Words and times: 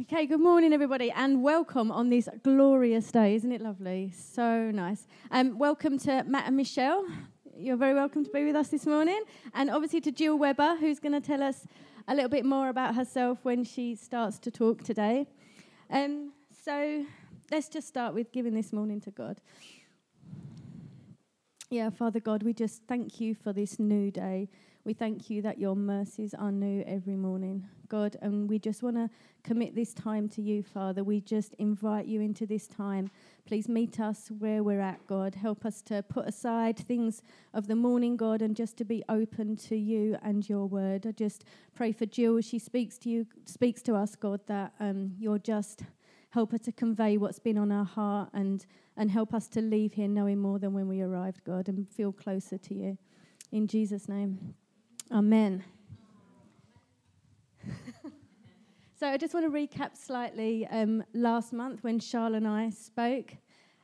Okay, 0.00 0.26
good 0.26 0.40
morning, 0.40 0.72
everybody, 0.72 1.12
and 1.12 1.40
welcome 1.40 1.92
on 1.92 2.08
this 2.10 2.28
glorious 2.42 3.12
day. 3.12 3.36
Isn't 3.36 3.52
it 3.52 3.60
lovely? 3.60 4.10
So 4.10 4.72
nice. 4.72 5.06
Um, 5.30 5.56
welcome 5.56 5.98
to 6.00 6.24
Matt 6.24 6.48
and 6.48 6.56
Michelle. 6.56 7.06
You're 7.56 7.76
very 7.76 7.94
welcome 7.94 8.24
to 8.24 8.30
be 8.32 8.44
with 8.44 8.56
us 8.56 8.68
this 8.68 8.86
morning. 8.86 9.22
And 9.54 9.70
obviously 9.70 10.00
to 10.00 10.10
Jill 10.10 10.36
Weber, 10.36 10.78
who's 10.80 10.98
going 10.98 11.12
to 11.12 11.20
tell 11.20 11.44
us 11.44 11.68
a 12.08 12.14
little 12.14 12.28
bit 12.28 12.44
more 12.44 12.70
about 12.70 12.96
herself 12.96 13.38
when 13.44 13.62
she 13.62 13.94
starts 13.94 14.40
to 14.40 14.50
talk 14.50 14.82
today. 14.82 15.28
Um, 15.90 16.32
so 16.64 17.06
let's 17.52 17.68
just 17.68 17.86
start 17.86 18.14
with 18.14 18.32
giving 18.32 18.54
this 18.54 18.72
morning 18.72 19.00
to 19.02 19.12
God. 19.12 19.40
Yeah, 21.70 21.90
Father 21.90 22.18
God, 22.18 22.42
we 22.42 22.52
just 22.52 22.82
thank 22.88 23.20
you 23.20 23.36
for 23.36 23.52
this 23.52 23.78
new 23.78 24.10
day. 24.10 24.48
We 24.84 24.92
thank 24.92 25.30
you 25.30 25.40
that 25.40 25.58
your 25.58 25.74
mercies 25.74 26.34
are 26.34 26.52
new 26.52 26.84
every 26.86 27.16
morning, 27.16 27.66
God, 27.88 28.18
and 28.20 28.46
we 28.46 28.58
just 28.58 28.82
want 28.82 28.96
to 28.96 29.08
commit 29.42 29.74
this 29.74 29.94
time 29.94 30.28
to 30.30 30.42
you, 30.42 30.62
Father. 30.62 31.02
We 31.02 31.22
just 31.22 31.54
invite 31.54 32.04
you 32.04 32.20
into 32.20 32.44
this 32.44 32.66
time. 32.66 33.10
Please 33.46 33.66
meet 33.66 33.98
us 33.98 34.30
where 34.38 34.62
we're 34.62 34.82
at, 34.82 35.06
God. 35.06 35.36
Help 35.36 35.64
us 35.64 35.80
to 35.82 36.02
put 36.02 36.28
aside 36.28 36.76
things 36.76 37.22
of 37.54 37.66
the 37.66 37.74
morning, 37.74 38.18
God, 38.18 38.42
and 38.42 38.54
just 38.54 38.76
to 38.76 38.84
be 38.84 39.02
open 39.08 39.56
to 39.56 39.74
you 39.74 40.18
and 40.22 40.46
your 40.46 40.66
word. 40.66 41.06
I 41.06 41.12
just 41.12 41.46
pray 41.74 41.90
for 41.90 42.04
Jill 42.04 42.36
as 42.36 42.44
she 42.44 42.58
speaks 42.58 42.98
to 42.98 43.08
you, 43.08 43.26
speaks 43.46 43.80
to 43.82 43.94
us, 43.94 44.14
God, 44.16 44.40
that 44.48 44.74
um, 44.80 45.14
you're 45.18 45.38
just 45.38 45.84
help 46.28 46.52
her 46.52 46.58
to 46.58 46.72
convey 46.72 47.16
what's 47.16 47.38
been 47.38 47.56
on 47.56 47.72
our 47.72 47.86
heart 47.86 48.28
and 48.34 48.66
and 48.98 49.10
help 49.10 49.32
us 49.32 49.48
to 49.48 49.62
leave 49.62 49.94
here 49.94 50.08
knowing 50.08 50.38
more 50.38 50.58
than 50.58 50.74
when 50.74 50.88
we 50.88 51.00
arrived, 51.00 51.42
God, 51.44 51.68
and 51.68 51.88
feel 51.88 52.12
closer 52.12 52.58
to 52.58 52.74
you. 52.74 52.98
In 53.50 53.66
Jesus' 53.66 54.10
name. 54.10 54.54
Amen. 55.14 55.62
so 58.98 59.06
I 59.06 59.16
just 59.16 59.32
want 59.32 59.46
to 59.46 59.52
recap 59.52 59.96
slightly 59.96 60.66
um, 60.66 61.04
last 61.14 61.52
month 61.52 61.84
when 61.84 62.00
Charles 62.00 62.34
and 62.34 62.48
I 62.48 62.70
spoke. 62.70 63.36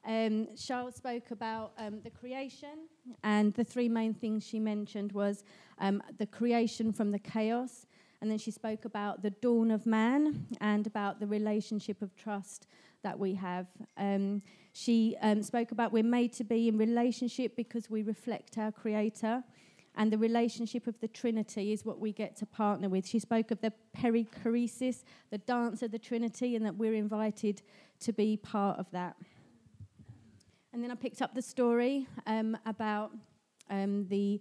Um, 0.05 0.49
Charles 0.57 0.97
spoke 0.97 1.31
about 1.31 1.71
um, 1.79 2.01
the 2.03 2.11
creation, 2.11 2.89
and 3.23 3.55
the 3.55 3.63
three 3.63 3.89
main 3.89 4.13
things 4.13 4.45
she 4.45 4.59
mentioned 4.59 5.13
was 5.13 5.45
um, 5.79 6.03
the 6.19 6.27
creation 6.27 6.93
from 6.93 7.13
the 7.13 7.21
chaos, 7.21 7.87
and 8.21 8.29
then 8.29 8.39
she 8.39 8.51
spoke 8.51 8.85
about 8.85 9.23
the 9.23 9.31
dawn 9.31 9.71
of 9.71 9.87
man 9.87 10.49
and 10.61 10.85
about 10.89 11.21
the 11.21 11.29
relationship 11.29 12.03
of 12.03 12.17
trust 12.17 12.67
that 13.05 13.17
we 13.17 13.35
have. 13.35 13.69
Um, 13.97 14.43
she 14.73 15.17
um, 15.23 15.45
spoke 15.45 15.71
about 15.71 15.93
we're 15.93 16.03
made 16.03 16.33
to 16.35 16.45
be 16.45 16.67
in 16.67 16.77
relationship 16.77 17.55
because 17.55 17.89
we 17.89 18.03
reflect 18.03 18.59
our 18.59 18.73
Creator 18.73 19.45
and 19.97 20.13
the 20.13 20.19
relationship 20.19 20.87
of 20.87 20.99
the 21.01 21.09
Trinity 21.09 21.73
is 21.73 21.85
what 21.85 21.99
we 21.99 22.13
get 22.13 22.37
to 22.37 22.47
partner 22.47 22.89
with. 22.89 23.07
She 23.07 23.19
spoke 23.19 23.51
of 23.51 23.61
the 23.61 23.73
perichoresis, 23.97 25.03
the 25.31 25.39
dance 25.39 25.83
of 25.83 25.91
the 25.91 25.99
Trinity, 25.99 26.55
and 26.57 26.65
that 26.65 26.77
we're 26.77 26.95
invited 26.95 27.63
to 28.01 28.13
be 28.13 28.37
part 28.37 28.79
of 28.79 28.91
that. 28.93 29.17
And 30.73 30.83
then 30.83 30.91
I 30.91 30.95
picked 30.95 31.21
up 31.21 31.35
the 31.35 31.43
story 31.43 32.07
um, 32.27 32.57
about 32.65 33.11
um, 33.69 34.07
the 34.09 34.41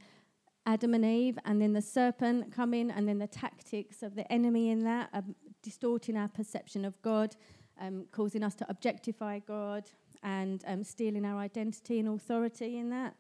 Adam 0.66 0.94
and 0.94 1.04
Eve, 1.04 1.40
and 1.46 1.60
then 1.60 1.74
the 1.74 1.82
serpent 1.82 2.54
coming, 2.54 2.92
and 2.92 3.08
then 3.08 3.18
the 3.18 3.28
tactics 3.28 4.04
of 4.04 4.16
the 4.16 4.32
enemy 4.32 4.70
in 4.70 4.84
that, 4.84 5.10
um, 5.14 5.36
distorting 5.64 6.16
our 6.16 6.28
perception 6.28 6.86
of 6.86 7.02
God, 7.02 7.36
um, 7.82 8.06
causing 8.12 8.44
us 8.44 8.54
to 8.56 8.66
objectify 8.70 9.40
God, 9.40 9.90
and 10.22 10.64
um, 10.68 10.84
stealing 10.84 11.26
our 11.26 11.40
identity 11.40 11.98
and 12.00 12.08
authority 12.08 12.78
in 12.78 12.90
that 12.92 13.16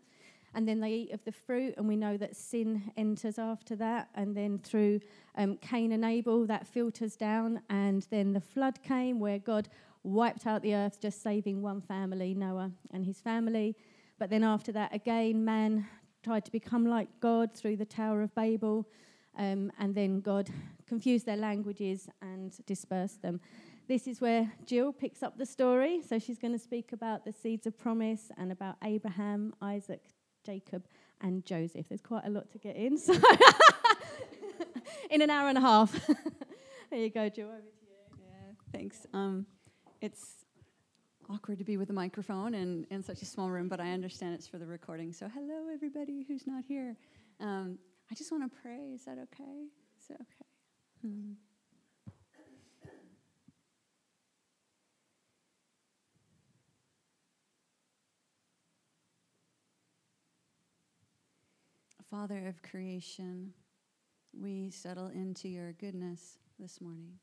and 0.53 0.67
then 0.67 0.79
they 0.79 0.91
eat 0.91 1.11
of 1.11 1.23
the 1.23 1.31
fruit, 1.31 1.75
and 1.77 1.87
we 1.87 1.95
know 1.95 2.17
that 2.17 2.35
sin 2.35 2.91
enters 2.97 3.37
after 3.37 3.75
that. 3.77 4.09
And 4.15 4.35
then 4.35 4.59
through 4.59 4.99
um, 5.35 5.57
Cain 5.57 5.91
and 5.91 6.03
Abel, 6.03 6.45
that 6.47 6.67
filters 6.67 7.15
down, 7.15 7.61
and 7.69 8.05
then 8.09 8.33
the 8.33 8.41
flood 8.41 8.81
came 8.83 9.19
where 9.19 9.39
God 9.39 9.69
wiped 10.03 10.47
out 10.47 10.61
the 10.61 10.75
earth, 10.75 10.99
just 11.01 11.21
saving 11.21 11.61
one 11.61 11.81
family, 11.81 12.33
Noah 12.33 12.71
and 12.91 13.05
his 13.05 13.19
family. 13.19 13.75
But 14.17 14.29
then 14.29 14.43
after 14.43 14.71
that, 14.73 14.93
again, 14.93 15.45
man 15.45 15.87
tried 16.23 16.45
to 16.45 16.51
become 16.51 16.85
like 16.85 17.07
God 17.19 17.53
through 17.53 17.77
the 17.77 17.85
Tower 17.85 18.21
of 18.21 18.33
Babel, 18.35 18.87
um, 19.37 19.71
and 19.79 19.95
then 19.95 20.19
God 20.19 20.49
confused 20.87 21.25
their 21.25 21.37
languages 21.37 22.09
and 22.21 22.53
dispersed 22.65 23.21
them. 23.21 23.39
This 23.87 24.07
is 24.07 24.21
where 24.21 24.51
Jill 24.65 24.93
picks 24.93 25.23
up 25.23 25.37
the 25.37 25.45
story. 25.45 26.01
So 26.07 26.19
she's 26.19 26.37
going 26.37 26.53
to 26.53 26.59
speak 26.59 26.93
about 26.93 27.25
the 27.25 27.31
seeds 27.31 27.65
of 27.65 27.75
promise 27.75 28.31
and 28.37 28.51
about 28.51 28.75
Abraham, 28.83 29.53
Isaac, 29.61 30.03
Jacob, 30.45 30.85
and 31.21 31.45
Joseph. 31.45 31.87
There's 31.89 32.01
quite 32.01 32.25
a 32.25 32.29
lot 32.29 32.51
to 32.51 32.57
get 32.57 32.75
in. 32.75 32.97
So 33.07 33.13
in 35.09 35.21
an 35.21 35.29
hour 35.29 35.49
and 35.49 35.57
a 35.57 35.61
half. 35.61 35.91
there 36.89 36.99
you 36.99 37.09
go, 37.09 37.29
Jill. 37.29 37.47
Over 37.47 37.57
to 37.57 37.63
you. 37.63 38.23
Yeah, 38.23 38.53
thanks. 38.71 39.05
Um, 39.13 39.45
it's 40.01 40.45
awkward 41.29 41.59
to 41.59 41.63
be 41.63 41.77
with 41.77 41.89
a 41.89 41.93
microphone 41.93 42.55
and 42.55 42.85
in 42.89 43.03
such 43.03 43.21
a 43.21 43.25
small 43.25 43.49
room, 43.49 43.67
but 43.67 43.79
I 43.79 43.91
understand 43.91 44.33
it's 44.35 44.47
for 44.47 44.57
the 44.57 44.65
recording. 44.65 45.13
So 45.13 45.29
hello, 45.33 45.67
everybody 45.73 46.25
who's 46.27 46.45
not 46.47 46.63
here. 46.67 46.95
Um, 47.39 47.77
I 48.11 48.15
just 48.15 48.31
want 48.31 48.51
to 48.51 48.59
pray. 48.61 48.91
Is 48.93 49.05
that 49.05 49.17
okay? 49.17 49.67
Is 49.99 50.07
that 50.07 50.15
okay? 50.15 50.45
Hmm. 51.01 51.33
Father 62.09 62.47
of 62.47 62.63
creation, 62.63 63.53
we 64.33 64.71
settle 64.71 65.07
into 65.07 65.47
your 65.47 65.73
goodness 65.73 66.39
this 66.57 66.81
morning. 66.81 67.19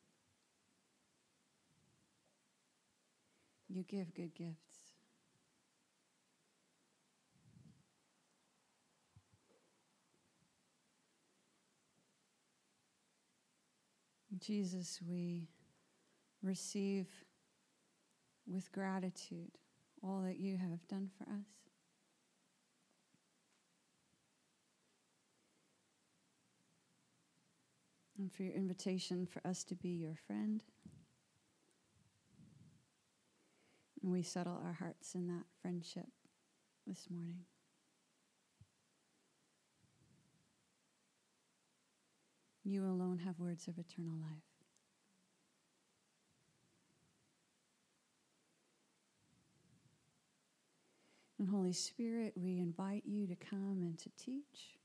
You 3.68 3.82
give 3.82 4.14
good 4.14 4.32
gifts. 4.34 4.76
Jesus, 14.38 15.00
we 15.04 15.48
receive 16.42 17.08
with 18.46 18.70
gratitude 18.70 19.50
all 20.00 20.22
that 20.22 20.38
you 20.38 20.56
have 20.58 20.86
done 20.86 21.10
for 21.18 21.24
us. 21.24 21.65
And 28.18 28.32
for 28.32 28.42
your 28.42 28.54
invitation 28.54 29.26
for 29.26 29.46
us 29.46 29.64
to 29.64 29.74
be 29.74 29.90
your 29.90 30.16
friend. 30.26 30.62
And 34.02 34.12
we 34.12 34.22
settle 34.22 34.60
our 34.64 34.72
hearts 34.72 35.14
in 35.14 35.26
that 35.28 35.44
friendship 35.60 36.06
this 36.86 37.08
morning. 37.10 37.40
You 42.64 42.84
alone 42.84 43.20
have 43.24 43.38
words 43.38 43.68
of 43.68 43.78
eternal 43.78 44.16
life. 44.18 44.42
And 51.38 51.48
Holy 51.48 51.72
Spirit, 51.72 52.32
we 52.34 52.58
invite 52.58 53.02
you 53.04 53.26
to 53.26 53.36
come 53.36 53.82
and 53.82 53.98
to 53.98 54.10
teach 54.18 54.75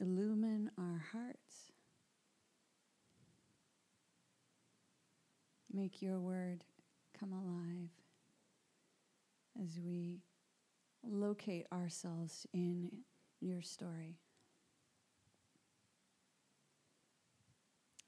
illumine 0.00 0.70
our 0.78 1.02
hearts. 1.12 1.72
Make 5.72 6.00
your 6.00 6.18
word 6.18 6.64
come 7.18 7.32
alive 7.32 7.90
as 9.62 9.78
we 9.78 10.20
locate 11.02 11.66
ourselves 11.72 12.46
in 12.52 12.90
your 13.40 13.62
story. 13.62 14.18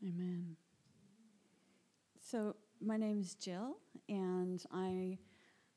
Amen. 0.03 0.57
So, 2.21 2.57
my 2.81 2.97
name 2.97 3.21
is 3.21 3.35
Jill, 3.35 3.79
and 4.09 4.63
I 4.73 5.19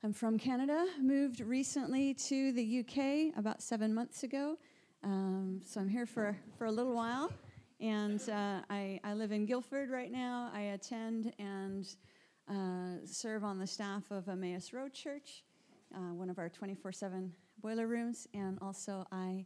am 0.04 0.14
from 0.14 0.38
Canada. 0.38 0.86
Moved 1.02 1.40
recently 1.40 2.14
to 2.14 2.52
the 2.52 2.80
UK 2.80 3.38
about 3.38 3.62
seven 3.62 3.94
months 3.94 4.24
ago. 4.24 4.58
Um, 5.04 5.62
so 5.66 5.82
I'm 5.82 5.90
here 5.90 6.06
for, 6.06 6.38
for 6.58 6.66
a 6.66 6.72
little 6.72 6.94
while, 6.94 7.32
and 7.80 8.22
uh, 8.30 8.62
I, 8.70 9.00
I 9.04 9.14
live 9.14 9.32
in 9.32 9.48
Guildford 9.48 9.90
right 9.90 10.12
now. 10.12 10.52
I 10.54 10.62
attend 10.62 11.34
and 11.40 11.88
uh, 12.48 13.04
serve 13.06 13.44
on 13.44 13.58
the 13.58 13.66
staff 13.66 14.04
of 14.12 14.30
Emmaus 14.30 14.74
Road 14.74 14.94
Church, 14.94 15.44
uh, 15.96 16.14
one 16.14 16.30
of 16.30 16.38
our 16.38 16.50
24 16.50 16.92
7 16.92 17.34
boiler 17.64 17.88
rooms, 17.88 18.28
and 18.36 18.60
also 18.62 19.08
I 19.12 19.46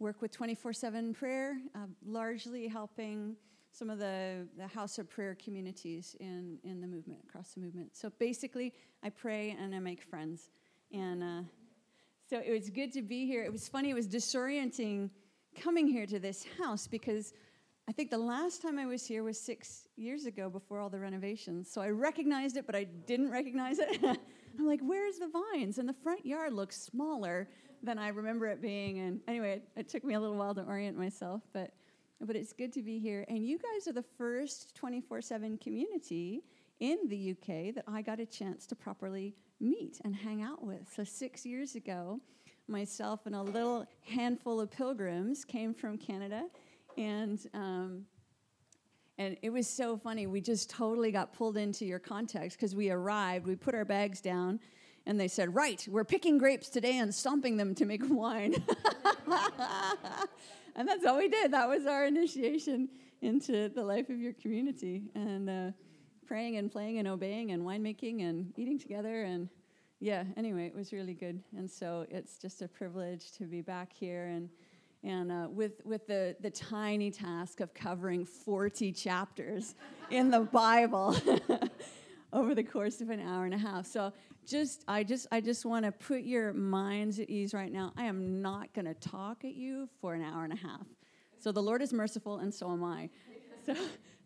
work 0.00 0.20
with 0.20 0.32
24 0.32 0.72
7 0.72 1.14
prayer, 1.14 1.58
uh, 1.76 1.86
largely 2.04 2.66
helping 2.66 3.36
some 3.70 3.90
of 3.90 4.00
the, 4.00 4.48
the 4.56 4.66
house 4.66 4.98
of 4.98 5.08
prayer 5.08 5.36
communities 5.36 6.16
in, 6.18 6.58
in 6.64 6.80
the 6.80 6.86
movement, 6.86 7.20
across 7.28 7.52
the 7.52 7.60
movement. 7.60 7.94
So 7.94 8.10
basically, 8.18 8.72
I 9.04 9.10
pray 9.10 9.56
and 9.60 9.72
I 9.72 9.78
make 9.78 10.02
friends. 10.02 10.50
And 10.92 11.22
uh, 11.22 11.42
so 12.28 12.40
it 12.44 12.50
was 12.50 12.70
good 12.70 12.92
to 12.92 13.02
be 13.02 13.26
here. 13.26 13.44
It 13.44 13.52
was 13.52 13.68
funny, 13.68 13.90
it 13.90 13.94
was 13.94 14.08
disorienting 14.08 15.10
coming 15.54 15.86
here 15.86 16.06
to 16.06 16.18
this 16.18 16.44
house 16.58 16.86
because 16.86 17.32
I 17.88 17.92
think 17.92 18.10
the 18.10 18.18
last 18.18 18.62
time 18.62 18.78
I 18.78 18.86
was 18.86 19.06
here 19.06 19.22
was 19.22 19.40
six 19.40 19.86
years 19.96 20.26
ago 20.26 20.50
before 20.50 20.80
all 20.80 20.90
the 20.90 20.98
renovations. 20.98 21.70
So 21.70 21.80
I 21.80 21.90
recognized 21.90 22.56
it, 22.56 22.66
but 22.66 22.74
I 22.74 22.84
didn't 22.84 23.30
recognize 23.30 23.78
it. 23.78 24.02
I'm 24.58 24.66
like, 24.66 24.80
where's 24.80 25.18
the 25.18 25.28
vines? 25.28 25.78
And 25.78 25.88
the 25.88 25.94
front 25.94 26.26
yard 26.26 26.52
looks 26.52 26.80
smaller 26.80 27.48
than 27.82 27.98
I 27.98 28.08
remember 28.08 28.46
it 28.46 28.60
being. 28.60 28.98
And 28.98 29.20
anyway, 29.28 29.52
it, 29.52 29.68
it 29.76 29.88
took 29.88 30.02
me 30.02 30.14
a 30.14 30.20
little 30.20 30.36
while 30.36 30.54
to 30.54 30.62
orient 30.62 30.98
myself, 30.98 31.42
but 31.52 31.72
but 32.20 32.34
it's 32.34 32.52
good 32.52 32.72
to 32.72 32.82
be 32.82 32.98
here. 32.98 33.26
And 33.28 33.46
you 33.46 33.58
guys 33.58 33.86
are 33.86 33.92
the 33.92 34.04
first 34.16 34.74
24 34.74 35.20
7 35.20 35.58
community 35.58 36.42
in 36.80 36.98
the 37.08 37.32
UK 37.32 37.74
that 37.74 37.84
I 37.86 38.02
got 38.02 38.20
a 38.20 38.26
chance 38.26 38.66
to 38.66 38.74
properly 38.74 39.34
meet 39.60 40.00
and 40.04 40.14
hang 40.14 40.42
out 40.42 40.64
with. 40.64 40.92
So, 40.94 41.04
six 41.04 41.44
years 41.46 41.74
ago, 41.74 42.20
myself 42.68 43.26
and 43.26 43.34
a 43.34 43.42
little 43.42 43.86
handful 44.02 44.60
of 44.60 44.70
pilgrims 44.70 45.44
came 45.44 45.74
from 45.74 45.98
Canada, 45.98 46.44
and 46.96 47.38
um, 47.54 48.06
and 49.18 49.36
it 49.42 49.50
was 49.50 49.66
so 49.66 49.96
funny. 49.96 50.26
We 50.26 50.40
just 50.40 50.68
totally 50.68 51.10
got 51.10 51.32
pulled 51.32 51.56
into 51.56 51.86
your 51.86 51.98
context 51.98 52.58
because 52.58 52.74
we 52.74 52.90
arrived, 52.90 53.46
we 53.46 53.56
put 53.56 53.74
our 53.74 53.84
bags 53.84 54.20
down, 54.20 54.60
and 55.06 55.18
they 55.18 55.28
said, 55.28 55.54
Right, 55.54 55.86
we're 55.90 56.04
picking 56.04 56.36
grapes 56.36 56.68
today 56.68 56.98
and 56.98 57.14
stomping 57.14 57.56
them 57.56 57.74
to 57.76 57.84
make 57.84 58.02
wine. 58.10 58.54
and 60.76 60.86
that's 60.86 61.06
all 61.06 61.16
we 61.16 61.28
did. 61.28 61.52
That 61.52 61.68
was 61.68 61.86
our 61.86 62.04
initiation 62.06 62.88
into 63.22 63.68
the 63.70 63.82
life 63.82 64.10
of 64.10 64.20
your 64.20 64.34
community. 64.34 65.04
And 65.14 65.48
uh, 65.48 65.70
praying 66.26 66.56
and 66.56 66.70
playing 66.70 66.98
and 66.98 67.08
obeying 67.08 67.52
and 67.52 67.62
winemaking 67.62 68.28
and 68.28 68.52
eating 68.56 68.78
together. 68.78 69.22
And 69.22 69.48
yeah, 70.00 70.24
anyway, 70.36 70.66
it 70.66 70.74
was 70.74 70.92
really 70.92 71.14
good. 71.14 71.42
And 71.56 71.70
so 71.70 72.06
it's 72.10 72.38
just 72.38 72.62
a 72.62 72.68
privilege 72.68 73.32
to 73.32 73.44
be 73.44 73.62
back 73.62 73.92
here 73.92 74.26
and 74.26 74.48
and 75.04 75.30
uh, 75.30 75.46
with, 75.48 75.84
with 75.84 76.06
the, 76.08 76.34
the 76.40 76.50
tiny 76.50 77.12
task 77.12 77.60
of 77.60 77.72
covering 77.72 78.24
40 78.24 78.90
chapters 78.92 79.76
in 80.10 80.30
the 80.30 80.40
Bible 80.40 81.16
over 82.32 82.56
the 82.56 82.64
course 82.64 83.00
of 83.00 83.10
an 83.10 83.20
hour 83.20 83.44
and 83.44 83.54
a 83.54 83.58
half. 83.58 83.86
So 83.86 84.12
just 84.44 84.84
I 84.88 85.04
just 85.04 85.26
I 85.30 85.40
just 85.40 85.64
want 85.64 85.84
to 85.84 85.92
put 85.92 86.22
your 86.22 86.52
minds 86.52 87.18
at 87.18 87.28
ease 87.28 87.54
right 87.54 87.72
now. 87.72 87.92
I 87.96 88.04
am 88.04 88.42
not 88.42 88.72
going 88.74 88.86
to 88.86 88.94
talk 88.94 89.44
at 89.44 89.54
you 89.54 89.88
for 90.00 90.14
an 90.14 90.22
hour 90.22 90.44
and 90.44 90.52
a 90.52 90.56
half. 90.56 90.86
So 91.38 91.52
the 91.52 91.62
Lord 91.62 91.82
is 91.82 91.92
merciful 91.92 92.38
and 92.38 92.52
so 92.52 92.70
am 92.72 92.82
I. 92.82 93.10
So 93.64 93.74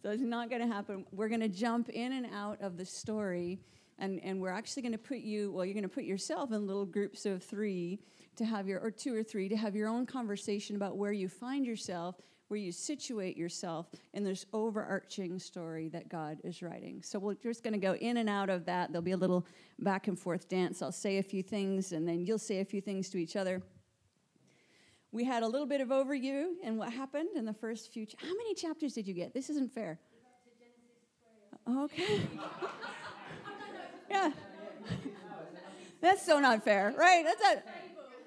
so 0.03 0.11
it's 0.11 0.23
not 0.23 0.49
going 0.49 0.63
to 0.63 0.73
happen. 0.73 1.05
We're 1.13 1.29
going 1.29 1.41
to 1.41 1.49
jump 1.49 1.89
in 1.89 2.13
and 2.13 2.27
out 2.33 2.61
of 2.61 2.77
the 2.77 2.85
story 2.85 3.61
and, 4.01 4.19
and 4.23 4.41
we're 4.41 4.51
actually 4.51 4.83
going 4.83 4.93
to 4.93 4.99
put 4.99 5.19
you 5.19 5.53
well 5.53 5.65
you're 5.65 5.75
going 5.75 5.83
to 5.83 5.89
put 5.89 6.05
yourself 6.05 6.53
in 6.53 6.67
little 6.67 6.87
groups 6.87 7.27
of 7.27 7.45
three 7.45 8.01
to 8.37 8.45
have 8.45 8.67
your 8.67 8.81
or 8.81 8.91
two 8.91 9.15
or 9.15 9.23
three 9.23 9.49
to 9.49 9.57
have 9.57 9.77
your 9.77 9.89
own 9.89 10.07
conversation 10.07 10.75
about 10.75 10.97
where 10.97 11.13
you 11.13 11.29
find 11.29 11.67
yourself 11.67 12.17
where 12.49 12.59
you 12.59 12.73
situate 12.73 13.37
yourself 13.37 13.89
in 14.13 14.25
this 14.25 14.45
overarching 14.53 15.39
story 15.39 15.89
that 15.89 16.09
god 16.09 16.39
is 16.43 16.63
writing. 16.63 17.01
So 17.01 17.21
we're 17.21 17.35
just 17.35 17.63
going 17.63 17.75
to 17.75 17.79
go 17.79 17.95
in 17.95 18.17
and 18.17 18.29
out 18.29 18.51
of 18.51 18.65
that. 18.65 18.91
There'll 18.91 19.03
be 19.03 19.13
a 19.13 19.17
little 19.17 19.47
back 19.79 20.09
and 20.09 20.19
forth 20.19 20.49
dance. 20.49 20.83
I'll 20.83 20.91
say 20.91 21.19
a 21.19 21.23
few 21.23 21.45
things 21.45 21.93
and 21.93 22.09
then 22.09 22.27
you'll 22.27 22.39
say 22.39 22.59
a 22.59 22.65
few 22.65 22.81
things 22.81 23.09
to 23.11 23.19
each 23.19 23.37
other 23.37 23.63
we 25.13 25.25
had 25.25 25.43
a 25.43 25.49
little 25.49 25.67
bit 25.67 25.81
of 25.81 25.89
overview 25.89 26.47
and 26.63 26.79
what 26.79 26.93
happened 26.93 27.29
in 27.35 27.45
the 27.45 27.55
first 27.55 27.93
few 27.93 28.07
ch- 28.07 28.17
how 28.19 28.29
many 28.29 28.55
chapters 28.55 28.93
did 28.93 29.07
you 29.07 29.15
get 29.15 29.35
this 29.35 29.51
isn't 29.51 29.73
fair 29.73 29.99
okay 31.69 32.21
yeah. 34.11 34.31
That's 36.01 36.25
so 36.25 36.41
not 36.41 36.65
fair, 36.65 36.95
right? 36.97 37.25
That's 37.25 37.63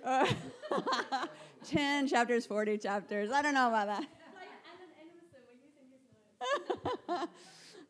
a 0.03 0.33
uh, 0.71 1.25
10 1.65 2.07
chapters, 2.07 2.45
40 2.45 2.77
chapters. 2.77 3.31
I 3.31 3.41
don't 3.41 3.53
know 3.53 3.68
about 3.68 4.06
that. 7.07 7.29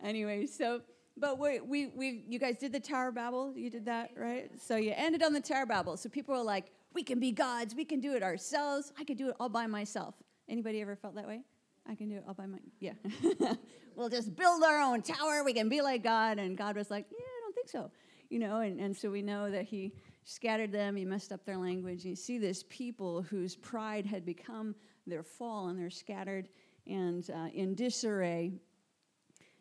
anyway, 0.03 0.45
so 0.45 0.81
but 1.15 1.37
we, 1.37 1.59
we, 1.59 1.87
we, 1.87 2.23
you 2.27 2.39
guys 2.39 2.57
did 2.57 2.71
the 2.71 2.79
Tower 2.79 3.11
Babel. 3.11 3.53
You 3.55 3.69
did 3.69 3.85
that, 3.85 4.11
right? 4.17 4.49
So 4.59 4.77
you 4.77 4.93
ended 4.95 5.21
on 5.21 5.33
the 5.33 5.41
Tower 5.41 5.65
Babel. 5.65 5.95
So 5.95 6.09
people 6.09 6.33
are 6.33 6.43
like, 6.43 6.71
we 6.93 7.03
can 7.03 7.19
be 7.19 7.31
gods. 7.31 7.75
We 7.75 7.85
can 7.85 7.99
do 7.99 8.15
it 8.15 8.23
ourselves. 8.23 8.91
I 8.99 9.03
could 9.03 9.17
do 9.17 9.29
it 9.29 9.35
all 9.39 9.49
by 9.49 9.67
myself. 9.67 10.15
Anybody 10.47 10.81
ever 10.81 10.95
felt 10.95 11.15
that 11.15 11.27
way? 11.27 11.41
I 11.87 11.95
can 11.95 12.09
do 12.09 12.15
it 12.15 12.23
all 12.27 12.33
by 12.33 12.45
my, 12.45 12.59
yeah. 12.79 12.93
we'll 13.95 14.09
just 14.09 14.35
build 14.35 14.63
our 14.63 14.79
own 14.79 15.01
tower. 15.01 15.43
We 15.43 15.53
can 15.53 15.69
be 15.69 15.81
like 15.81 16.03
God. 16.03 16.39
And 16.39 16.57
God 16.57 16.75
was 16.75 16.89
like, 16.89 17.05
yeah, 17.11 17.17
I 17.17 17.41
don't 17.41 17.55
think 17.55 17.69
so. 17.69 17.91
You 18.29 18.39
know, 18.39 18.61
and, 18.61 18.79
and 18.79 18.95
so 18.95 19.11
we 19.11 19.21
know 19.21 19.51
that 19.51 19.65
he 19.65 19.93
scattered 20.23 20.71
them, 20.71 20.95
he 20.95 21.05
messed 21.05 21.31
up 21.31 21.45
their 21.45 21.57
language. 21.57 22.05
You 22.05 22.15
see 22.15 22.37
this 22.37 22.63
people 22.69 23.21
whose 23.21 23.55
pride 23.55 24.05
had 24.05 24.25
become 24.25 24.75
their 25.05 25.23
fall, 25.23 25.67
and 25.67 25.77
they're 25.77 25.89
scattered 25.89 26.47
and 26.87 27.29
uh, 27.29 27.47
in 27.53 27.75
disarray. 27.75 28.53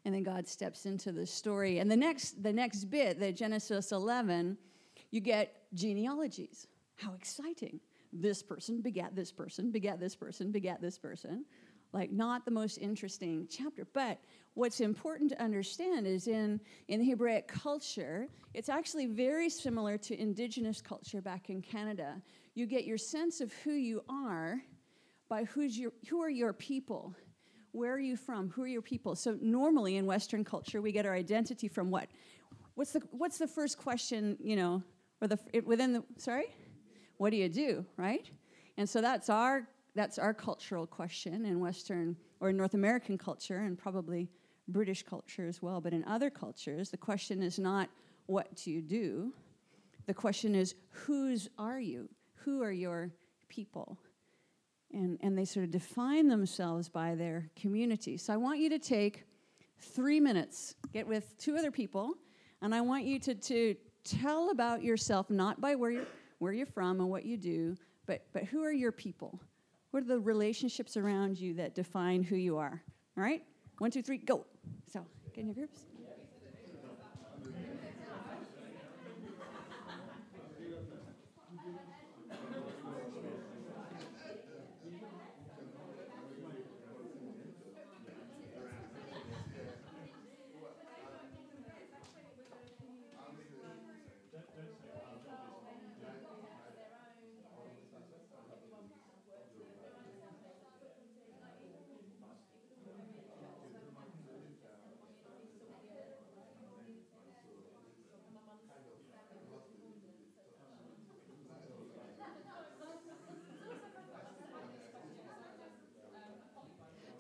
And 0.05 0.15
then 0.15 0.23
God 0.23 0.49
steps 0.49 0.87
into 0.87 1.13
the 1.13 1.27
story. 1.27 1.79
And 1.79 1.91
the 1.91 1.97
next, 1.97 2.43
the 2.43 2.53
next 2.53 2.85
bit, 2.85 3.21
the 3.21 3.33
Genesis 3.33 3.93
11, 3.93 4.57
you 5.11 5.21
get 5.21 5.63
genealogies. 5.75 6.67
How 7.03 7.15
exciting. 7.15 7.81
This 8.13 8.43
person 8.43 8.81
begat 8.81 9.17
this 9.17 9.33
person, 9.33 9.71
begat 9.71 9.99
this 9.99 10.15
person, 10.15 10.53
begat 10.53 10.81
this 10.81 10.99
person. 10.99 11.45
Like 11.93 12.13
not 12.13 12.45
the 12.45 12.51
most 12.51 12.79
interesting 12.79 13.47
chapter. 13.51 13.87
But 13.93 14.19
what's 14.55 14.81
important 14.81 15.31
to 15.31 15.43
understand 15.43 16.07
is 16.07 16.29
in 16.29 16.61
in 16.89 17.01
the 17.01 17.07
hebraic 17.07 17.49
culture 17.49 18.29
it's 18.55 18.69
actually 18.69 19.07
very 19.07 19.49
similar 19.49 19.97
to 19.97 20.21
indigenous 20.21 20.81
culture 20.83 21.21
back 21.21 21.49
in 21.51 21.63
canada. 21.63 22.21
You 22.55 22.67
get 22.67 22.85
your 22.85 22.99
sense 22.99 23.41
of 23.41 23.53
who 23.65 23.73
you 23.73 24.03
are 24.09 24.63
by 25.29 25.45
who's 25.45 25.79
your 25.79 25.93
who 26.09 26.23
are 26.23 26.31
your 26.31 26.53
people? 26.53 27.15
Where 27.73 27.95
are 27.95 28.01
you 28.01 28.17
from? 28.17 28.51
Who 28.51 28.63
are 28.63 28.67
your 28.67 28.83
people? 28.83 29.17
So 29.17 29.39
normally 29.41 29.97
in 29.97 30.07
western 30.07 30.45
culture 30.45 30.81
we 30.83 30.93
get 30.93 31.07
our 31.07 31.15
identity 31.15 31.69
from 31.69 31.91
what? 31.91 32.09
What's 32.75 32.93
the 32.93 33.03
what's 33.11 33.39
the 33.39 33.49
first 33.49 33.79
question 33.79 34.37
you 34.43 34.57
know 34.57 34.83
or 35.21 35.29
the 35.29 35.39
within 35.65 35.93
the 35.95 36.05
sorry 36.19 36.47
what 37.23 37.31
do 37.31 37.37
you 37.37 37.49
do 37.49 37.87
right 37.97 38.31
and 38.77 38.89
so 38.89 39.01
that's 39.01 39.31
our 39.31 39.69
that's 39.95 40.19
our 40.19 40.33
cultural 40.33 40.87
question 40.87 41.45
in 41.45 41.61
Western 41.61 42.17
or 42.41 42.53
North 42.53 42.75
American 42.75 43.19
culture 43.19 43.59
and 43.59 43.79
probably 43.79 44.31
British 44.69 45.03
culture 45.03 45.47
as 45.47 45.61
well. 45.61 45.81
But 45.81 45.93
in 45.93 46.05
other 46.05 46.31
cultures, 46.31 46.91
the 46.91 46.97
question 46.97 47.43
is 47.43 47.59
not 47.59 47.91
what 48.27 48.55
do 48.57 48.71
you 48.71 48.81
do? 48.81 49.33
The 50.07 50.15
question 50.15 50.55
is 50.55 50.75
whose 50.91 51.49
are 51.59 51.79
you? 51.81 52.09
Who 52.37 52.63
are 52.63 52.73
your 52.73 53.11
people? 53.49 53.99
And, 54.93 55.19
and 55.23 55.37
they 55.37 55.45
sort 55.45 55.65
of 55.65 55.71
define 55.71 56.29
themselves 56.29 56.89
by 56.89 57.15
their 57.15 57.51
community. 57.57 58.17
So 58.17 58.33
I 58.33 58.37
want 58.37 58.59
you 58.61 58.69
to 58.71 58.79
take 58.79 59.25
three 59.79 60.21
minutes, 60.21 60.75
get 60.93 61.07
with 61.07 61.37
two 61.39 61.57
other 61.57 61.71
people, 61.71 62.15
and 62.61 62.75
I 62.75 62.81
want 62.83 63.05
you 63.05 63.19
to, 63.21 63.35
to 63.35 63.75
tell 64.05 64.51
about 64.51 64.83
yourself, 64.83 65.31
not 65.31 65.61
by 65.61 65.75
where 65.75 65.91
you're, 65.91 66.07
where 66.43 66.53
you're 66.53 66.67
from 66.67 66.99
and 66.99 67.09
what 67.09 67.25
you 67.25 67.37
do, 67.37 67.77
but, 68.05 68.27
but 68.33 68.43
who 68.43 68.65
are 68.65 68.73
your 68.73 68.91
people? 68.91 69.41
What 69.93 70.03
are 70.03 70.07
the 70.07 70.19
relationships 70.19 70.97
around 70.97 71.39
you 71.39 71.55
that 71.55 71.77
define 71.77 72.25
who 72.25 72.35
you 72.35 72.59
are? 72.59 72.83
All 73.17 73.23
right? 73.23 73.45
One, 73.79 73.93
two, 73.93 74.03
three, 74.03 74.19
go. 74.19 74.45
So, 74.93 75.07
get 75.33 75.43
in 75.43 75.47
your 75.47 75.55
groups. 75.55 75.83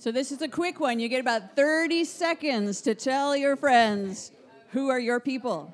So 0.03 0.11
this 0.11 0.33
is 0.33 0.43
a 0.43 0.49
quick 0.49 0.81
one. 0.81 0.99
You 0.99 1.09
get 1.09 1.21
about 1.21 1.55
30 1.55 2.03
seconds 2.03 2.81
to 2.81 2.93
tell 2.93 3.37
your 3.37 3.55
friends 3.55 4.33
who 4.73 4.89
are 4.89 4.99
your 4.99 5.21
people. 5.21 5.73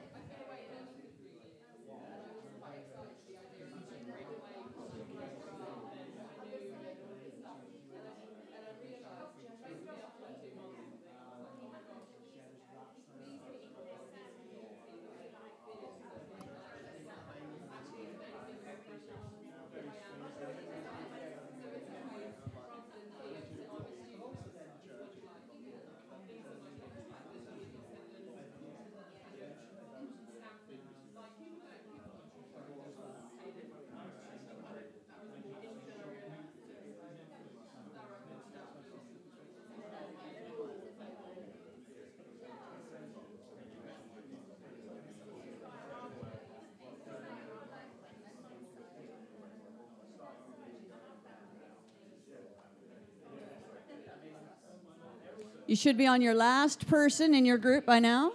Should 55.78 55.96
be 55.96 56.06
on 56.06 56.20
your 56.20 56.34
last 56.34 56.88
person 56.88 57.34
in 57.34 57.46
your 57.46 57.56
group 57.56 57.86
by 57.86 58.00
now. 58.00 58.32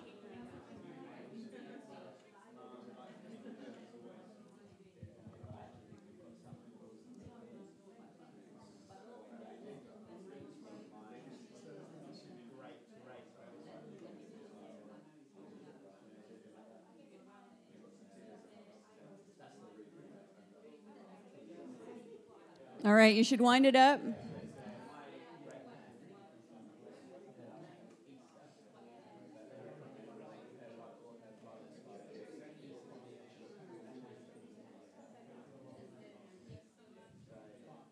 All 22.86 22.94
right, 22.94 23.16
you 23.16 23.24
should 23.24 23.40
wind 23.40 23.66
it 23.66 23.78
up. 23.78 24.02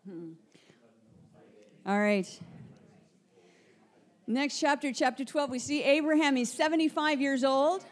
Hmm. 0.04 0.32
All 1.92 2.00
right. 2.00 2.26
Next 4.26 4.58
chapter, 4.58 4.94
chapter 4.94 5.26
12, 5.26 5.50
we 5.50 5.58
see 5.58 5.82
Abraham. 5.82 6.36
He's 6.36 6.50
75 6.50 7.20
years 7.20 7.44
old. 7.44 7.84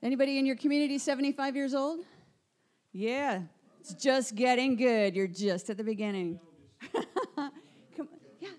Anybody 0.00 0.38
in 0.38 0.46
your 0.46 0.54
community 0.54 0.98
75 0.98 1.56
years 1.56 1.74
old? 1.74 2.04
Yeah, 2.92 3.40
it's 3.80 3.94
just 3.94 4.36
getting 4.36 4.76
good. 4.76 5.16
You're 5.16 5.26
just 5.26 5.70
at 5.70 5.76
the 5.76 5.82
beginning. 5.82 6.38
come, 6.92 8.08
yeah, 8.38 8.50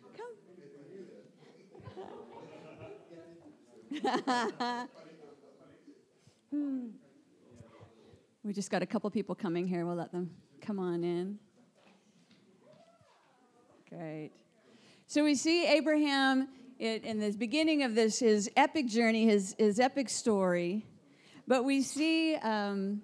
come. 4.02 4.88
hmm. 6.52 6.88
We 8.44 8.52
just 8.52 8.70
got 8.70 8.82
a 8.82 8.86
couple 8.86 9.10
people 9.12 9.34
coming 9.34 9.66
here. 9.66 9.86
We'll 9.86 9.96
let 9.96 10.12
them 10.12 10.30
come 10.60 10.78
on 10.78 11.06
in. 11.06 11.40
Great. 13.96 14.32
So 15.06 15.24
we 15.24 15.36
see 15.36 15.68
Abraham 15.68 16.48
in 16.80 17.20
the 17.20 17.32
beginning 17.32 17.84
of 17.84 17.94
this, 17.94 18.20
his 18.20 18.50
epic 18.56 18.88
journey, 18.88 19.26
his, 19.26 19.56
his 19.60 19.80
epic 19.80 20.10
story. 20.10 20.88
But 21.48 21.64
we 21.64 21.84
see 21.84 22.36
um, 22.36 23.04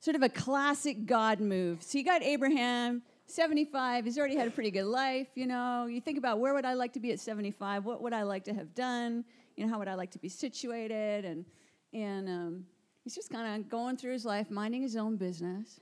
sort 0.00 0.16
of 0.16 0.22
a 0.22 0.30
classic 0.30 1.04
God 1.04 1.40
move. 1.40 1.82
So 1.82 1.98
you 1.98 2.04
got 2.04 2.22
Abraham, 2.22 3.02
75. 3.26 4.06
He's 4.06 4.16
already 4.16 4.36
had 4.36 4.48
a 4.48 4.50
pretty 4.50 4.70
good 4.70 4.86
life. 4.86 5.28
You 5.34 5.46
know, 5.46 5.84
you 5.86 6.00
think 6.00 6.16
about 6.16 6.38
where 6.38 6.54
would 6.54 6.64
I 6.64 6.74
like 6.74 6.94
to 6.94 7.00
be 7.00 7.12
at 7.12 7.20
75? 7.20 7.84
What 7.84 8.00
would 8.02 8.14
I 8.14 8.22
like 8.22 8.44
to 8.44 8.54
have 8.54 8.74
done? 8.74 9.24
You 9.56 9.66
know, 9.66 9.72
how 9.72 9.78
would 9.78 9.88
I 9.88 9.94
like 9.94 10.12
to 10.12 10.18
be 10.18 10.30
situated? 10.30 11.26
And 11.26 11.44
and 11.92 12.28
um, 12.28 12.64
he's 13.02 13.14
just 13.14 13.30
kind 13.30 13.60
of 13.60 13.68
going 13.68 13.98
through 13.98 14.12
his 14.12 14.24
life, 14.24 14.50
minding 14.50 14.82
his 14.82 14.96
own 14.96 15.16
business, 15.16 15.78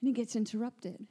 and 0.00 0.08
he 0.08 0.12
gets 0.12 0.36
interrupted. 0.36 1.06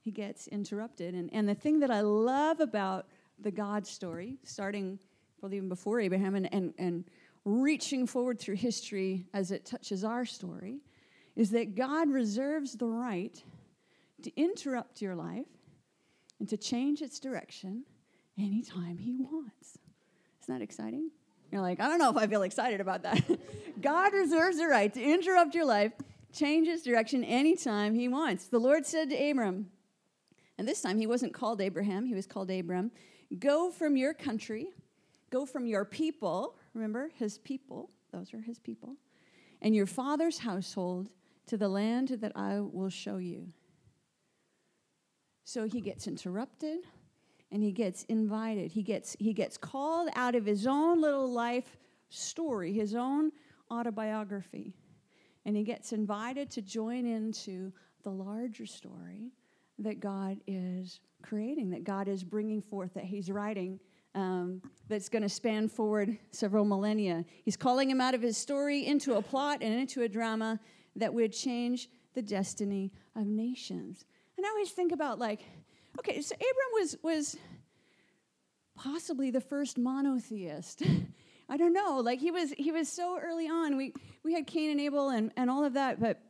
He 0.00 0.10
gets 0.10 0.48
interrupted, 0.48 1.14
and 1.14 1.30
and 1.32 1.48
the 1.48 1.54
thing 1.54 1.80
that 1.80 1.90
I 1.90 2.00
love 2.00 2.60
about 2.60 3.06
the 3.38 3.50
God 3.50 3.86
story, 3.86 4.38
starting 4.44 4.98
probably 5.38 5.58
even 5.58 5.68
before 5.68 6.00
Abraham, 6.00 6.34
and 6.34 6.52
and 6.52 6.74
and 6.78 7.04
reaching 7.44 8.06
forward 8.06 8.38
through 8.38 8.56
history 8.56 9.26
as 9.32 9.50
it 9.50 9.64
touches 9.64 10.04
our 10.04 10.24
story, 10.24 10.80
is 11.36 11.50
that 11.50 11.74
God 11.74 12.08
reserves 12.10 12.74
the 12.74 12.86
right 12.86 13.42
to 14.22 14.40
interrupt 14.40 15.00
your 15.00 15.14
life 15.14 15.46
and 16.38 16.48
to 16.48 16.56
change 16.56 17.02
its 17.02 17.18
direction 17.18 17.84
anytime 18.38 18.98
He 18.98 19.16
wants. 19.16 19.78
Isn't 20.42 20.58
that 20.58 20.62
exciting? 20.62 21.10
You're 21.52 21.62
like, 21.62 21.80
I 21.80 21.88
don't 21.88 21.98
know 21.98 22.10
if 22.10 22.16
I 22.16 22.26
feel 22.26 22.42
excited 22.42 22.80
about 22.80 23.02
that. 23.02 23.22
God 23.80 24.12
reserves 24.12 24.58
the 24.58 24.66
right 24.66 24.92
to 24.94 25.02
interrupt 25.02 25.54
your 25.54 25.64
life, 25.64 25.92
change 26.32 26.68
its 26.68 26.82
direction 26.82 27.24
anytime 27.24 27.94
He 27.94 28.08
wants. 28.08 28.46
The 28.46 28.58
Lord 28.58 28.86
said 28.86 29.10
to 29.10 29.30
Abram, 29.30 29.66
and 30.60 30.68
this 30.68 30.82
time 30.82 30.98
he 30.98 31.06
wasn't 31.06 31.32
called 31.32 31.62
Abraham, 31.62 32.04
he 32.04 32.14
was 32.14 32.26
called 32.26 32.50
Abram, 32.50 32.90
go 33.38 33.70
from 33.70 33.96
your 33.96 34.12
country, 34.12 34.68
go 35.30 35.46
from 35.46 35.64
your 35.64 35.86
people, 35.86 36.58
remember, 36.74 37.08
his 37.14 37.38
people, 37.38 37.88
those 38.12 38.34
are 38.34 38.42
his 38.42 38.58
people, 38.58 38.96
and 39.62 39.74
your 39.74 39.86
father's 39.86 40.36
household 40.36 41.08
to 41.46 41.56
the 41.56 41.70
land 41.70 42.08
that 42.20 42.32
I 42.36 42.60
will 42.60 42.90
show 42.90 43.16
you. 43.16 43.48
So 45.44 45.66
he 45.66 45.80
gets 45.80 46.06
interrupted 46.06 46.80
and 47.50 47.62
he 47.62 47.72
gets 47.72 48.02
invited. 48.10 48.70
He 48.70 48.82
gets, 48.82 49.16
he 49.18 49.32
gets 49.32 49.56
called 49.56 50.10
out 50.14 50.34
of 50.34 50.44
his 50.44 50.66
own 50.66 51.00
little 51.00 51.32
life 51.32 51.78
story, 52.10 52.74
his 52.74 52.94
own 52.94 53.32
autobiography. 53.70 54.74
And 55.46 55.56
he 55.56 55.64
gets 55.64 55.94
invited 55.94 56.50
to 56.50 56.60
join 56.60 57.06
into 57.06 57.72
the 58.02 58.10
larger 58.10 58.66
story 58.66 59.32
that 59.80 60.00
God 60.00 60.38
is 60.46 61.00
creating, 61.22 61.70
that 61.70 61.84
God 61.84 62.08
is 62.08 62.22
bringing 62.22 62.62
forth, 62.62 62.94
that 62.94 63.04
he's 63.04 63.30
writing. 63.30 63.80
Um, 64.12 64.60
that's 64.88 65.08
going 65.08 65.22
to 65.22 65.28
span 65.28 65.68
forward 65.68 66.18
several 66.32 66.64
millennia. 66.64 67.24
He's 67.44 67.56
calling 67.56 67.88
him 67.88 68.00
out 68.00 68.12
of 68.14 68.22
his 68.22 68.36
story 68.36 68.84
into 68.84 69.14
a 69.14 69.22
plot 69.22 69.58
and 69.62 69.72
into 69.72 70.02
a 70.02 70.08
drama 70.08 70.58
that 70.96 71.14
would 71.14 71.32
change 71.32 71.88
the 72.14 72.22
destiny 72.22 72.92
of 73.14 73.26
nations. 73.26 74.04
And 74.36 74.44
I 74.44 74.48
always 74.50 74.70
think 74.70 74.90
about 74.90 75.20
like, 75.20 75.42
okay, 75.98 76.20
so 76.22 76.34
Abram 76.34 76.72
was 76.72 76.96
was 77.02 77.36
possibly 78.74 79.30
the 79.30 79.40
first 79.40 79.78
monotheist. 79.78 80.82
I 81.48 81.56
don't 81.56 81.72
know. 81.72 81.98
Like 81.98 82.20
he 82.20 82.30
was 82.30 82.52
he 82.56 82.72
was 82.72 82.88
so 82.88 83.18
early 83.18 83.48
on. 83.48 83.76
We 83.76 83.92
we 84.24 84.32
had 84.32 84.46
Cain 84.46 84.70
and 84.70 84.80
Abel 84.80 85.10
and, 85.10 85.32
and 85.36 85.50
all 85.50 85.64
of 85.64 85.74
that, 85.74 86.00
but 86.00 86.20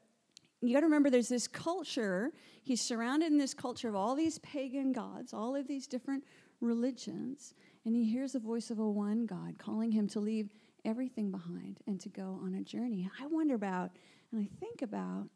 you 0.61 0.75
got 0.75 0.81
to 0.81 0.87
remember 0.87 1.11
there's 1.11 1.29
this 1.29 1.49
culture. 1.49 2.33
He's 2.63 2.83
surrounded 2.83 3.33
in 3.33 3.39
this 3.39 3.55
culture 3.55 3.89
of 3.89 3.95
all 3.95 4.15
these 4.15 4.39
pagan 4.39 4.93
gods, 4.93 5.33
all 5.33 5.57
of 5.57 5.67
these 5.67 5.87
different 5.87 6.25
religions, 6.61 7.55
and 7.85 7.95
he 7.95 8.05
hears 8.05 8.33
the 8.33 8.39
voice 8.39 8.71
of 8.71 8.79
a 8.79 8.89
one 8.89 9.25
God 9.25 9.57
calling 9.59 9.91
him 9.91 10.07
to 10.09 10.21
leave 10.21 10.51
everything 10.85 11.31
behind 11.31 11.79
and 11.87 11.99
to 12.01 12.09
go 12.09 12.39
on 12.43 12.55
a 12.55 12.63
journey. 12.63 13.11
I 13.21 13.27
wonder 13.27 13.55
about 13.55 13.91
and 14.33 14.41
I 14.41 14.49
think 14.61 14.83
about 14.83 15.29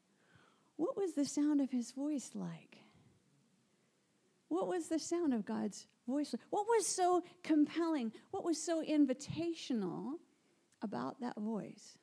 what 0.76 0.96
was 0.96 1.14
the 1.14 1.24
sound 1.24 1.60
of 1.60 1.70
his 1.70 1.92
voice 1.92 2.30
like? 2.34 2.78
What 4.48 4.68
was 4.68 4.88
the 4.88 4.98
sound 4.98 5.34
of 5.34 5.44
God's 5.44 5.86
voice 6.06 6.32
like? 6.32 6.42
What 6.50 6.66
was 6.66 6.86
so 6.86 7.24
compelling? 7.42 8.12
What 8.30 8.44
was 8.44 8.62
so 8.62 8.84
invitational 8.84 10.14
about 10.82 11.20
that 11.20 11.36
voice? 11.36 11.96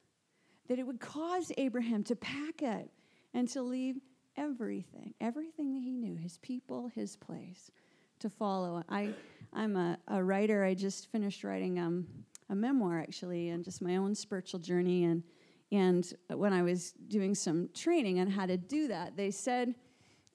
That 0.67 0.79
it 0.79 0.87
would 0.87 0.99
cause 0.99 1.51
Abraham 1.57 2.03
to 2.05 2.15
pack 2.15 2.63
up 2.63 2.87
and 3.33 3.47
to 3.50 3.61
leave 3.61 3.97
everything, 4.38 5.13
everything 5.21 5.73
that 5.73 5.81
he 5.81 5.93
knew, 5.93 6.15
his 6.15 6.38
people, 6.38 6.89
his 6.93 7.15
place, 7.15 7.71
to 8.19 8.29
follow. 8.29 8.83
I, 8.89 9.13
I'm 9.53 9.75
a, 9.75 9.97
a 10.07 10.23
writer. 10.23 10.63
I 10.63 10.73
just 10.73 11.11
finished 11.11 11.43
writing 11.43 11.79
um, 11.79 12.07
a 12.50 12.55
memoir, 12.55 13.00
actually, 13.00 13.50
and 13.50 13.63
just 13.63 13.81
my 13.81 13.97
own 13.97 14.15
spiritual 14.15 14.59
journey. 14.59 15.05
And 15.05 15.23
and 15.71 16.13
when 16.27 16.51
I 16.51 16.63
was 16.63 16.91
doing 17.07 17.33
some 17.33 17.69
training 17.73 18.19
on 18.19 18.27
how 18.27 18.45
to 18.45 18.57
do 18.57 18.89
that, 18.89 19.15
they 19.15 19.31
said 19.31 19.73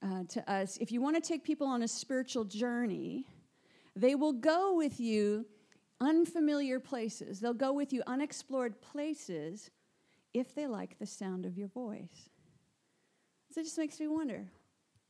uh, 0.02 0.24
to 0.28 0.50
us 0.50 0.78
if 0.78 0.90
you 0.90 1.00
want 1.00 1.22
to 1.22 1.26
take 1.26 1.44
people 1.44 1.66
on 1.66 1.82
a 1.82 1.88
spiritual 1.88 2.44
journey, 2.44 3.26
they 3.94 4.14
will 4.14 4.32
go 4.32 4.74
with 4.74 4.98
you 4.98 5.44
unfamiliar 6.00 6.80
places, 6.80 7.40
they'll 7.40 7.54
go 7.54 7.72
with 7.72 7.92
you 7.92 8.02
unexplored 8.06 8.80
places 8.80 9.70
if 10.34 10.54
they 10.54 10.66
like 10.66 10.98
the 10.98 11.06
sound 11.06 11.46
of 11.46 11.56
your 11.56 11.68
voice. 11.68 12.30
So 13.56 13.60
it 13.60 13.64
just 13.64 13.78
makes 13.78 13.98
me 13.98 14.06
wonder. 14.06 14.44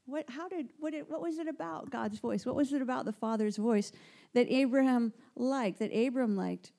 What, 0.05 0.31
how 0.31 0.49
did, 0.49 0.69
what, 0.79 0.95
it, 0.95 1.11
what 1.11 1.21
was 1.21 1.39
it 1.39 1.49
about 1.49 1.91
God's 1.91 2.21
voice? 2.21 2.47
What 2.47 2.55
was 2.55 2.73
it 2.73 2.81
about 2.81 3.05
the 3.05 3.13
Father's 3.13 3.57
voice 3.57 3.91
that 4.35 4.47
Abraham 4.49 5.13
liked, 5.35 5.81
that 5.81 5.91
Abram 5.93 6.37
liked, 6.37 6.71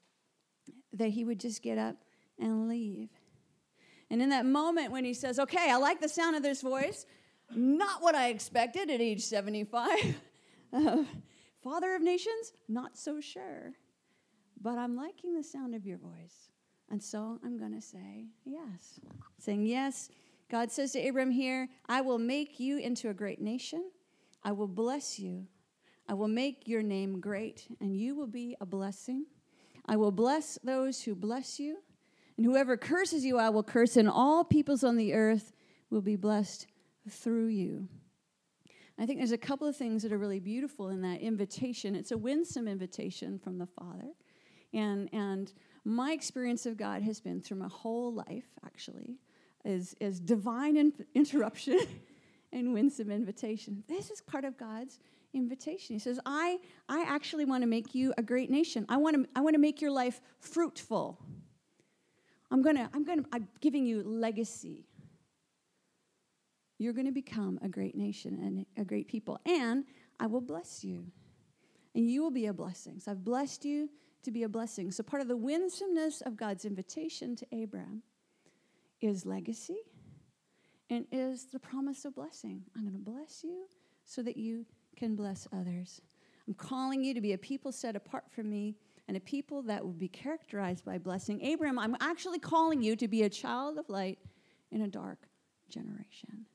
that 0.93 1.09
he 1.09 1.25
would 1.25 1.41
just 1.41 1.61
get 1.61 1.77
up 1.77 1.97
and 2.39 2.69
leave? 2.69 3.09
And 4.09 4.21
in 4.21 4.29
that 4.29 4.45
moment 4.45 4.93
when 4.93 5.03
he 5.03 5.13
says, 5.13 5.39
Okay, 5.39 5.69
I 5.69 5.75
like 5.75 5.99
the 5.99 6.07
sound 6.07 6.37
of 6.37 6.41
this 6.41 6.61
voice, 6.61 7.05
not 7.53 8.01
what 8.01 8.15
I 8.15 8.29
expected 8.29 8.89
at 8.89 9.01
age 9.01 9.25
75. 9.25 9.89
Uh, 10.73 11.03
Father 11.63 11.95
of 11.95 12.01
nations, 12.01 12.51
not 12.67 12.97
so 12.97 13.21
sure. 13.21 13.71
But 14.61 14.77
I'm 14.77 14.97
liking 14.97 15.33
the 15.33 15.41
sound 15.41 15.75
of 15.75 15.85
your 15.85 15.97
voice. 15.97 16.49
And 16.91 17.01
so 17.01 17.39
I'm 17.41 17.57
going 17.57 17.73
to 17.73 17.81
say 17.81 18.25
yes. 18.43 18.99
Saying 19.39 19.65
yes. 19.65 20.09
God 20.49 20.71
says 20.71 20.93
to 20.93 21.07
Abram 21.07 21.31
here, 21.31 21.67
I 21.87 22.01
will 22.01 22.19
make 22.19 22.59
you 22.59 22.77
into 22.77 23.09
a 23.09 23.13
great 23.13 23.41
nation. 23.41 23.91
I 24.43 24.53
will 24.53 24.67
bless 24.67 25.19
you. 25.19 25.47
I 26.07 26.13
will 26.13 26.29
make 26.29 26.67
your 26.67 26.81
name 26.81 27.19
great, 27.19 27.67
and 27.81 27.97
you 27.97 28.15
will 28.15 28.27
be 28.27 28.55
a 28.61 28.65
blessing. 28.65 29.25
I 29.85 29.97
will 29.97 30.11
bless 30.11 30.57
those 30.63 31.01
who 31.03 31.15
bless 31.15 31.59
you, 31.59 31.79
and 32.37 32.45
whoever 32.45 32.77
curses 32.77 33.25
you, 33.25 33.37
I 33.37 33.49
will 33.49 33.63
curse, 33.63 33.97
and 33.97 34.09
all 34.09 34.45
peoples 34.45 34.83
on 34.83 34.95
the 34.95 35.13
earth 35.13 35.51
will 35.89 36.01
be 36.01 36.15
blessed 36.15 36.67
through 37.09 37.47
you. 37.47 37.89
I 38.97 39.05
think 39.05 39.19
there's 39.19 39.31
a 39.31 39.37
couple 39.37 39.67
of 39.67 39.75
things 39.75 40.01
that 40.03 40.11
are 40.11 40.17
really 40.17 40.39
beautiful 40.39 40.89
in 40.89 41.01
that 41.01 41.19
invitation. 41.19 41.93
It's 41.93 42.11
a 42.11 42.17
winsome 42.17 42.67
invitation 42.67 43.37
from 43.37 43.57
the 43.57 43.67
Father. 43.67 44.13
And, 44.73 45.09
and 45.13 45.51
my 45.85 46.13
experience 46.13 46.65
of 46.65 46.77
God 46.77 47.01
has 47.03 47.19
been 47.19 47.41
through 47.41 47.57
my 47.57 47.67
whole 47.67 48.13
life, 48.13 48.47
actually, 48.65 49.17
is, 49.67 49.95
is 49.99 50.19
divine 50.19 50.77
in- 50.77 50.93
interruption 51.13 51.79
and 52.53 52.73
winsome 52.73 53.11
invitation. 53.11 53.83
This 53.87 54.09
is 54.09 54.21
part 54.21 54.45
of 54.45 54.57
God's 54.57 54.99
invitation. 55.33 55.95
He 55.95 55.99
says, 55.99 56.19
I, 56.25 56.57
I 56.87 57.03
actually 57.07 57.45
want 57.45 57.63
to 57.63 57.67
make 57.67 57.93
you 57.93 58.13
a 58.17 58.23
great 58.23 58.49
nation. 58.49 58.85
I 58.89 58.97
want 58.97 59.15
to, 59.15 59.29
I 59.35 59.41
want 59.41 59.55
to 59.55 59.59
make 59.59 59.81
your 59.81 59.91
life 59.91 60.21
fruitful. 60.39 61.19
I'm 62.49 62.61
gonna, 62.61 62.89
I'm 62.93 63.03
gonna, 63.03 63.23
I'm 63.33 63.47
giving 63.59 63.85
you 63.85 64.01
legacy. 64.03 64.85
You're 66.79 66.93
gonna 66.93 67.11
become 67.11 67.59
a 67.61 67.67
great 67.67 67.95
nation 67.95 68.39
and 68.41 68.65
a 68.81 68.85
great 68.85 69.07
people, 69.07 69.39
and 69.45 69.83
I 70.19 70.27
will 70.27 70.41
bless 70.41 70.83
you. 70.83 71.05
And 71.93 72.09
you 72.09 72.21
will 72.21 72.31
be 72.31 72.45
a 72.45 72.53
blessing. 72.53 72.99
So 72.99 73.11
I've 73.11 73.25
blessed 73.25 73.65
you 73.65 73.89
to 74.23 74.31
be 74.31 74.43
a 74.43 74.49
blessing. 74.49 74.91
So 74.91 75.03
part 75.03 75.21
of 75.21 75.27
the 75.27 75.35
winsomeness 75.35 76.21
of 76.21 76.37
God's 76.37 76.63
invitation 76.63 77.35
to 77.35 77.45
Abraham 77.51 78.03
is 79.01 79.25
legacy 79.25 79.79
and 80.89 81.05
is 81.11 81.45
the 81.45 81.59
promise 81.59 82.05
of 82.05 82.15
blessing. 82.15 82.63
I'm 82.75 82.83
going 82.83 82.93
to 82.93 83.11
bless 83.11 83.43
you 83.43 83.65
so 84.05 84.21
that 84.23 84.37
you 84.37 84.65
can 84.95 85.15
bless 85.15 85.47
others. 85.53 86.01
I'm 86.47 86.53
calling 86.53 87.03
you 87.03 87.13
to 87.13 87.21
be 87.21 87.33
a 87.33 87.37
people 87.37 87.71
set 87.71 87.95
apart 87.95 88.23
from 88.31 88.49
me 88.49 88.75
and 89.07 89.15
a 89.15 89.21
people 89.21 89.61
that 89.63 89.83
will 89.83 89.93
be 89.93 90.07
characterized 90.07 90.85
by 90.85 90.97
blessing. 90.97 91.41
Abraham, 91.41 91.79
I'm 91.79 91.95
actually 91.99 92.39
calling 92.39 92.81
you 92.81 92.95
to 92.95 93.07
be 93.07 93.23
a 93.23 93.29
child 93.29 93.77
of 93.77 93.89
light 93.89 94.19
in 94.71 94.81
a 94.81 94.87
dark 94.87 95.27
generation. 95.69 96.45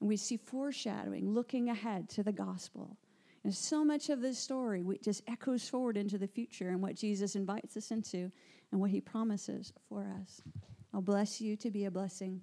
And 0.00 0.08
we 0.08 0.16
see 0.16 0.36
foreshadowing, 0.36 1.32
looking 1.32 1.70
ahead 1.70 2.08
to 2.10 2.22
the 2.22 2.32
gospel. 2.32 2.96
And 3.44 3.54
so 3.54 3.84
much 3.84 4.10
of 4.10 4.20
this 4.20 4.38
story 4.38 4.84
just 5.02 5.22
echoes 5.28 5.68
forward 5.68 5.96
into 5.96 6.18
the 6.18 6.26
future 6.26 6.68
and 6.70 6.82
what 6.82 6.96
Jesus 6.96 7.36
invites 7.36 7.76
us 7.76 7.90
into 7.90 8.30
and 8.72 8.80
what 8.80 8.90
he 8.90 9.00
promises 9.00 9.72
for 9.88 10.06
us. 10.20 10.42
I'll 10.96 11.02
bless 11.02 11.42
you 11.42 11.56
to 11.56 11.70
be 11.70 11.84
a 11.84 11.90
blessing. 11.90 12.40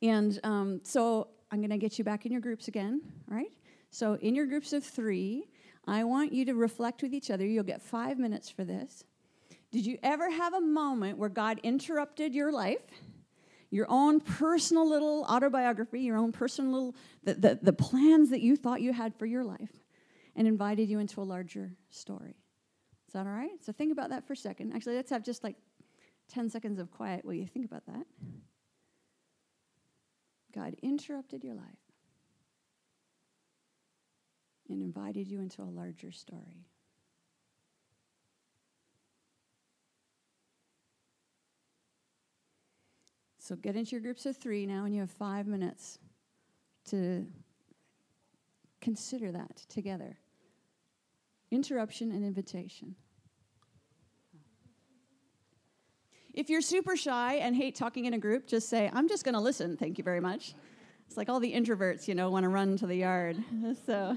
And 0.00 0.40
um, 0.44 0.80
so 0.82 1.28
I'm 1.50 1.58
going 1.58 1.68
to 1.68 1.76
get 1.76 1.98
you 1.98 2.04
back 2.04 2.24
in 2.24 2.32
your 2.32 2.40
groups 2.40 2.68
again, 2.68 3.02
right? 3.28 3.52
So, 3.90 4.14
in 4.14 4.34
your 4.34 4.46
groups 4.46 4.72
of 4.72 4.82
three, 4.82 5.50
I 5.86 6.04
want 6.04 6.32
you 6.32 6.46
to 6.46 6.54
reflect 6.54 7.02
with 7.02 7.12
each 7.12 7.30
other. 7.30 7.44
You'll 7.44 7.62
get 7.62 7.82
five 7.82 8.18
minutes 8.18 8.48
for 8.48 8.64
this. 8.64 9.04
Did 9.70 9.84
you 9.84 9.98
ever 10.02 10.30
have 10.30 10.54
a 10.54 10.60
moment 10.60 11.18
where 11.18 11.28
God 11.28 11.60
interrupted 11.62 12.34
your 12.34 12.50
life? 12.50 12.80
Your 13.70 13.86
own 13.90 14.20
personal 14.20 14.88
little 14.88 15.26
autobiography, 15.28 16.00
your 16.00 16.16
own 16.16 16.32
personal 16.32 16.72
little, 16.72 16.96
the, 17.24 17.34
the, 17.34 17.58
the 17.60 17.72
plans 17.74 18.30
that 18.30 18.40
you 18.40 18.56
thought 18.56 18.80
you 18.80 18.94
had 18.94 19.14
for 19.14 19.26
your 19.26 19.44
life, 19.44 19.84
and 20.34 20.48
invited 20.48 20.88
you 20.88 20.98
into 20.98 21.20
a 21.20 21.24
larger 21.24 21.76
story. 21.90 22.36
Is 23.06 23.12
that 23.12 23.26
all 23.26 23.32
right? 23.34 23.62
So 23.62 23.70
think 23.70 23.92
about 23.92 24.08
that 24.08 24.26
for 24.26 24.32
a 24.32 24.36
second. 24.36 24.72
Actually, 24.72 24.96
let's 24.96 25.10
have 25.10 25.22
just 25.22 25.44
like 25.44 25.56
10 26.32 26.50
seconds 26.50 26.78
of 26.78 26.90
quiet 26.90 27.24
while 27.24 27.34
you 27.34 27.46
think 27.46 27.64
about 27.64 27.86
that. 27.86 28.06
God 30.54 30.76
interrupted 30.82 31.42
your 31.42 31.54
life 31.54 31.64
and 34.68 34.80
invited 34.80 35.28
you 35.28 35.40
into 35.40 35.62
a 35.62 35.64
larger 35.64 36.12
story. 36.12 36.66
So 43.38 43.56
get 43.56 43.76
into 43.76 43.90
your 43.92 44.00
groups 44.00 44.24
of 44.24 44.38
three 44.38 44.64
now, 44.64 44.84
and 44.84 44.94
you 44.94 45.00
have 45.00 45.10
five 45.10 45.46
minutes 45.46 45.98
to 46.86 47.26
consider 48.80 49.32
that 49.32 49.56
together 49.68 50.16
interruption 51.50 52.10
and 52.10 52.24
invitation. 52.24 52.96
If 56.34 56.50
you're 56.50 56.60
super 56.60 56.96
shy 56.96 57.34
and 57.34 57.54
hate 57.54 57.76
talking 57.76 58.06
in 58.06 58.14
a 58.14 58.18
group, 58.18 58.48
just 58.48 58.68
say, 58.68 58.90
I'm 58.92 59.08
just 59.08 59.24
going 59.24 59.34
to 59.34 59.40
listen. 59.40 59.76
Thank 59.76 59.98
you 59.98 60.04
very 60.04 60.20
much. 60.20 60.54
It's 61.06 61.16
like 61.16 61.28
all 61.28 61.38
the 61.38 61.52
introverts, 61.52 62.08
you 62.08 62.14
know, 62.16 62.28
want 62.28 62.42
to 62.42 62.48
run 62.48 62.76
to 62.78 62.86
the 62.86 62.96
yard. 62.96 63.36
so. 63.86 64.16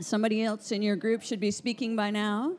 Somebody 0.00 0.42
else 0.42 0.72
in 0.72 0.82
your 0.82 0.96
group 0.96 1.22
should 1.22 1.40
be 1.40 1.50
speaking 1.50 1.96
by 1.96 2.10
now. 2.10 2.56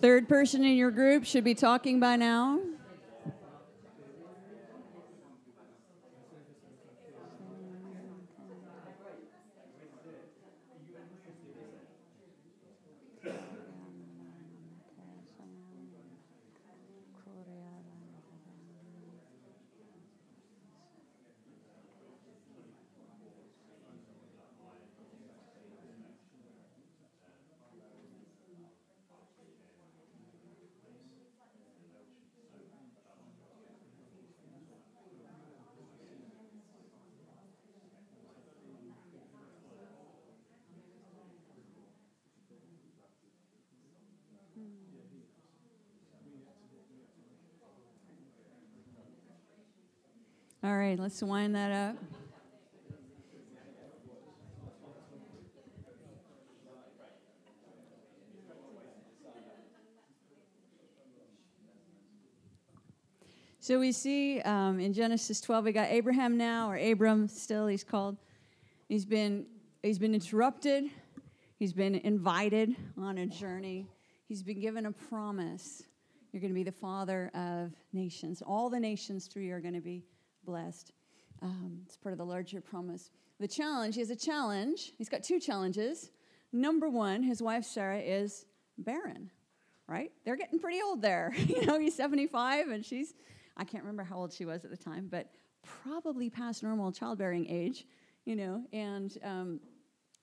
Third 0.00 0.28
person 0.28 0.64
in 0.64 0.76
your 0.76 0.92
group 0.92 1.24
should 1.24 1.42
be 1.42 1.54
talking 1.54 1.98
by 1.98 2.14
now. 2.14 2.60
All 50.68 50.76
right, 50.76 50.98
let's 50.98 51.22
wind 51.22 51.54
that 51.54 51.72
up. 51.72 51.96
So 63.60 63.80
we 63.80 63.92
see 63.92 64.42
um, 64.42 64.78
in 64.78 64.92
Genesis 64.92 65.40
12, 65.40 65.64
we 65.64 65.72
got 65.72 65.88
Abraham 65.88 66.36
now, 66.36 66.70
or 66.70 66.76
Abram 66.76 67.28
still, 67.28 67.66
he's 67.66 67.82
called. 67.82 68.18
He's 68.90 69.06
been, 69.06 69.46
he's 69.82 69.98
been 69.98 70.12
interrupted, 70.12 70.84
he's 71.58 71.72
been 71.72 71.94
invited 71.94 72.76
on 72.98 73.16
a 73.16 73.26
journey, 73.26 73.86
he's 74.26 74.42
been 74.42 74.60
given 74.60 74.84
a 74.84 74.92
promise. 74.92 75.84
You're 76.30 76.42
going 76.42 76.52
to 76.52 76.54
be 76.54 76.62
the 76.62 76.72
father 76.72 77.30
of 77.32 77.72
nations. 77.94 78.42
All 78.42 78.68
the 78.68 78.78
nations 78.78 79.28
through 79.28 79.44
you 79.44 79.54
are 79.54 79.60
going 79.60 79.72
to 79.72 79.80
be 79.80 80.04
blessed. 80.48 80.92
Um, 81.42 81.82
it's 81.84 81.96
part 81.98 82.14
of 82.14 82.18
the 82.18 82.24
larger 82.24 82.62
promise. 82.62 83.10
The 83.38 83.46
challenge, 83.46 83.94
he 83.96 84.00
has 84.00 84.08
a 84.08 84.16
challenge. 84.16 84.94
He's 84.96 85.10
got 85.10 85.22
two 85.22 85.38
challenges. 85.38 86.10
Number 86.52 86.88
one, 86.88 87.22
his 87.22 87.42
wife 87.42 87.64
Sarah 87.64 87.98
is 87.98 88.46
barren, 88.78 89.30
right? 89.86 90.10
They're 90.24 90.36
getting 90.36 90.58
pretty 90.58 90.80
old 90.82 91.02
there. 91.02 91.34
you 91.46 91.66
know, 91.66 91.78
he's 91.78 91.94
75 91.94 92.68
and 92.68 92.84
she's, 92.84 93.12
I 93.58 93.64
can't 93.64 93.84
remember 93.84 94.04
how 94.04 94.16
old 94.16 94.32
she 94.32 94.46
was 94.46 94.64
at 94.64 94.70
the 94.70 94.76
time, 94.76 95.08
but 95.10 95.28
probably 95.82 96.30
past 96.30 96.62
normal 96.62 96.92
childbearing 96.92 97.46
age, 97.46 97.84
you 98.24 98.34
know, 98.34 98.64
and 98.72 99.18
um, 99.22 99.60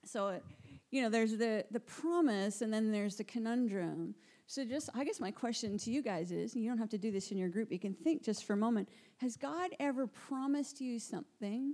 so, 0.05 0.41
you 0.89 1.03
know, 1.03 1.09
there's 1.09 1.37
the, 1.37 1.65
the 1.69 1.79
promise 1.79 2.63
and 2.63 2.73
then 2.73 2.91
there's 2.91 3.17
the 3.17 3.23
conundrum. 3.23 4.15
So, 4.47 4.63
just 4.63 4.89
I 4.93 5.03
guess 5.03 5.19
my 5.19 5.31
question 5.31 5.77
to 5.79 5.91
you 5.91 6.01
guys 6.03 6.31
is 6.31 6.55
you 6.55 6.69
don't 6.69 6.77
have 6.77 6.89
to 6.89 6.97
do 6.97 7.11
this 7.11 7.31
in 7.31 7.37
your 7.37 7.49
group, 7.49 7.71
you 7.71 7.79
can 7.79 7.93
think 7.93 8.23
just 8.23 8.45
for 8.45 8.53
a 8.53 8.57
moment. 8.57 8.89
Has 9.17 9.37
God 9.37 9.71
ever 9.79 10.05
promised 10.07 10.79
you 10.79 10.99
something 10.99 11.73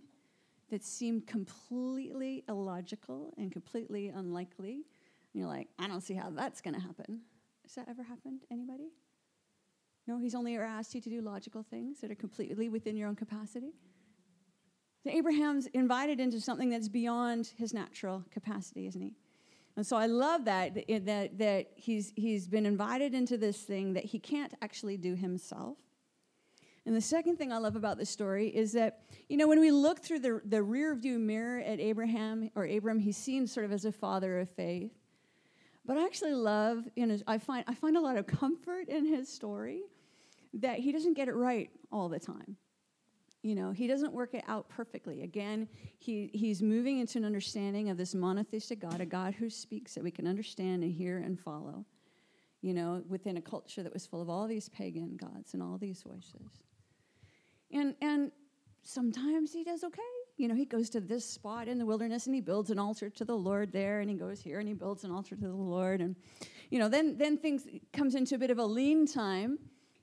that 0.70 0.84
seemed 0.84 1.28
completely 1.28 2.46
illogical 2.48 3.34
and 3.38 3.52
completely 3.52 4.08
unlikely? 4.08 4.86
And 5.34 5.42
you're 5.42 5.48
like, 5.48 5.68
I 5.78 5.88
don't 5.88 6.02
see 6.02 6.14
how 6.14 6.30
that's 6.30 6.62
going 6.62 6.76
to 6.76 6.80
happen. 6.80 7.22
Has 7.64 7.76
that 7.76 7.90
ever 7.90 8.04
happened? 8.04 8.42
Anybody? 8.50 8.92
No, 10.08 10.18
He's 10.18 10.34
only 10.34 10.56
ever 10.56 10.64
asked 10.64 10.96
you 10.96 11.02
to 11.02 11.10
do 11.10 11.22
logical 11.22 11.64
things 11.64 12.00
that 12.00 12.10
are 12.10 12.16
completely 12.16 12.70
within 12.70 12.96
your 12.96 13.10
own 13.10 13.16
capacity. 13.16 13.74
So 15.04 15.10
Abraham's 15.10 15.68
invited 15.68 16.20
into 16.20 16.40
something 16.40 16.70
that's 16.70 16.88
beyond 16.88 17.52
his 17.58 17.74
natural 17.74 18.24
capacity, 18.32 18.88
isn't 18.88 19.02
he? 19.02 19.16
And 19.76 19.86
so 19.86 19.96
I 19.96 20.06
love 20.06 20.46
that, 20.46 20.76
that, 20.76 21.38
that 21.38 21.72
he's, 21.76 22.12
he's 22.16 22.48
been 22.48 22.66
invited 22.66 23.14
into 23.14 23.38
this 23.38 23.58
thing 23.62 23.94
that 23.94 24.06
he 24.06 24.20
can't 24.20 24.54
actually 24.62 24.98
do 24.98 25.16
himself. 25.16 25.78
And 26.86 26.96
the 26.96 27.02
second 27.02 27.38
thing 27.38 27.54
I 27.54 27.58
love 27.58 27.76
about 27.76 27.98
this 27.98 28.10
story 28.10 28.48
is 28.48 28.72
that, 28.74 29.04
you 29.30 29.38
know, 29.38 29.48
when 29.48 29.60
we 29.60 29.72
look 29.72 30.00
through 30.00 30.20
the, 30.20 30.42
the 30.46 30.64
rear 30.64 30.96
view 30.96 31.20
mirror 31.20 31.60
at 31.60 31.80
Abraham 31.80 32.50
or 32.56 32.66
Abram, 32.66 33.00
he's 33.00 33.18
seen 33.18 33.46
sort 33.46 33.66
of 33.66 33.72
as 33.72 33.86
a 33.86 33.92
father 33.92 34.40
of 34.40 34.50
faith. 34.50 34.92
But 35.86 35.98
I 35.98 36.06
actually 36.06 36.34
love, 36.34 36.88
you 36.96 37.06
know, 37.06 37.18
I 37.28 37.38
find, 37.38 37.64
I 37.68 37.76
find 37.76 37.98
a 37.98 38.02
lot 38.02 38.18
of 38.18 38.28
comfort 38.28 38.90
in 38.90 39.06
his 39.06 39.32
story 39.32 39.84
that 40.56 40.80
he 40.80 40.92
doesn't 40.92 41.14
get 41.14 41.28
it 41.28 41.36
right 41.36 41.70
all 41.92 42.10
the 42.10 42.20
time. 42.20 42.58
You 43.44 43.56
know, 43.56 43.72
he 43.72 43.88
doesn't 43.88 44.14
work 44.14 44.36
it 44.36 44.44
out 44.48 44.70
perfectly. 44.70 45.24
Again, 45.24 45.68
he, 45.98 46.30
he's 46.32 46.62
moving 46.62 47.00
into 47.00 47.18
an 47.18 47.26
understanding 47.26 47.90
of 47.90 47.98
this 47.98 48.14
monotheistic 48.14 48.80
God, 48.80 49.02
a 49.02 49.06
God 49.06 49.34
who 49.34 49.50
speaks 49.50 49.96
that 49.96 50.04
we 50.04 50.12
can 50.12 50.28
understand 50.28 50.84
and 50.84 50.92
hear 50.94 51.18
and 51.18 51.40
follow, 51.40 51.86
you 52.62 52.76
know, 52.76 53.02
within 53.10 53.38
a 53.38 53.42
culture 53.42 53.82
that 53.82 53.94
was 53.94 54.06
full 54.06 54.22
of 54.22 54.30
all 54.30 54.48
these 54.48 54.70
pagan 54.70 55.18
gods 55.18 55.56
and 55.56 55.64
all 55.64 55.80
these 55.80 56.04
voices. 56.04 56.62
And, 57.72 57.96
and 58.00 58.32
sometimes 58.84 59.52
he 59.52 59.64
does 59.64 59.84
okay. 59.84 60.02
You 60.38 60.48
know, 60.48 60.56
he 60.56 60.66
goes 60.66 60.90
to 60.92 61.00
this 61.00 61.26
spot 61.28 61.68
in 61.68 61.80
the 61.80 61.86
wilderness 61.86 62.28
and 62.28 62.36
he 62.36 62.42
builds 62.42 62.70
an 62.70 62.78
altar 62.78 63.10
to 63.10 63.26
the 63.26 63.36
Lord 63.36 63.72
there, 63.72 64.02
and 64.02 64.10
he 64.10 64.16
goes 64.16 64.40
here 64.40 64.60
and 64.60 64.68
he 64.68 64.76
builds 64.76 65.04
an 65.04 65.12
altar 65.12 65.36
to 65.36 65.42
the 65.42 65.52
Lord. 65.52 66.00
And, 66.00 66.16
you 66.70 66.78
know, 66.78 66.90
then, 66.90 67.18
then 67.18 67.38
things 67.38 67.68
comes 67.92 68.14
into 68.14 68.36
a 68.36 68.38
bit 68.38 68.52
of 68.52 68.60
a 68.60 68.66
lean 68.66 69.08
time 69.08 69.58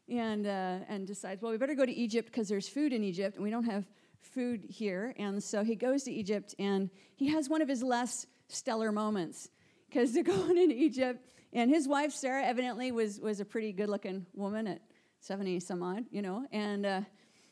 and, 0.09 0.47
uh, 0.47 0.79
and 0.89 1.07
decides, 1.07 1.43
well, 1.43 1.53
we 1.53 1.59
better 1.59 1.75
go 1.75 1.87
to 1.87 1.93
Egypt 1.93 2.31
because 2.31 2.49
there's 2.49 2.69
food 2.69 2.93
in 2.93 3.05
Egypt 3.05 3.37
and 3.37 3.45
we 3.45 3.51
don't 3.51 3.65
have 3.65 3.85
food 4.21 4.65
here. 4.69 5.15
And 5.19 5.43
so 5.43 5.63
he 5.63 5.75
goes 5.75 6.05
to 6.05 6.13
Egypt 6.13 6.55
and 6.59 6.91
he 7.17 7.29
has 7.29 7.49
one 7.49 7.63
of 7.63 7.69
his 7.69 7.83
less 7.83 8.27
stellar 8.49 8.93
moments 8.93 9.51
because 9.89 10.13
they're 10.13 10.23
going 10.25 10.59
into 10.59 10.77
Egypt. 10.77 11.27
And 11.53 11.71
his 11.71 11.89
wife, 11.89 12.13
Sarah, 12.13 12.45
evidently 12.45 12.93
was, 12.93 13.21
was 13.21 13.41
a 13.41 13.45
pretty 13.45 13.73
good 13.73 13.89
looking 13.89 14.27
woman 14.35 14.67
at 14.67 14.83
70 15.21 15.61
some 15.61 15.83
odd, 15.83 16.05
you 16.11 16.23
know. 16.23 16.47
And, 16.53 16.87
uh, 16.87 17.01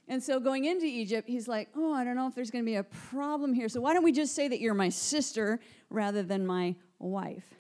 and 0.08 0.22
so 0.22 0.38
going 0.38 0.66
into 0.66 0.86
Egypt, 0.86 1.28
he's 1.28 1.48
like, 1.48 1.68
oh, 1.76 1.92
I 1.92 2.04
don't 2.04 2.14
know 2.14 2.26
if 2.26 2.34
there's 2.34 2.50
going 2.50 2.64
to 2.64 2.70
be 2.70 2.76
a 2.76 2.84
problem 2.84 3.52
here. 3.52 3.68
So 3.68 3.80
why 3.80 3.94
don't 3.94 4.04
we 4.04 4.12
just 4.12 4.34
say 4.34 4.48
that 4.48 4.60
you're 4.60 4.74
my 4.74 4.88
sister 4.88 5.60
rather 5.90 6.22
than 6.22 6.46
my 6.46 6.76
wife? 6.98 7.54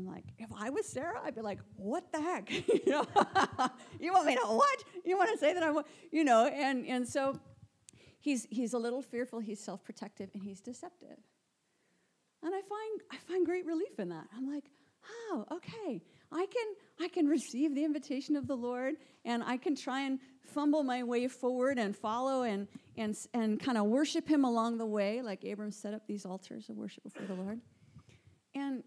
I'm 0.00 0.06
like, 0.06 0.24
if 0.38 0.48
I 0.56 0.70
was 0.70 0.86
Sarah, 0.86 1.20
I'd 1.22 1.34
be 1.34 1.42
like, 1.42 1.58
what 1.76 2.10
the 2.10 2.20
heck? 2.20 2.50
you 4.00 4.12
want 4.12 4.26
me 4.26 4.34
to 4.34 4.40
what? 4.46 4.84
You 5.04 5.18
want 5.18 5.30
to 5.30 5.38
say 5.38 5.52
that 5.52 5.62
I'm, 5.62 5.78
you 6.10 6.24
know, 6.24 6.46
and 6.46 6.86
and 6.86 7.06
so 7.06 7.38
he's 8.18 8.46
he's 8.50 8.72
a 8.72 8.78
little 8.78 9.02
fearful, 9.02 9.40
he's 9.40 9.60
self-protective, 9.60 10.30
and 10.32 10.42
he's 10.42 10.60
deceptive. 10.60 11.18
And 12.42 12.54
I 12.54 12.60
find 12.62 13.00
I 13.12 13.16
find 13.28 13.44
great 13.44 13.66
relief 13.66 13.98
in 13.98 14.08
that. 14.08 14.24
I'm 14.34 14.50
like, 14.50 14.64
oh, 15.30 15.44
okay. 15.52 16.02
I 16.32 16.46
can 16.46 16.74
I 17.04 17.08
can 17.08 17.26
receive 17.26 17.74
the 17.74 17.84
invitation 17.84 18.36
of 18.36 18.46
the 18.46 18.56
Lord 18.56 18.94
and 19.24 19.42
I 19.42 19.56
can 19.56 19.74
try 19.74 20.02
and 20.02 20.18
fumble 20.40 20.82
my 20.82 21.02
way 21.02 21.28
forward 21.28 21.78
and 21.78 21.94
follow 21.94 22.42
and 22.42 22.68
and 22.96 23.16
and 23.34 23.60
kind 23.60 23.76
of 23.76 23.86
worship 23.86 24.28
him 24.28 24.44
along 24.44 24.78
the 24.78 24.86
way 24.86 25.20
like 25.20 25.44
Abram 25.44 25.72
set 25.72 25.92
up 25.92 26.06
these 26.06 26.24
altars 26.24 26.70
of 26.70 26.76
worship 26.76 27.02
before 27.02 27.26
the 27.26 27.34
Lord. 27.34 27.60
And 28.54 28.82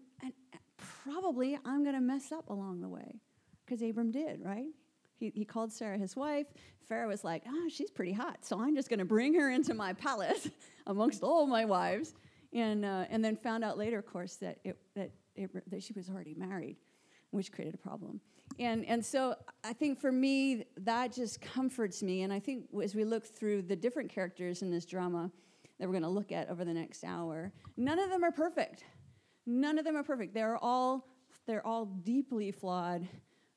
probably 1.02 1.58
I'm 1.64 1.82
going 1.82 1.94
to 1.94 2.00
mess 2.00 2.32
up 2.32 2.48
along 2.48 2.80
the 2.80 2.88
way 2.88 3.20
because 3.64 3.82
Abram 3.82 4.10
did, 4.10 4.44
right? 4.44 4.68
He, 5.16 5.32
he 5.34 5.44
called 5.44 5.72
Sarah 5.72 5.98
his 5.98 6.16
wife. 6.16 6.46
Pharaoh 6.88 7.08
was 7.08 7.24
like, 7.24 7.44
oh, 7.48 7.68
she's 7.68 7.90
pretty 7.90 8.12
hot, 8.12 8.44
so 8.44 8.60
I'm 8.60 8.74
just 8.74 8.88
going 8.88 8.98
to 8.98 9.04
bring 9.04 9.34
her 9.34 9.50
into 9.50 9.74
my 9.74 9.92
palace 9.94 10.48
amongst 10.86 11.22
all 11.22 11.46
my 11.46 11.64
wives. 11.64 12.14
And, 12.52 12.84
uh, 12.84 13.06
and 13.10 13.24
then 13.24 13.36
found 13.36 13.64
out 13.64 13.78
later, 13.78 13.98
of 13.98 14.06
course, 14.06 14.36
that, 14.36 14.58
it, 14.64 14.78
that, 14.94 15.10
it, 15.34 15.70
that 15.70 15.82
she 15.82 15.92
was 15.92 16.08
already 16.08 16.34
married, 16.34 16.76
which 17.30 17.50
created 17.50 17.74
a 17.74 17.78
problem. 17.78 18.20
And, 18.58 18.84
and 18.84 19.04
so 19.04 19.34
I 19.64 19.72
think 19.72 19.98
for 19.98 20.12
me, 20.12 20.64
that 20.76 21.12
just 21.12 21.40
comforts 21.40 22.02
me. 22.02 22.22
And 22.22 22.32
I 22.32 22.38
think 22.38 22.66
as 22.82 22.94
we 22.94 23.04
look 23.04 23.24
through 23.24 23.62
the 23.62 23.74
different 23.74 24.10
characters 24.10 24.62
in 24.62 24.70
this 24.70 24.84
drama 24.84 25.30
that 25.78 25.88
we're 25.88 25.92
going 25.92 26.02
to 26.02 26.08
look 26.08 26.30
at 26.30 26.48
over 26.48 26.64
the 26.64 26.74
next 26.74 27.02
hour, 27.02 27.52
none 27.76 27.98
of 27.98 28.10
them 28.10 28.22
are 28.22 28.30
perfect. 28.30 28.84
None 29.46 29.78
of 29.78 29.84
them 29.84 29.96
are 29.96 30.02
perfect. 30.02 30.34
They're 30.34 30.56
all, 30.56 31.06
they're 31.46 31.66
all 31.66 31.86
deeply 31.86 32.50
flawed 32.50 33.06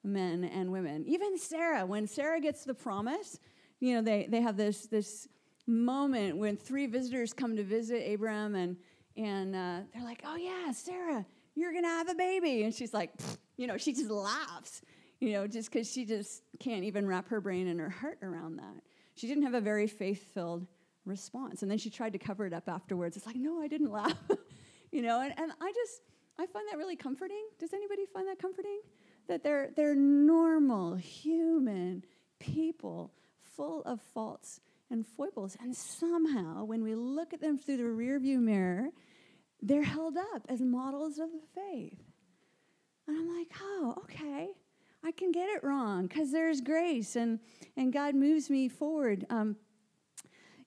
men 0.04 0.44
and 0.44 0.72
women. 0.72 1.06
Even 1.08 1.38
Sarah, 1.38 1.86
when 1.86 2.08
Sarah 2.08 2.40
gets 2.40 2.64
the 2.64 2.74
promise, 2.74 3.40
you 3.80 3.96
know, 3.96 4.02
they, 4.02 4.28
they 4.30 4.42
have 4.42 4.58
this, 4.58 4.88
this 4.88 5.28
moment 5.66 6.38
when 6.38 6.58
three 6.58 6.88
visitors 6.88 7.34
come 7.34 7.56
to 7.56 7.64
visit 7.64 8.12
Abram 8.12 8.56
and, 8.56 8.78
and 9.16 9.56
uh, 9.56 9.80
they're 9.94 10.04
like, 10.04 10.24
oh, 10.26 10.36
yeah, 10.36 10.72
Sarah, 10.72 11.26
you're 11.56 11.72
going 11.72 11.84
to 11.84 11.90
have 11.90 12.10
a 12.10 12.16
baby. 12.16 12.64
And 12.64 12.74
she's 12.74 12.94
like, 12.94 13.12
you 13.58 13.68
know, 13.68 13.78
she 13.78 13.94
just 13.94 14.10
laughs, 14.10 14.82
you 15.20 15.34
know, 15.34 15.48
just 15.48 15.72
because 15.72 15.92
she 15.92 16.06
just 16.06 16.44
can't 16.60 16.84
even 16.84 17.08
wrap 17.08 17.28
her 17.30 17.42
brain 17.42 17.68
and 17.68 17.80
her 17.80 17.90
heart 17.90 18.20
around 18.22 18.58
that. 18.58 18.84
She 19.16 19.28
didn't 19.28 19.44
have 19.44 19.56
a 19.56 19.62
very 19.62 19.88
faith 19.88 20.34
filled 20.34 20.68
response. 21.06 21.64
And 21.64 21.72
then 21.72 21.78
she 21.78 21.90
tried 21.90 22.14
to 22.14 22.20
cover 22.20 22.46
it 22.46 22.54
up 22.54 22.70
afterwards. 22.70 23.18
It's 23.18 23.26
like, 23.26 23.36
no, 23.36 23.62
I 23.62 23.68
didn't 23.68 23.92
laugh. 23.92 24.18
you 24.92 25.02
know, 25.02 25.22
and, 25.22 25.34
and 25.38 25.52
I 25.62 25.72
just, 25.74 26.02
I 26.40 26.46
find 26.46 26.68
that 26.72 26.78
really 26.78 26.96
comforting. 26.96 27.46
Does 27.60 27.74
anybody 27.74 28.06
find 28.14 28.28
that 28.28 28.40
comforting? 28.40 28.80
that 29.28 29.44
they're, 29.44 29.70
they're 29.76 29.96
normal, 29.96 30.96
human 30.96 32.04
people 32.40 33.12
full 33.56 33.84
of 33.84 34.02
faults 34.14 34.62
and 34.90 35.06
foibles. 35.06 35.58
And 35.62 35.76
somehow, 35.76 36.64
when 36.64 36.84
we 36.84 36.96
look 36.96 37.34
at 37.34 37.42
them 37.42 37.58
through 37.58 37.78
the 37.78 37.84
rearview 37.84 38.40
mirror, 38.40 38.90
they're 39.62 39.84
held 39.84 40.18
up 40.18 40.46
as 40.50 40.62
models 40.62 41.20
of 41.20 41.30
the 41.32 41.62
faith. 41.62 42.00
And 43.08 43.18
I'm 43.18 43.38
like, 43.38 43.52
oh, 43.62 43.96
okay. 44.04 44.50
I 45.04 45.12
can 45.12 45.32
get 45.32 45.50
it 45.50 45.64
wrong 45.64 46.08
because 46.08 46.32
there's 46.32 46.60
grace 46.60 47.16
and, 47.16 47.40
and 47.76 47.94
God 47.94 48.16
moves 48.16 48.50
me 48.50 48.68
forward. 48.68 49.26
Um, 49.30 49.56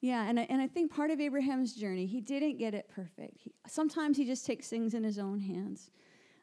yeah, 0.00 0.28
and 0.28 0.40
I, 0.40 0.46
and 0.48 0.62
I 0.62 0.66
think 0.66 0.94
part 0.94 1.10
of 1.10 1.20
Abraham's 1.20 1.74
journey, 1.74 2.06
he 2.06 2.20
didn't 2.20 2.56
get 2.56 2.74
it 2.74 2.88
perfect. 2.88 3.36
He, 3.38 3.52
sometimes 3.66 4.16
he 4.16 4.24
just 4.24 4.46
takes 4.46 4.68
things 4.68 4.94
in 4.94 5.04
his 5.04 5.18
own 5.18 5.40
hands. 5.40 5.90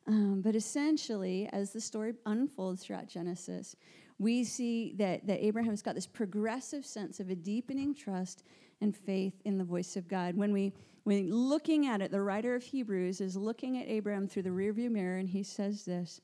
Um, 0.08 0.42
but 0.42 0.56
essentially, 0.56 1.50
as 1.52 1.72
the 1.72 1.82
story 1.82 2.14
unfolds 2.26 2.84
throughout 2.84 3.08
Genesis, 3.08 3.76
we 4.20 4.44
see 4.44 4.94
that, 4.98 5.26
that 5.28 5.44
Abraham's 5.44 5.82
got 5.82 5.96
this 5.96 6.08
progressive 6.08 6.86
sense 6.86 7.20
of 7.20 7.30
a 7.30 7.36
deepening 7.36 7.94
trust 7.94 8.44
and 8.80 8.96
faith 8.96 9.42
in 9.44 9.58
the 9.58 9.64
voice 9.64 9.96
of 9.98 10.08
God. 10.08 10.36
When 10.36 10.54
we 10.54 10.74
when 11.04 11.34
looking 11.34 11.88
at 11.88 12.02
it, 12.02 12.12
the 12.12 12.22
writer 12.22 12.54
of 12.54 12.64
Hebrews 12.64 13.22
is 13.22 13.38
looking 13.38 13.78
at 13.78 13.88
Abraham 13.88 14.28
through 14.28 14.44
the 14.44 14.50
rearview 14.50 14.92
mirror, 14.92 15.18
and 15.18 15.30
he 15.30 15.42
says 15.42 15.86
this 15.86 16.20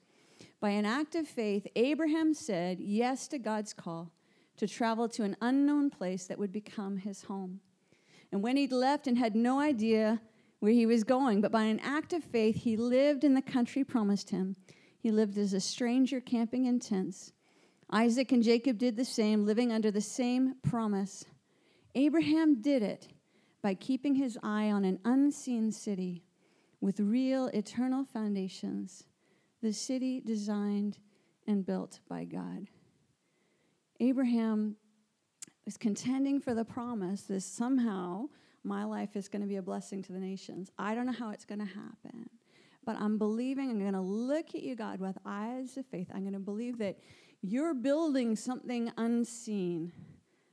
By 0.59 0.71
an 0.71 0.85
act 0.85 1.15
of 1.15 1.25
faith, 1.27 1.65
Abraham 1.75 2.33
said 2.33 2.79
yes 2.81 3.27
to 3.29 3.39
God's 3.39 3.73
call 3.73 4.11
to 4.57 4.67
travel 4.67 5.09
to 5.09 5.23
an 5.23 5.35
unknown 5.41 5.89
place 5.89 6.25
that 6.27 6.39
would 6.39 6.51
become 6.51 6.97
his 6.97 7.23
home. 7.23 7.59
And 8.31 8.41
when 8.41 8.57
he'd 8.57 8.71
left 8.71 9.07
and 9.07 9.17
had 9.17 9.35
no 9.35 9.59
idea 9.59 10.21
where 10.59 10.71
he 10.71 10.85
was 10.85 11.03
going, 11.03 11.41
but 11.41 11.51
by 11.51 11.63
an 11.63 11.79
act 11.79 12.13
of 12.13 12.23
faith, 12.23 12.55
he 12.55 12.77
lived 12.77 13.23
in 13.23 13.33
the 13.33 13.41
country 13.41 13.83
promised 13.83 14.29
him. 14.29 14.55
He 14.99 15.11
lived 15.11 15.37
as 15.37 15.53
a 15.53 15.59
stranger 15.59 16.21
camping 16.21 16.65
in 16.65 16.79
tents. 16.79 17.33
Isaac 17.91 18.31
and 18.31 18.41
Jacob 18.41 18.77
did 18.77 18.95
the 18.95 19.05
same, 19.05 19.45
living 19.45 19.71
under 19.71 19.91
the 19.91 20.01
same 20.01 20.55
promise. 20.63 21.25
Abraham 21.95 22.61
did 22.61 22.81
it 22.81 23.09
by 23.61 23.73
keeping 23.73 24.15
his 24.15 24.37
eye 24.41 24.71
on 24.71 24.83
an 24.83 24.99
unseen 25.05 25.71
city 25.71 26.23
with 26.81 26.99
real 26.99 27.47
eternal 27.47 28.03
foundations, 28.03 29.03
the 29.61 29.71
city 29.71 30.19
designed 30.19 30.97
and 31.47 31.65
built 31.65 31.99
by 32.09 32.25
God. 32.25 32.67
Abraham 33.99 34.75
is 35.65 35.77
contending 35.77 36.39
for 36.39 36.53
the 36.53 36.65
promise 36.65 37.23
that 37.23 37.41
somehow 37.41 38.27
my 38.63 38.83
life 38.83 39.15
is 39.15 39.27
going 39.27 39.41
to 39.41 39.47
be 39.47 39.57
a 39.57 39.61
blessing 39.61 40.01
to 40.03 40.13
the 40.13 40.19
nations. 40.19 40.71
I 40.77 40.95
don't 40.95 41.05
know 41.05 41.11
how 41.11 41.31
it's 41.31 41.45
going 41.45 41.59
to 41.59 41.65
happen, 41.65 42.29
but 42.85 42.95
I'm 42.99 43.17
believing, 43.17 43.69
I'm 43.69 43.79
going 43.79 43.93
to 43.93 44.01
look 44.01 44.55
at 44.55 44.63
you, 44.63 44.75
God, 44.75 44.99
with 44.99 45.17
eyes 45.25 45.77
of 45.77 45.85
faith. 45.85 46.07
I'm 46.13 46.21
going 46.21 46.33
to 46.33 46.39
believe 46.39 46.77
that 46.79 46.97
you're 47.41 47.73
building 47.73 48.35
something 48.35 48.91
unseen 48.97 49.91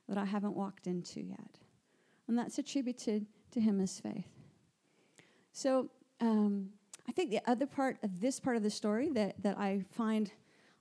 that 0.08 0.18
I 0.18 0.24
haven't 0.24 0.56
walked 0.56 0.86
into 0.86 1.20
yet. 1.20 1.58
And 2.26 2.36
that's 2.36 2.58
attributed 2.58 3.26
to 3.52 3.60
him 3.60 3.80
as 3.80 3.98
faith. 4.00 4.28
So 5.52 5.90
um, 6.20 6.70
I 7.08 7.12
think 7.12 7.30
the 7.30 7.40
other 7.46 7.66
part 7.66 7.98
of 8.02 8.20
this 8.20 8.38
part 8.38 8.56
of 8.56 8.62
the 8.62 8.70
story 8.70 9.08
that, 9.10 9.42
that 9.42 9.58
I 9.58 9.84
find 9.92 10.30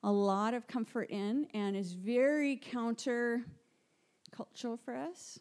a 0.04 0.12
lot 0.12 0.54
of 0.54 0.68
comfort 0.68 1.10
in 1.10 1.48
and 1.54 1.76
is 1.76 1.94
very 1.94 2.56
counter 2.56 3.42
cultural 4.32 4.78
for 4.78 4.96
us 4.96 5.40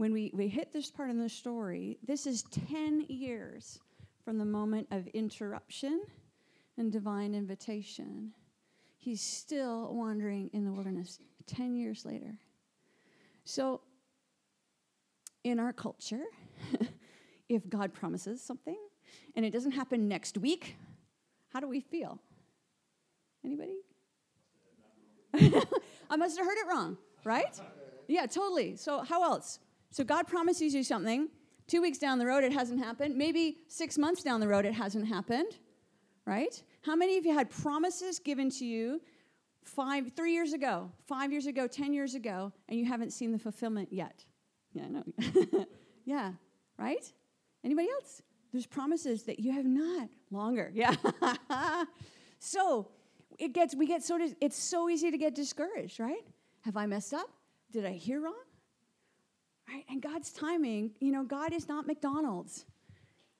when 0.00 0.14
we, 0.14 0.30
we 0.34 0.48
hit 0.48 0.72
this 0.72 0.90
part 0.90 1.10
in 1.10 1.18
the 1.18 1.28
story, 1.28 1.98
this 2.02 2.26
is 2.26 2.44
10 2.70 3.04
years 3.08 3.78
from 4.24 4.38
the 4.38 4.44
moment 4.46 4.86
of 4.90 5.06
interruption 5.08 6.00
and 6.78 6.90
divine 6.90 7.34
invitation. 7.34 8.32
He's 8.96 9.20
still 9.20 9.94
wandering 9.94 10.48
in 10.54 10.64
the 10.64 10.72
wilderness 10.72 11.18
10 11.46 11.76
years 11.76 12.06
later. 12.06 12.34
So, 13.44 13.82
in 15.44 15.60
our 15.60 15.74
culture, 15.74 16.24
if 17.50 17.68
God 17.68 17.92
promises 17.92 18.42
something 18.42 18.78
and 19.36 19.44
it 19.44 19.50
doesn't 19.50 19.72
happen 19.72 20.08
next 20.08 20.38
week, 20.38 20.76
how 21.52 21.60
do 21.60 21.68
we 21.68 21.80
feel? 21.80 22.18
Anybody? 23.44 23.80
I 26.10 26.16
must 26.16 26.36
have 26.38 26.46
heard 26.46 26.58
it 26.58 26.66
wrong, 26.68 26.96
right? 27.24 27.60
Yeah, 28.08 28.26
totally. 28.26 28.76
So, 28.76 29.00
how 29.00 29.22
else? 29.22 29.60
So 29.90 30.04
God 30.04 30.26
promises 30.26 30.74
you 30.74 30.82
something. 30.82 31.28
Two 31.66 31.82
weeks 31.82 31.98
down 31.98 32.18
the 32.18 32.26
road, 32.26 32.42
it 32.42 32.52
hasn't 32.52 32.82
happened. 32.82 33.16
Maybe 33.16 33.58
six 33.68 33.96
months 33.96 34.22
down 34.22 34.40
the 34.40 34.48
road, 34.48 34.64
it 34.64 34.74
hasn't 34.74 35.06
happened, 35.06 35.58
right? 36.26 36.60
How 36.82 36.96
many 36.96 37.18
of 37.18 37.26
you 37.26 37.34
had 37.34 37.50
promises 37.50 38.18
given 38.18 38.50
to 38.50 38.64
you 38.64 39.00
five, 39.64 40.12
three 40.16 40.32
years 40.32 40.52
ago, 40.52 40.90
five 41.06 41.30
years 41.30 41.46
ago, 41.46 41.66
10 41.66 41.92
years 41.92 42.14
ago, 42.14 42.52
and 42.68 42.78
you 42.78 42.86
haven't 42.86 43.12
seen 43.12 43.30
the 43.30 43.38
fulfillment 43.38 43.92
yet? 43.92 44.24
Yeah, 44.72 44.84
I 44.84 44.88
know. 44.88 45.66
yeah, 46.04 46.32
right? 46.78 47.12
Anybody 47.64 47.88
else? 47.90 48.22
There's 48.52 48.66
promises 48.66 49.24
that 49.24 49.38
you 49.38 49.52
have 49.52 49.66
not. 49.66 50.08
Longer, 50.32 50.70
yeah. 50.74 50.94
so 52.38 52.88
it 53.40 53.54
gets, 53.54 53.74
we 53.74 53.86
get 53.86 54.08
of, 54.08 54.34
it's 54.40 54.56
so 54.56 54.88
easy 54.88 55.10
to 55.10 55.18
get 55.18 55.34
discouraged, 55.34 55.98
right? 55.98 56.24
Have 56.60 56.76
I 56.76 56.86
messed 56.86 57.14
up? 57.14 57.28
Did 57.72 57.86
I 57.86 57.92
hear 57.92 58.20
wrong? 58.20 58.34
Right? 59.66 59.84
And 59.88 60.02
God's 60.02 60.30
timing, 60.30 60.90
you 61.00 61.10
know, 61.10 61.24
God 61.24 61.52
is 61.52 61.66
not 61.66 61.86
McDonald's. 61.86 62.66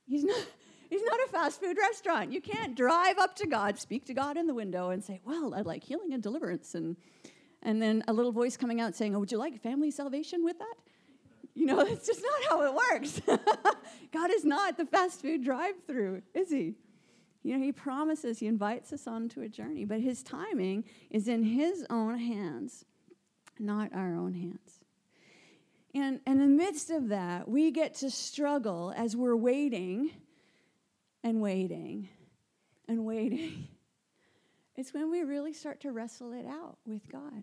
He's 0.06 0.24
not, 0.24 0.46
he's 0.90 1.02
not 1.02 1.18
a 1.26 1.28
fast 1.28 1.60
food 1.60 1.76
restaurant. 1.76 2.32
You 2.32 2.40
can't 2.40 2.74
drive 2.74 3.18
up 3.18 3.36
to 3.36 3.46
God, 3.46 3.78
speak 3.78 4.06
to 4.06 4.14
God 4.14 4.38
in 4.38 4.46
the 4.46 4.54
window, 4.54 4.90
and 4.90 5.04
say, 5.04 5.20
Well, 5.24 5.54
I'd 5.54 5.66
like 5.66 5.84
healing 5.84 6.14
and 6.14 6.22
deliverance. 6.22 6.74
And, 6.74 6.96
and 7.62 7.82
then 7.82 8.02
a 8.08 8.12
little 8.12 8.32
voice 8.32 8.56
coming 8.56 8.80
out 8.80 8.94
saying, 8.94 9.14
Oh, 9.14 9.18
would 9.18 9.30
you 9.30 9.38
like 9.38 9.60
family 9.62 9.90
salvation 9.90 10.44
with 10.44 10.58
that? 10.60 10.74
You 11.54 11.66
know, 11.66 11.80
it's 11.86 12.06
just 12.06 12.22
not 12.22 12.48
how 12.48 12.62
it 12.62 12.74
works. 12.74 13.20
God 14.12 14.30
is 14.30 14.46
not 14.46 14.78
the 14.78 14.86
fast 14.86 15.20
food 15.20 15.44
drive 15.44 15.74
through, 15.86 16.22
is 16.32 16.50
He? 16.50 16.76
You 17.42 17.56
know, 17.56 17.64
He 17.64 17.72
promises, 17.72 18.38
He 18.38 18.46
invites 18.46 18.92
us 18.92 19.06
onto 19.06 19.40
a 19.40 19.48
journey, 19.48 19.84
but 19.84 20.00
His 20.00 20.22
timing 20.22 20.84
is 21.10 21.28
in 21.28 21.42
His 21.42 21.86
own 21.90 22.18
hands, 22.18 22.84
not 23.58 23.92
our 23.94 24.14
own 24.14 24.34
hands. 24.34 24.80
And, 25.94 26.20
and 26.26 26.40
in 26.40 26.56
the 26.56 26.64
midst 26.64 26.90
of 26.90 27.08
that, 27.08 27.48
we 27.48 27.70
get 27.70 27.94
to 27.96 28.10
struggle 28.10 28.92
as 28.96 29.16
we're 29.16 29.36
waiting 29.36 30.10
and 31.24 31.40
waiting 31.40 32.08
and 32.88 33.04
waiting. 33.04 33.68
It's 34.76 34.94
when 34.94 35.10
we 35.10 35.24
really 35.24 35.52
start 35.52 35.80
to 35.80 35.92
wrestle 35.92 36.32
it 36.32 36.46
out 36.46 36.78
with 36.86 37.06
God. 37.12 37.42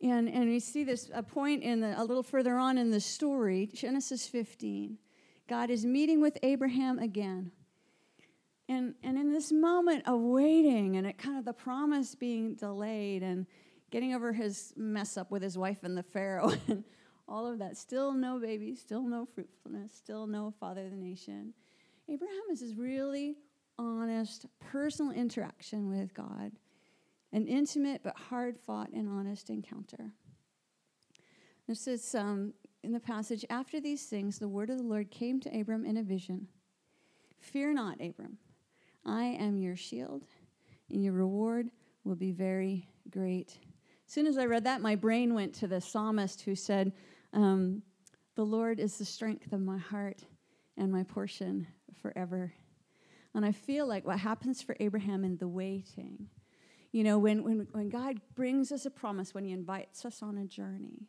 And, 0.00 0.26
and 0.26 0.48
we 0.48 0.58
see 0.58 0.84
this 0.84 1.10
a 1.12 1.22
point 1.22 1.62
in 1.62 1.80
the, 1.80 2.00
a 2.00 2.04
little 2.04 2.22
further 2.22 2.56
on 2.56 2.78
in 2.78 2.90
the 2.90 3.00
story, 3.00 3.68
Genesis 3.74 4.26
15. 4.26 4.96
God 5.50 5.68
is 5.68 5.84
meeting 5.84 6.22
with 6.22 6.38
Abraham 6.42 6.98
again. 6.98 7.52
And, 8.68 8.94
and 9.02 9.16
in 9.16 9.32
this 9.32 9.52
moment 9.52 10.08
of 10.08 10.20
waiting 10.20 10.96
and 10.96 11.06
it 11.06 11.18
kind 11.18 11.38
of 11.38 11.44
the 11.44 11.52
promise 11.52 12.14
being 12.14 12.54
delayed 12.54 13.22
and 13.22 13.46
getting 13.90 14.14
over 14.14 14.32
his 14.32 14.72
mess 14.76 15.16
up 15.16 15.30
with 15.30 15.42
his 15.42 15.56
wife 15.56 15.84
and 15.84 15.96
the 15.96 16.02
Pharaoh 16.02 16.52
and 16.68 16.84
all 17.28 17.46
of 17.46 17.58
that, 17.60 17.76
still 17.76 18.12
no 18.12 18.38
baby, 18.38 18.74
still 18.74 19.02
no 19.02 19.24
fruitfulness, 19.24 19.92
still 19.94 20.26
no 20.26 20.52
father 20.58 20.84
of 20.84 20.90
the 20.90 20.96
nation. 20.96 21.54
Abraham 22.08 22.42
is 22.50 22.60
this 22.60 22.74
really 22.74 23.36
honest, 23.78 24.46
personal 24.58 25.12
interaction 25.12 25.88
with 25.88 26.14
God, 26.14 26.52
an 27.32 27.46
intimate 27.46 28.02
but 28.02 28.16
hard 28.16 28.58
fought 28.58 28.90
and 28.92 29.08
honest 29.08 29.50
encounter. 29.50 30.12
This 31.68 31.86
is 31.86 32.14
um, 32.14 32.52
in 32.82 32.92
the 32.92 33.00
passage 33.00 33.44
after 33.50 33.80
these 33.80 34.04
things, 34.04 34.38
the 34.38 34.48
word 34.48 34.70
of 34.70 34.78
the 34.78 34.84
Lord 34.84 35.10
came 35.10 35.40
to 35.40 35.60
Abram 35.60 35.84
in 35.84 35.96
a 35.96 36.02
vision 36.02 36.48
Fear 37.40 37.74
not, 37.74 38.00
Abram. 38.00 38.38
I 39.06 39.24
am 39.24 39.56
your 39.56 39.76
shield, 39.76 40.24
and 40.90 41.02
your 41.02 41.12
reward 41.12 41.70
will 42.02 42.16
be 42.16 42.32
very 42.32 42.88
great. 43.08 43.56
As 44.06 44.12
soon 44.12 44.26
as 44.26 44.36
I 44.36 44.46
read 44.46 44.64
that, 44.64 44.80
my 44.80 44.96
brain 44.96 45.32
went 45.32 45.54
to 45.54 45.68
the 45.68 45.80
psalmist 45.80 46.42
who 46.42 46.56
said, 46.56 46.92
um, 47.32 47.82
The 48.34 48.44
Lord 48.44 48.80
is 48.80 48.98
the 48.98 49.04
strength 49.04 49.52
of 49.52 49.60
my 49.60 49.78
heart 49.78 50.22
and 50.76 50.90
my 50.92 51.04
portion 51.04 51.68
forever. 52.02 52.52
And 53.34 53.44
I 53.44 53.52
feel 53.52 53.86
like 53.86 54.04
what 54.04 54.18
happens 54.18 54.60
for 54.60 54.76
Abraham 54.80 55.24
in 55.24 55.36
the 55.36 55.48
waiting, 55.48 56.28
you 56.90 57.04
know, 57.04 57.18
when, 57.18 57.44
when, 57.44 57.68
when 57.72 57.88
God 57.88 58.20
brings 58.34 58.72
us 58.72 58.86
a 58.86 58.90
promise, 58.90 59.34
when 59.34 59.44
He 59.44 59.52
invites 59.52 60.04
us 60.04 60.20
on 60.22 60.36
a 60.38 60.46
journey, 60.46 61.06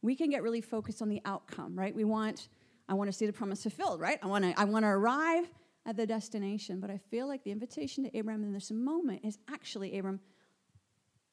we 0.00 0.16
can 0.16 0.30
get 0.30 0.42
really 0.42 0.60
focused 0.62 1.02
on 1.02 1.10
the 1.10 1.20
outcome, 1.26 1.78
right? 1.78 1.94
We 1.94 2.04
want, 2.04 2.48
I 2.88 2.94
want 2.94 3.08
to 3.08 3.12
see 3.12 3.26
the 3.26 3.32
promise 3.32 3.62
fulfilled, 3.62 4.00
right? 4.00 4.18
I 4.22 4.26
want 4.28 4.44
to, 4.44 4.58
I 4.58 4.64
want 4.64 4.84
to 4.84 4.88
arrive 4.88 5.46
at 5.86 5.96
the 5.96 6.06
destination. 6.06 6.80
But 6.80 6.90
I 6.90 6.98
feel 6.98 7.26
like 7.26 7.44
the 7.44 7.50
invitation 7.50 8.04
to 8.04 8.16
Abraham 8.16 8.44
in 8.44 8.52
this 8.52 8.70
moment 8.70 9.20
is 9.24 9.38
actually, 9.48 9.98
Abram, 9.98 10.20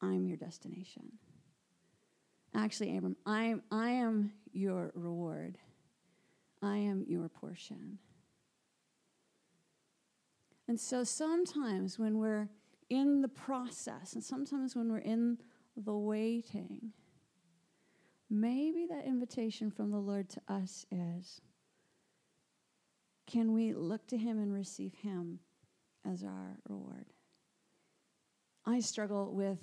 I'm 0.02 0.26
your 0.26 0.38
destination. 0.38 1.12
Actually, 2.56 2.98
Abram, 2.98 3.16
I'm, 3.26 3.62
I 3.72 3.90
am 3.92 4.32
your 4.52 4.92
reward. 4.96 5.58
I 6.62 6.78
am 6.78 7.06
your 7.08 7.30
portion. 7.30 8.00
And 10.68 10.80
so 10.80 11.04
sometimes 11.04 11.98
when 11.98 12.18
we're 12.18 12.50
in 12.90 13.22
the 13.22 13.28
process, 13.28 14.14
and 14.14 14.24
sometimes 14.24 14.76
when 14.76 14.92
we're 14.92 15.00
in 15.00 15.38
the 15.78 15.96
waiting, 15.96 16.92
maybe 18.30 18.86
that 18.90 19.06
invitation 19.06 19.72
from 19.72 19.92
the 19.92 19.98
Lord 19.98 20.30
to 20.30 20.42
us 20.48 20.86
is 20.92 21.42
can 23.30 23.54
we 23.54 23.74
look 23.74 24.08
to 24.08 24.18
Him 24.18 24.40
and 24.40 24.52
receive 24.52 24.94
Him 24.96 25.40
as 26.10 26.24
our 26.24 26.58
reward? 26.68 27.06
I 28.66 28.80
struggle 28.80 29.34
with, 29.34 29.60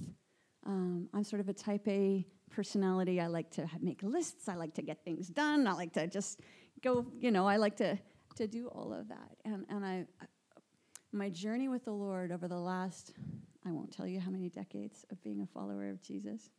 um, 0.65 1.09
I'm 1.13 1.25
sort 1.25 1.41
of 1.41 1.49
a 1.49 1.53
type 1.53 1.87
A 1.89 2.25
personality. 2.51 3.21
I 3.21 3.27
like 3.27 3.51
to 3.53 3.69
make 3.81 4.03
lists, 4.03 4.49
I 4.49 4.55
like 4.55 4.75
to 4.75 4.83
get 4.83 5.05
things 5.05 5.29
done, 5.29 5.67
I 5.67 5.73
like 5.73 5.93
to 5.95 6.07
just 6.07 6.41
go, 6.83 7.07
you 7.19 7.31
know, 7.31 7.47
I 7.47 7.57
like 7.57 7.77
to, 7.79 7.99
to 8.37 8.47
do 8.47 8.69
all 8.69 8.93
of 8.93 9.09
that. 9.09 9.37
And, 9.45 9.67
and 9.69 9.85
I, 9.85 10.07
my 11.13 11.29
journey 11.29 11.69
with 11.69 11.85
the 11.85 11.93
Lord 11.93 12.31
over 12.31 12.47
the 12.47 12.59
last, 12.59 13.13
I 13.67 13.73
won't 13.73 13.93
tell 13.93 14.07
you 14.07 14.21
how 14.21 14.31
many 14.31 14.49
decades 14.49 15.05
of 15.11 15.21
being 15.25 15.41
a 15.41 15.47
follower 15.47 15.91
of 15.91 16.01
Jesus, 16.03 16.51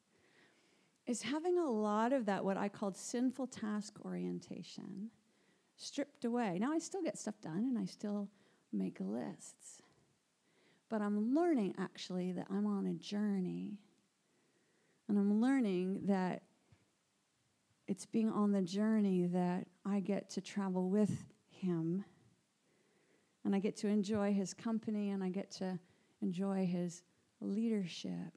is 1.06 1.22
having 1.22 1.58
a 1.58 1.70
lot 1.70 2.12
of 2.12 2.26
that, 2.26 2.44
what 2.44 2.58
I 2.58 2.68
called 2.68 2.98
sinful 2.98 3.48
task 3.48 3.94
orientation 4.04 5.10
stripped 5.78 6.26
away. 6.26 6.58
Now, 6.60 6.74
I 6.74 6.80
still 6.80 7.02
get 7.02 7.18
stuff 7.18 7.40
done 7.42 7.60
and 7.60 7.78
I 7.78 7.86
still 7.86 8.28
make 8.74 8.98
lists. 9.00 9.82
But 10.90 11.02
I'm 11.02 11.36
learning 11.36 11.76
actually 11.78 12.32
that 12.34 12.48
I'm 12.50 12.66
on 12.66 12.88
a 12.88 12.94
journey. 12.94 13.78
And 15.08 15.18
I'm 15.18 15.40
learning 15.40 16.02
that 16.06 16.42
it's 17.88 18.06
being 18.06 18.30
on 18.30 18.52
the 18.52 18.62
journey 18.62 19.28
that 19.28 19.68
I 19.86 20.00
get 20.00 20.30
to 20.32 20.42
travel 20.42 20.90
with 20.90 21.26
Him. 21.50 22.04
And 23.46 23.56
I 23.56 23.60
get 23.60 23.78
to 23.78 23.88
enjoy 23.88 24.34
His 24.34 24.54
company 24.54 25.12
and 25.12 25.24
I 25.24 25.30
get 25.30 25.52
to 25.52 25.80
enjoy 26.22 26.66
His 26.66 27.04
leadership. 27.40 28.34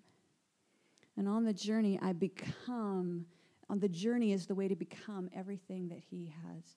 And 1.16 1.29
on 1.29 1.44
the 1.44 1.53
journey, 1.53 1.98
I 2.00 2.12
become, 2.12 3.26
on 3.68 3.81
the 3.81 3.88
journey 3.88 4.33
is 4.33 4.46
the 4.46 4.55
way 4.55 4.68
to 4.68 4.76
become 4.76 5.29
everything 5.35 5.88
that 5.88 5.98
He 5.98 6.33
has 6.44 6.76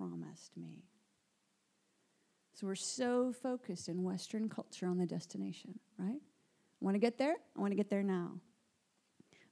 promised 0.00 0.56
me. 0.56 0.84
So 2.54 2.66
we're 2.66 2.74
so 2.74 3.32
focused 3.32 3.88
in 3.88 4.02
Western 4.02 4.48
culture 4.48 4.86
on 4.86 4.96
the 4.96 5.06
destination, 5.06 5.78
right? 5.98 6.20
I 6.20 6.84
want 6.84 6.94
to 6.94 6.98
get 6.98 7.18
there, 7.18 7.34
I 7.56 7.60
want 7.60 7.72
to 7.72 7.76
get 7.76 7.90
there 7.90 8.02
now. 8.02 8.32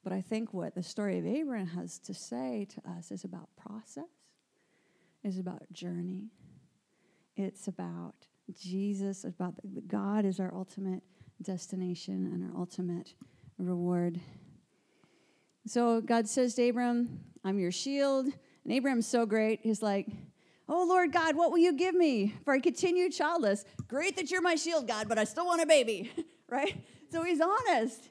But 0.02 0.12
I 0.12 0.22
think 0.22 0.54
what 0.54 0.74
the 0.74 0.82
story 0.82 1.18
of 1.18 1.26
Abraham 1.26 1.66
has 1.66 1.98
to 2.00 2.14
say 2.14 2.66
to 2.70 2.90
us 2.90 3.10
is 3.10 3.24
about 3.24 3.48
process, 3.56 4.04
is 5.22 5.38
about 5.38 5.70
journey. 5.72 6.30
It's 7.36 7.68
about 7.68 8.14
Jesus, 8.58 9.24
about 9.24 9.54
God 9.86 10.24
is 10.24 10.40
our 10.40 10.54
ultimate 10.54 11.02
destination 11.42 12.30
and 12.32 12.50
our 12.50 12.58
ultimate 12.58 13.14
reward. 13.58 14.18
So 15.66 16.00
God 16.00 16.26
says 16.26 16.54
to 16.54 16.68
Abram, 16.68 17.20
I'm 17.44 17.58
your 17.58 17.72
shield. 17.72 18.26
And 18.64 18.72
Abram's 18.72 19.06
so 19.06 19.26
great. 19.26 19.60
He's 19.62 19.82
like, 19.82 20.08
Oh, 20.68 20.84
Lord 20.86 21.12
God, 21.12 21.34
what 21.34 21.50
will 21.50 21.58
you 21.58 21.72
give 21.72 21.94
me 21.94 22.34
for 22.44 22.52
I 22.52 22.60
continue 22.60 23.10
childless? 23.10 23.64
Great 23.86 24.16
that 24.16 24.30
you're 24.30 24.42
my 24.42 24.54
shield, 24.54 24.86
God, 24.86 25.08
but 25.08 25.18
I 25.18 25.24
still 25.24 25.46
want 25.46 25.62
a 25.62 25.66
baby, 25.66 26.12
right? 26.48 26.84
So 27.10 27.22
he's 27.22 27.40
honest. 27.40 28.10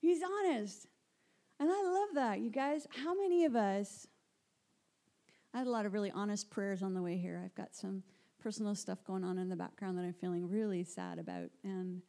He's 0.00 0.20
honest. 0.22 0.88
And 1.60 1.70
I 1.70 1.82
love 1.82 2.08
that, 2.14 2.40
you 2.40 2.50
guys. 2.50 2.86
How 2.90 3.14
many 3.14 3.44
of 3.44 3.54
us? 3.54 4.08
I 5.54 5.58
had 5.58 5.68
a 5.68 5.70
lot 5.70 5.86
of 5.86 5.92
really 5.92 6.10
honest 6.10 6.50
prayers 6.50 6.82
on 6.82 6.94
the 6.94 7.02
way 7.02 7.16
here. 7.16 7.40
I've 7.44 7.54
got 7.54 7.76
some 7.76 8.02
personal 8.42 8.74
stuff 8.74 9.04
going 9.04 9.22
on 9.22 9.38
in 9.38 9.48
the 9.48 9.54
background 9.54 9.96
that 9.96 10.02
I'm 10.02 10.12
feeling 10.12 10.48
really 10.48 10.82
sad 10.82 11.20
about. 11.20 11.48
And, 11.62 12.02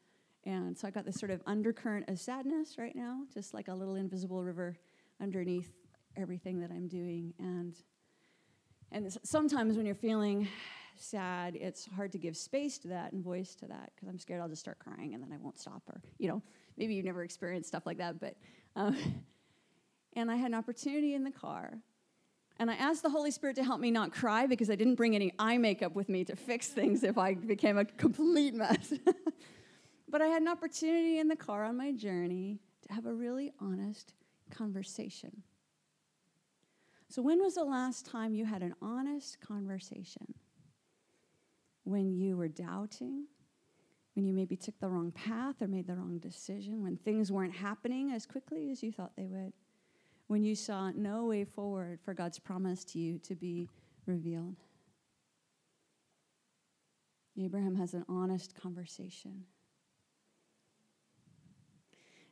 and 0.45 0.76
so 0.76 0.88
I 0.88 0.91
got 0.91 1.06
this 1.06 1.15
sort 1.17 1.32
of 1.32 1.43
undercurrent 1.45 2.10
of 2.10 2.19
sadness 2.19 2.80
right 2.80 2.95
now, 2.95 3.19
just 3.32 3.54
like 3.54 3.67
a 3.67 3.74
little 3.76 3.95
invisible 3.95 4.43
river 4.43 4.76
underneath 5.21 5.71
everything 6.17 6.60
that 6.62 6.71
I'm 6.71 6.88
doing. 6.88 7.36
And 7.38 7.76
and 8.95 9.17
sometimes 9.23 9.75
when 9.75 9.86
you're 9.86 9.93
feeling 9.93 10.47
sad, 10.96 11.58
it's 11.58 11.85
hard 11.98 12.13
to 12.13 12.17
give 12.17 12.37
space 12.37 12.77
to 12.77 12.87
that 12.87 13.12
and 13.12 13.21
voice 13.21 13.54
to 13.56 13.67
that 13.67 13.91
because 13.93 14.08
I'm 14.08 14.17
scared 14.17 14.39
I'll 14.39 14.48
just 14.48 14.62
start 14.62 14.79
crying 14.79 15.13
and 15.13 15.21
then 15.21 15.33
I 15.33 15.37
won't 15.37 15.60
stop. 15.60 15.83
Or, 15.89 16.02
you 16.17 16.29
know, 16.29 16.41
maybe 16.77 16.96
you've 16.96 17.06
never 17.06 17.21
experienced 17.21 17.67
stuff 17.67 17.85
like 17.85 17.98
that. 17.98 18.21
But, 18.21 18.37
um, 18.77 18.96
and 20.13 20.31
I 20.31 20.37
had 20.37 20.48
an 20.48 20.54
opportunity 20.54 21.13
in 21.13 21.25
the 21.25 21.31
car. 21.31 21.77
And 22.58 22.71
I 22.71 22.75
asked 22.75 23.04
the 23.04 23.10
Holy 23.10 23.31
Spirit 23.31 23.58
to 23.58 23.65
help 23.65 23.81
me 23.81 23.91
not 23.91 24.13
cry 24.13 24.48
because 24.48 24.69
I 24.69 24.75
didn't 24.75 24.96
bring 24.96 25.13
any 25.13 25.33
eye 25.37 25.58
makeup 25.58 25.93
with 25.93 26.08
me 26.08 26.23
to 26.23 26.37
fix 26.37 26.69
things 26.69 27.04
if 27.04 27.17
I 27.17 27.33
became 27.33 27.77
a 27.77 27.83
complete 27.83 28.54
mess. 28.54 28.93
but 30.10 30.21
I 30.21 30.27
had 30.27 30.41
an 30.41 30.48
opportunity 30.48 31.19
in 31.19 31.27
the 31.27 31.35
car 31.35 31.65
on 31.65 31.75
my 31.75 31.91
journey 31.91 32.62
to 32.87 32.93
have 32.93 33.08
a 33.08 33.13
really 33.13 33.52
honest 33.60 34.13
conversation 34.52 35.43
so, 37.10 37.21
when 37.21 37.41
was 37.41 37.56
the 37.56 37.63
last 37.63 38.06
time 38.06 38.33
you 38.33 38.45
had 38.45 38.63
an 38.63 38.75
honest 38.81 39.39
conversation? 39.39 40.33
When 41.83 42.12
you 42.12 42.35
were 42.35 42.47
doubting, 42.47 43.25
when 44.15 44.25
you 44.25 44.33
maybe 44.33 44.56
took 44.56 44.79
the 44.79 44.89
wrong 44.89 45.12
path 45.12 45.62
or 45.62 45.67
made 45.67 45.87
the 45.87 45.95
wrong 45.95 46.17
decision, 46.17 46.81
when 46.81 46.97
things 46.97 47.31
weren't 47.31 47.56
happening 47.56 48.12
as 48.12 48.25
quickly 48.25 48.71
as 48.71 48.81
you 48.81 48.91
thought 48.91 49.15
they 49.15 49.27
would, 49.27 49.53
when 50.27 50.43
you 50.43 50.56
saw 50.56 50.89
no 50.91 51.25
way 51.25 51.43
forward 51.43 51.99
for 52.03 52.13
God's 52.13 52.39
promise 52.39 52.83
to 52.85 52.99
you 52.99 53.19
to 53.19 53.35
be 53.35 53.69
revealed. 54.08 54.56
Abraham 57.37 57.75
has 57.75 57.93
an 57.93 58.06
honest 58.08 58.56
conversation. 58.60 59.43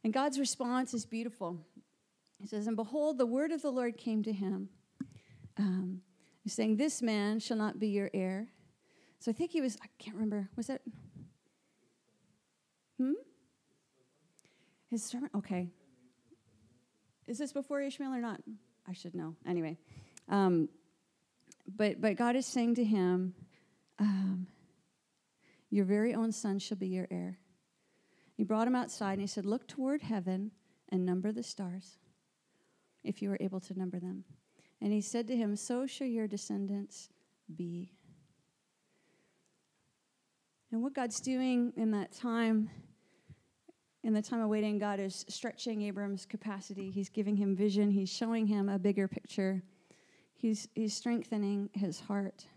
And 0.04 0.14
God's 0.14 0.40
response 0.40 0.94
is 0.94 1.06
beautiful. 1.06 1.60
He 2.44 2.50
says, 2.50 2.68
And 2.68 2.76
behold, 2.76 3.18
the 3.18 3.26
word 3.26 3.54
of 3.54 3.62
the 3.62 3.72
Lord 3.72 3.98
came 3.98 4.22
to 4.24 4.34
him. 4.34 4.68
Um, 5.56 6.02
saying, 6.46 6.76
This 6.76 7.02
man 7.02 7.40
shall 7.40 7.56
not 7.56 7.80
be 7.80 7.88
your 7.88 8.12
heir. 8.14 8.50
So 9.20 9.32
I 9.32 9.34
think 9.34 9.52
he 9.52 9.62
was, 9.62 9.78
I 9.82 9.88
can't 9.98 10.18
remember, 10.18 10.50
was 10.58 10.68
that? 10.68 10.82
Hmm? 12.98 13.14
His 14.90 15.06
servant? 15.06 15.32
Okay. 15.38 15.70
Is 17.28 17.38
this 17.38 17.54
before 17.54 17.80
Ishmael 17.80 18.14
or 18.14 18.20
not? 18.20 18.42
I 18.86 18.92
should 18.92 19.16
know. 19.16 19.38
Anyway. 19.48 19.78
Um, 20.28 20.68
but, 21.78 22.02
but 22.02 22.18
God 22.18 22.36
is 22.36 22.46
saying 22.46 22.76
to 22.76 22.84
him, 22.84 23.36
um, 24.00 24.48
Your 25.70 25.86
very 25.86 26.14
own 26.14 26.34
son 26.34 26.60
shall 26.60 26.76
be 26.76 26.88
your 26.88 27.08
heir. 27.10 27.40
He 28.36 28.44
brought 28.44 28.68
him 28.68 28.76
outside 28.76 29.14
and 29.14 29.22
he 29.22 29.28
said, 29.28 29.46
Look 29.46 29.66
toward 29.66 30.02
heaven 30.02 30.52
and 30.90 31.06
number 31.06 31.32
the 31.32 31.42
stars 31.42 32.00
if 33.04 33.22
you 33.22 33.32
are 33.32 33.38
able 33.40 33.60
to 33.62 33.78
number 33.78 34.00
them. 34.00 34.24
And 34.82 34.92
he 34.92 35.02
said 35.02 35.28
to 35.28 35.36
him, 35.36 35.56
So 35.56 35.86
shall 35.86 36.08
your 36.08 36.28
descendants 36.28 37.10
be. 37.56 37.92
And 40.72 40.82
what 40.82 40.94
God's 40.94 41.20
doing 41.20 41.72
in 41.78 41.92
that 41.92 42.12
time, 42.12 42.70
in 44.04 44.14
the 44.14 44.22
time 44.22 44.42
of 44.42 44.50
waiting, 44.50 44.80
God 44.80 45.00
is 45.00 45.24
stretching 45.30 45.84
Abram's 45.84 46.26
capacity. 46.26 46.90
He's 46.90 47.10
giving 47.10 47.38
him 47.38 47.56
vision, 47.56 47.92
He's 47.92 48.10
showing 48.10 48.48
him 48.48 48.70
a 48.70 48.80
bigger 48.80 49.08
picture, 49.08 49.64
He's, 50.36 50.68
he's 50.76 50.94
strengthening 50.94 51.70
his 51.74 52.02
heart. 52.02 52.48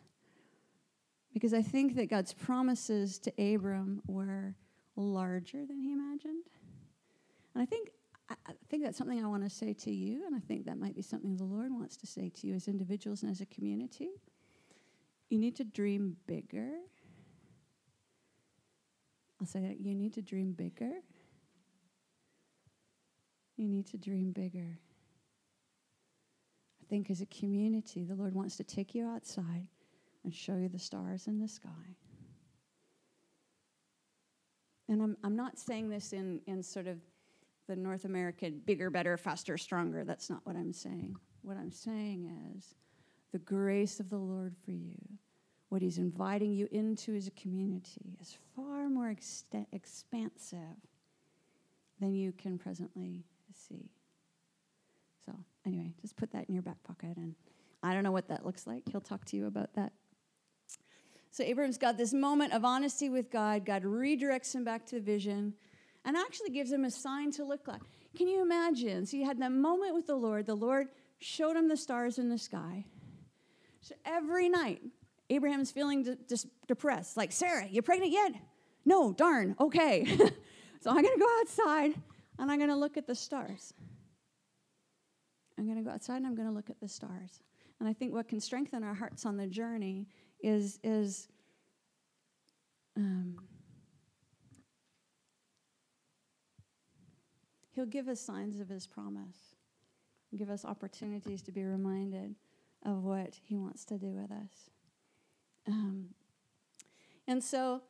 Because 1.33 1.55
I 1.55 1.63
think 1.63 1.95
that 1.95 2.11
God's 2.11 2.33
promises 2.33 3.21
to 3.21 3.55
Abram 3.55 4.03
were 4.09 4.57
larger 4.97 5.65
than 5.65 5.81
he 5.81 5.93
imagined. 5.93 6.47
And 7.55 7.63
I 7.63 7.67
think 7.67 7.91
I, 8.29 8.35
think 8.69 8.83
that's 8.83 8.99
something 8.99 9.23
I 9.25 9.29
want 9.29 9.45
to 9.45 9.51
say 9.51 9.73
to 9.73 9.91
you, 9.93 10.27
and 10.27 10.35
I 10.35 10.41
think 10.41 10.67
that 10.67 10.79
might 10.79 10.97
be 10.97 11.03
something 11.03 11.37
the 11.37 11.45
Lord 11.45 11.71
wants 11.71 11.97
to 11.99 12.07
say 12.07 12.31
to 12.31 12.47
you 12.47 12.55
as 12.55 12.67
individuals 12.67 13.23
and 13.23 13.31
as 13.31 13.41
a 13.41 13.47
community. 13.47 14.11
You 15.31 15.39
need 15.39 15.55
to 15.57 15.65
dream 15.65 16.17
bigger. 16.27 16.71
I'll 19.41 19.47
say 19.47 19.61
that 19.61 19.81
you 19.81 19.95
need 19.95 20.15
to 20.15 20.23
dream 20.23 20.53
bigger. 20.53 20.93
You 23.57 23.69
need 23.69 23.87
to 23.89 23.97
dream 23.97 24.33
bigger. 24.33 24.79
I 26.83 26.85
think 26.89 27.11
as 27.11 27.21
a 27.21 27.27
community, 27.27 28.05
the 28.05 28.15
Lord 28.15 28.35
wants 28.35 28.57
to 28.57 28.65
take 28.65 28.95
you 28.95 29.07
outside 29.07 29.67
and 30.25 30.35
show 30.35 30.57
you 30.57 30.69
the 30.69 30.79
stars 30.79 31.27
in 31.27 31.39
the 31.39 31.49
sky. 31.49 31.97
And 34.89 35.03
I'm, 35.03 35.17
I'm 35.25 35.37
not 35.37 35.59
saying 35.59 35.89
this 35.89 36.13
in, 36.13 36.41
in 36.47 36.63
sort 36.63 36.87
of 36.87 36.99
the 37.67 37.77
North 37.77 38.05
American 38.05 38.61
bigger, 38.65 38.91
better, 38.91 39.17
faster, 39.17 39.59
stronger. 39.59 40.05
That's 40.05 40.31
not 40.31 40.41
what 40.45 40.57
I'm 40.57 40.73
saying. 40.73 41.17
What 41.43 41.57
I'm 41.57 41.73
saying 41.73 42.31
is 42.57 42.75
the 43.33 43.39
grace 43.39 44.01
of 44.01 44.09
the 44.09 44.19
Lord 44.19 44.55
for 44.65 44.71
you, 44.71 44.97
what 45.69 45.83
He's 45.83 45.99
inviting 45.99 46.53
you 46.53 46.69
into 46.71 47.15
as 47.15 47.27
a 47.27 47.33
community, 47.33 48.17
is 48.21 48.37
far 48.55 48.89
more 48.89 49.15
expansive 49.73 50.59
than 52.01 52.15
you 52.15 52.33
can 52.33 52.59
presently 52.59 53.25
see. 53.53 53.91
So, 55.25 55.33
anyway, 55.65 55.93
just 56.01 56.17
put 56.17 56.31
that 56.33 56.49
in 56.49 56.55
your 56.55 56.63
back 56.63 56.83
pocket. 56.85 57.17
And 57.17 57.35
I 57.83 57.95
don't 57.95 58.05
know 58.05 58.13
what 58.13 58.29
that 58.29 58.47
looks 58.47 58.67
like. 58.67 58.85
He'll 58.91 59.01
talk 59.01 59.25
to 59.27 59.37
you 59.37 59.47
about 59.47 59.75
that. 59.75 59.93
So, 61.31 61.43
Abram's 61.43 61.79
got 61.79 61.97
this 61.97 62.15
moment 62.15 62.53
of 62.53 62.65
honesty 62.65 63.09
with 63.09 63.31
God. 63.31 63.65
God 63.65 63.83
redirects 63.83 64.55
him 64.55 64.65
back 64.65 64.87
to 64.87 64.97
the 64.97 65.01
vision 65.01 65.55
and 66.07 66.17
actually 66.17 66.51
gives 66.51 66.73
him 66.73 66.85
a 66.85 66.91
sign 66.91 67.33
to 67.33 67.45
look 67.45 67.67
like. 67.69 67.83
Can 68.17 68.29
you 68.29 68.41
imagine? 68.41 69.05
So, 69.05 69.17
he 69.19 69.25
had 69.25 69.39
that 69.41 69.53
moment 69.53 69.95
with 69.95 70.07
the 70.07 70.15
Lord. 70.15 70.47
The 70.47 70.55
Lord 70.55 70.87
showed 71.19 71.57
him 71.57 71.69
the 71.69 71.77
stars 71.77 72.19
in 72.19 72.31
the 72.31 72.39
sky. 72.39 72.87
So, 73.83 73.95
every 74.07 74.49
night, 74.49 74.81
Abraham's 75.29 75.73
feeling 75.73 76.05
de- 76.05 76.15
de- 76.15 76.49
depressed. 76.69 77.17
Like, 77.17 77.33
Sarah, 77.33 77.67
you 77.69 77.83
pregnant 77.83 78.13
yet? 78.13 78.33
No, 78.85 79.13
darn, 79.13 79.57
okay. 79.61 80.07
so, 80.81 80.91
I'm 80.91 81.03
going 81.03 81.19
to 81.19 81.21
go 81.21 81.39
outside 81.41 81.95
and 82.39 82.51
I'm 82.51 82.59
going 82.59 82.71
to 82.71 82.77
look 82.77 82.97
at 82.97 83.07
the 83.07 83.15
stars. 83.15 83.75
I'm 85.59 85.65
going 85.65 85.79
to 85.79 85.85
go 85.85 85.91
outside 85.91 86.19
and 86.19 86.27
I'm 86.27 86.37
going 86.37 86.49
to 86.49 86.55
look 86.55 86.71
at 86.71 86.81
the 86.81 86.89
stars. 86.89 87.41
And 87.81 87.89
I 87.89 87.93
think 87.93 88.15
what 88.15 88.29
can 88.29 88.41
strengthen 88.41 88.85
our 88.85 88.95
hearts 88.95 89.27
on 89.27 89.37
the 89.37 89.47
journey 89.47 90.07
is, 90.41 90.79
is 90.85 91.29
um, 92.97 93.37
He'll 97.77 97.85
give 97.85 98.09
us 98.09 98.19
signs 98.19 98.59
of 98.59 98.71
His 98.71 98.87
promise, 98.87 99.55
give 100.35 100.49
us 100.49 100.65
opportunities 100.65 101.43
to 101.43 101.53
be 101.53 101.63
reminded 101.63 102.35
of 102.87 103.05
what 103.05 103.35
He 103.43 103.59
wants 103.59 103.85
to 103.85 103.99
do 103.99 104.07
with 104.07 104.33
us. 104.33 104.71
Um, 105.69 106.07
and 107.29 107.45
so, 107.45 107.83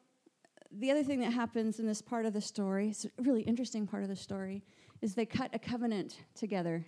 the 0.73 0.91
other 0.91 1.05
thing 1.05 1.21
that 1.21 1.33
happens 1.33 1.79
in 1.79 1.87
this 1.87 2.03
part 2.03 2.27
of 2.27 2.33
the 2.33 2.41
story, 2.41 2.89
it's 2.89 3.05
a 3.05 3.11
really 3.23 3.43
interesting 3.43 3.87
part 3.87 4.03
of 4.03 4.09
the 4.09 4.17
story, 4.17 4.65
is 5.03 5.15
they 5.15 5.25
cut 5.25 5.51
a 5.55 5.59
covenant 5.59 6.17
together. 6.35 6.85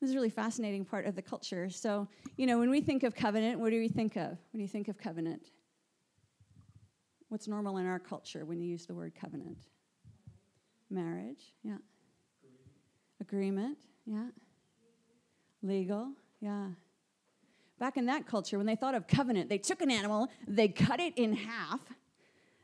This 0.00 0.10
is 0.10 0.14
a 0.14 0.16
really 0.16 0.30
fascinating 0.30 0.84
part 0.84 1.06
of 1.06 1.16
the 1.16 1.22
culture. 1.22 1.68
So, 1.68 2.06
you 2.36 2.46
know, 2.46 2.60
when 2.60 2.70
we 2.70 2.80
think 2.80 3.02
of 3.02 3.16
covenant, 3.16 3.58
what 3.58 3.70
do 3.70 3.80
we 3.80 3.88
think 3.88 4.16
of 4.16 4.38
when 4.52 4.60
you 4.60 4.68
think 4.68 4.86
of 4.86 4.96
covenant? 4.98 5.50
What's 7.28 7.48
normal 7.48 7.78
in 7.78 7.86
our 7.86 7.98
culture 7.98 8.44
when 8.44 8.60
you 8.60 8.68
use 8.68 8.86
the 8.86 8.94
word 8.94 9.14
covenant? 9.20 9.58
Marriage, 10.90 11.54
yeah. 11.64 11.78
Agreement, 13.20 13.78
yeah. 14.06 14.28
Legal, 15.62 16.12
yeah. 16.40 16.68
Back 17.78 17.96
in 17.96 18.06
that 18.06 18.26
culture, 18.26 18.56
when 18.56 18.66
they 18.66 18.76
thought 18.76 18.94
of 18.94 19.06
covenant, 19.06 19.48
they 19.48 19.58
took 19.58 19.82
an 19.82 19.90
animal, 19.90 20.28
they 20.46 20.68
cut 20.68 21.00
it 21.00 21.14
in 21.16 21.34
half, 21.34 21.80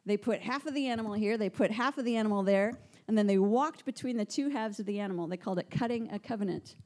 they 0.05 0.17
put 0.17 0.41
half 0.41 0.67
of 0.67 0.75
the 0.75 0.87
animal 0.87 1.13
here, 1.13 1.37
they 1.37 1.51
put 1.51 1.71
half 1.71 1.99
of 1.99 2.05
the 2.05 2.17
animal 2.17 2.43
there, 2.43 2.73
and 3.09 3.17
then 3.17 3.27
they 3.27 3.39
walked 3.39 3.85
between 3.85 4.17
the 4.17 4.25
two 4.25 4.49
halves 4.49 4.81
of 4.81 4.87
the 4.87 4.99
animal. 5.01 5.27
They 5.27 5.37
called 5.37 5.59
it 5.59 5.71
cutting 5.71 6.11
a 6.11 6.19
covenant. 6.19 6.77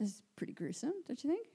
It's 0.00 0.22
pretty 0.36 0.52
gruesome, 0.52 0.94
don't 1.06 1.22
you 1.22 1.30
think? 1.30 1.46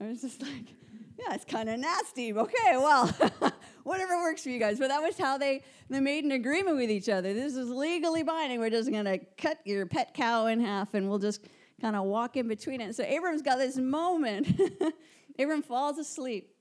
I 0.00 0.08
was 0.08 0.22
just 0.22 0.40
like, 0.42 0.74
yeah, 1.18 1.34
it's 1.34 1.44
kind 1.44 1.68
of 1.68 1.78
nasty. 1.78 2.32
Okay, 2.32 2.72
well, 2.72 3.14
whatever 3.84 4.18
works 4.18 4.42
for 4.42 4.50
you 4.50 4.58
guys. 4.58 4.78
But 4.78 4.88
that 4.88 5.00
was 5.00 5.18
how 5.18 5.38
they, 5.38 5.62
they 5.88 6.00
made 6.00 6.24
an 6.24 6.32
agreement 6.32 6.76
with 6.76 6.90
each 6.90 7.08
other. 7.08 7.32
This 7.34 7.56
is 7.56 7.68
legally 7.68 8.22
binding. 8.22 8.60
We're 8.60 8.70
just 8.70 8.90
going 8.90 9.04
to 9.04 9.18
cut 9.38 9.58
your 9.64 9.86
pet 9.86 10.14
cow 10.14 10.46
in 10.46 10.60
half 10.60 10.94
and 10.94 11.08
we'll 11.08 11.18
just 11.18 11.44
kind 11.80 11.96
of 11.96 12.04
walk 12.04 12.36
in 12.36 12.48
between 12.48 12.80
it. 12.80 12.94
So 12.94 13.04
Abram's 13.04 13.42
got 13.42 13.58
this 13.58 13.76
moment. 13.76 14.48
Abram 15.38 15.62
falls 15.62 15.98
asleep. 15.98 16.54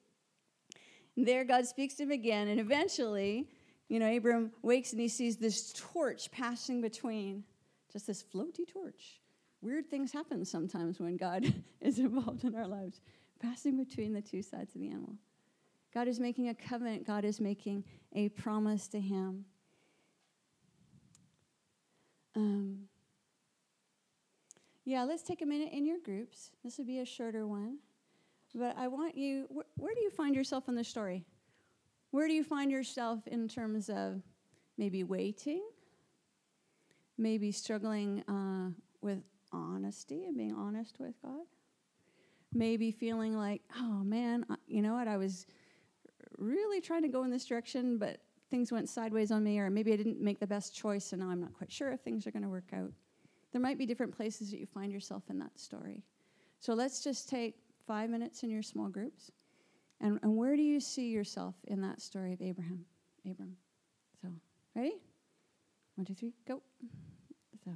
And 1.16 1.28
there 1.28 1.44
God 1.44 1.66
speaks 1.66 1.96
to 1.96 2.04
him 2.04 2.12
again. 2.12 2.48
And 2.48 2.60
eventually, 2.60 3.50
you 3.90 4.00
know, 4.00 4.16
Abram 4.16 4.52
wakes 4.62 4.94
and 4.94 5.02
he 5.02 5.08
sees 5.08 5.38
this 5.38 5.74
torch 5.74 6.32
passing 6.32 6.82
between, 6.82 7.44
just 7.92 8.08
this 8.08 8.24
floaty 8.24 8.68
torch 8.72 9.20
weird 9.62 9.90
things 9.90 10.12
happen 10.12 10.46
sometimes 10.46 11.00
when 11.00 11.18
God 11.18 11.54
is 11.82 12.00
involved 12.00 12.44
in 12.44 12.56
our 12.56 12.68
lives, 12.68 13.02
passing 13.40 13.78
between 13.78 14.14
the 14.14 14.22
two 14.22 14.42
sides 14.42 14.76
of 14.76 14.82
the 14.82 14.90
animal. 14.90 15.16
God 15.94 16.08
is 16.08 16.20
making 16.20 16.50
a 16.50 16.54
covenant, 16.54 17.06
God 17.06 17.26
is 17.26 17.40
making 17.40 17.84
a 18.14 18.30
promise 18.30 18.88
to 18.90 19.00
him. 19.00 19.46
Um, 22.36 22.82
yeah, 24.86 25.04
let's 25.04 25.24
take 25.24 25.42
a 25.42 25.46
minute 25.46 25.70
in 25.72 25.86
your 25.86 26.00
groups. 26.00 26.52
This 26.64 26.78
would 26.78 26.88
be 26.88 27.00
a 27.00 27.06
shorter 27.06 27.48
one. 27.48 27.80
But 28.56 28.76
I 28.78 28.88
want 28.88 29.16
you, 29.16 29.48
wh- 29.50 29.80
where 29.80 29.94
do 29.94 30.02
you 30.02 30.10
find 30.10 30.36
yourself 30.36 30.68
in 30.68 30.76
the 30.76 30.84
story? 30.84 31.26
Where 32.12 32.28
do 32.28 32.34
you 32.34 32.44
find 32.44 32.72
yourself 32.72 33.28
in 33.28 33.48
terms 33.48 33.90
of 33.90 34.22
maybe 34.78 35.04
waiting, 35.04 35.62
maybe 37.18 37.52
struggling 37.52 38.24
uh, 38.28 38.70
with 39.02 39.20
honesty 39.52 40.26
and 40.26 40.38
being 40.38 40.56
honest 40.56 41.00
with 41.00 41.14
God. 41.22 41.46
Maybe 42.54 42.92
feeling 42.92 43.36
like, 43.38 43.62
oh 43.78 44.04
man, 44.04 44.46
you 44.68 44.82
know 44.82 44.94
what, 44.94 45.08
I 45.08 45.18
was 45.18 45.46
really 46.40 46.82
trying 46.82 47.02
to 47.04 47.08
go 47.08 47.24
in 47.24 47.32
this 47.32 47.46
direction, 47.46 47.98
but 47.98 48.22
things 48.50 48.72
went 48.72 48.90
sideways 48.90 49.32
on 49.32 49.44
me, 49.44 49.60
or 49.60 49.70
maybe 49.70 49.94
I 49.94 49.96
didn't 49.96 50.22
make 50.22 50.40
the 50.40 50.48
best 50.48 50.76
choice, 50.76 51.14
and 51.14 51.22
now 51.22 51.30
I'm 51.30 51.42
not 51.42 51.54
quite 51.54 51.72
sure 51.72 51.92
if 51.92 52.02
things 52.02 52.26
are 52.26 52.32
going 52.32 52.44
to 52.44 52.50
work 52.50 52.72
out. 52.74 52.92
There 53.52 53.62
might 53.62 53.78
be 53.78 53.86
different 53.86 54.16
places 54.16 54.52
that 54.52 54.60
you 54.60 54.66
find 54.66 54.92
yourself 54.92 55.24
in 55.30 55.40
that 55.40 55.60
story. 55.60 56.04
So 56.60 56.74
let's 56.74 57.04
just 57.04 57.30
take 57.30 57.56
five 57.88 58.10
minutes 58.10 58.44
in 58.44 58.50
your 58.50 58.62
small 58.62 58.90
groups. 58.90 59.32
And, 60.02 60.20
and 60.24 60.38
where 60.38 60.56
do 60.56 60.62
you 60.62 60.80
see 60.80 61.10
yourself 61.10 61.56
in 61.68 61.82
that 61.82 62.02
story 62.02 62.34
of 62.34 62.42
Abraham? 62.42 62.86
Abram. 63.30 63.56
So, 64.22 64.30
ready? 64.76 64.94
One, 65.96 66.06
two, 66.06 66.14
three, 66.14 66.34
go. 66.48 66.62
So. 67.66 67.72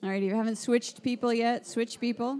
All 0.00 0.08
right, 0.08 0.22
you 0.22 0.32
haven't 0.32 0.56
switched 0.58 1.02
people 1.02 1.32
yet? 1.34 1.66
Switch 1.66 1.98
people. 1.98 2.38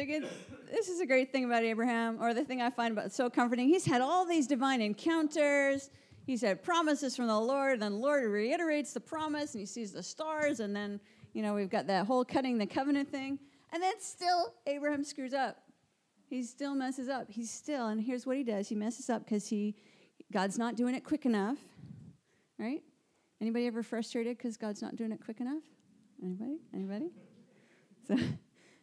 So 0.00 0.04
again, 0.04 0.24
this 0.72 0.88
is 0.88 1.00
a 1.00 1.04
great 1.04 1.30
thing 1.30 1.44
about 1.44 1.62
Abraham, 1.62 2.22
or 2.22 2.32
the 2.32 2.42
thing 2.42 2.62
I 2.62 2.70
find 2.70 2.90
about 2.90 3.12
so 3.12 3.28
comforting. 3.28 3.68
He's 3.68 3.84
had 3.84 4.00
all 4.00 4.24
these 4.24 4.46
divine 4.46 4.80
encounters. 4.80 5.90
He's 6.24 6.40
had 6.40 6.62
promises 6.62 7.14
from 7.14 7.26
the 7.26 7.38
Lord, 7.38 7.74
and 7.74 7.82
then 7.82 7.92
the 7.92 7.98
Lord 7.98 8.24
reiterates 8.24 8.94
the 8.94 9.00
promise, 9.00 9.52
and 9.52 9.60
he 9.60 9.66
sees 9.66 9.92
the 9.92 10.02
stars, 10.02 10.60
and 10.60 10.74
then 10.74 11.00
you 11.34 11.42
know 11.42 11.52
we've 11.52 11.68
got 11.68 11.86
that 11.88 12.06
whole 12.06 12.24
cutting 12.24 12.56
the 12.56 12.64
covenant 12.64 13.10
thing, 13.10 13.38
and 13.74 13.82
then 13.82 13.92
still 14.00 14.54
Abraham 14.66 15.04
screws 15.04 15.34
up. 15.34 15.58
He 16.30 16.44
still 16.44 16.74
messes 16.74 17.10
up. 17.10 17.26
He's 17.28 17.50
still, 17.50 17.88
and 17.88 18.00
here's 18.00 18.24
what 18.24 18.38
he 18.38 18.42
does: 18.42 18.70
he 18.70 18.74
messes 18.74 19.10
up 19.10 19.26
because 19.26 19.48
he 19.48 19.76
God's 20.32 20.56
not 20.56 20.76
doing 20.76 20.94
it 20.94 21.04
quick 21.04 21.26
enough, 21.26 21.58
right? 22.58 22.82
Anybody 23.38 23.66
ever 23.66 23.82
frustrated 23.82 24.38
because 24.38 24.56
God's 24.56 24.80
not 24.80 24.96
doing 24.96 25.12
it 25.12 25.22
quick 25.22 25.40
enough? 25.40 25.62
Anybody? 26.22 26.56
Anybody? 26.72 27.10
So 28.08 28.16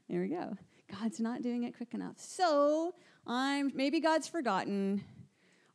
there 0.08 0.22
we 0.22 0.28
go. 0.28 0.56
God's 0.92 1.20
not 1.20 1.42
doing 1.42 1.64
it 1.64 1.76
quick 1.76 1.94
enough. 1.94 2.16
So 2.18 2.96
I'm 3.26 3.72
maybe 3.76 4.00
God's 4.00 4.28
forgotten, 4.28 5.04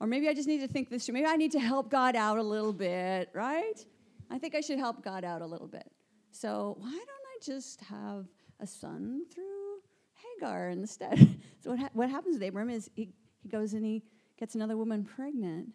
or 0.00 0.06
maybe 0.06 0.28
I 0.28 0.34
just 0.34 0.48
need 0.48 0.60
to 0.60 0.68
think 0.68 0.88
this 0.88 1.06
through. 1.06 1.14
Maybe 1.14 1.26
I 1.26 1.36
need 1.36 1.52
to 1.52 1.60
help 1.60 1.90
God 1.90 2.16
out 2.16 2.38
a 2.38 2.42
little 2.42 2.72
bit, 2.72 3.28
right? 3.34 3.84
I 4.30 4.38
think 4.38 4.54
I 4.54 4.60
should 4.60 4.78
help 4.78 5.02
God 5.04 5.24
out 5.24 5.42
a 5.42 5.46
little 5.46 5.68
bit. 5.68 5.90
So 6.30 6.76
why 6.78 6.90
don't 6.90 7.00
I 7.00 7.38
just 7.42 7.80
have 7.82 8.26
a 8.60 8.66
son 8.66 9.24
through 9.32 9.80
Hagar 10.14 10.70
instead? 10.70 11.18
so 11.60 11.70
what, 11.70 11.78
ha- 11.78 11.90
what 11.92 12.10
happens 12.10 12.38
with 12.38 12.48
Abram 12.48 12.70
is 12.70 12.90
he, 12.94 13.10
he 13.42 13.48
goes 13.48 13.74
and 13.74 13.84
he 13.84 14.02
gets 14.38 14.54
another 14.54 14.76
woman 14.76 15.04
pregnant 15.04 15.68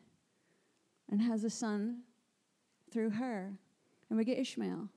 and 1.09 1.21
has 1.21 1.43
a 1.43 1.49
son 1.49 2.01
through 2.91 3.11
her. 3.11 3.53
And 4.09 4.17
we 4.17 4.25
get 4.25 4.39
Ishmael. 4.39 4.89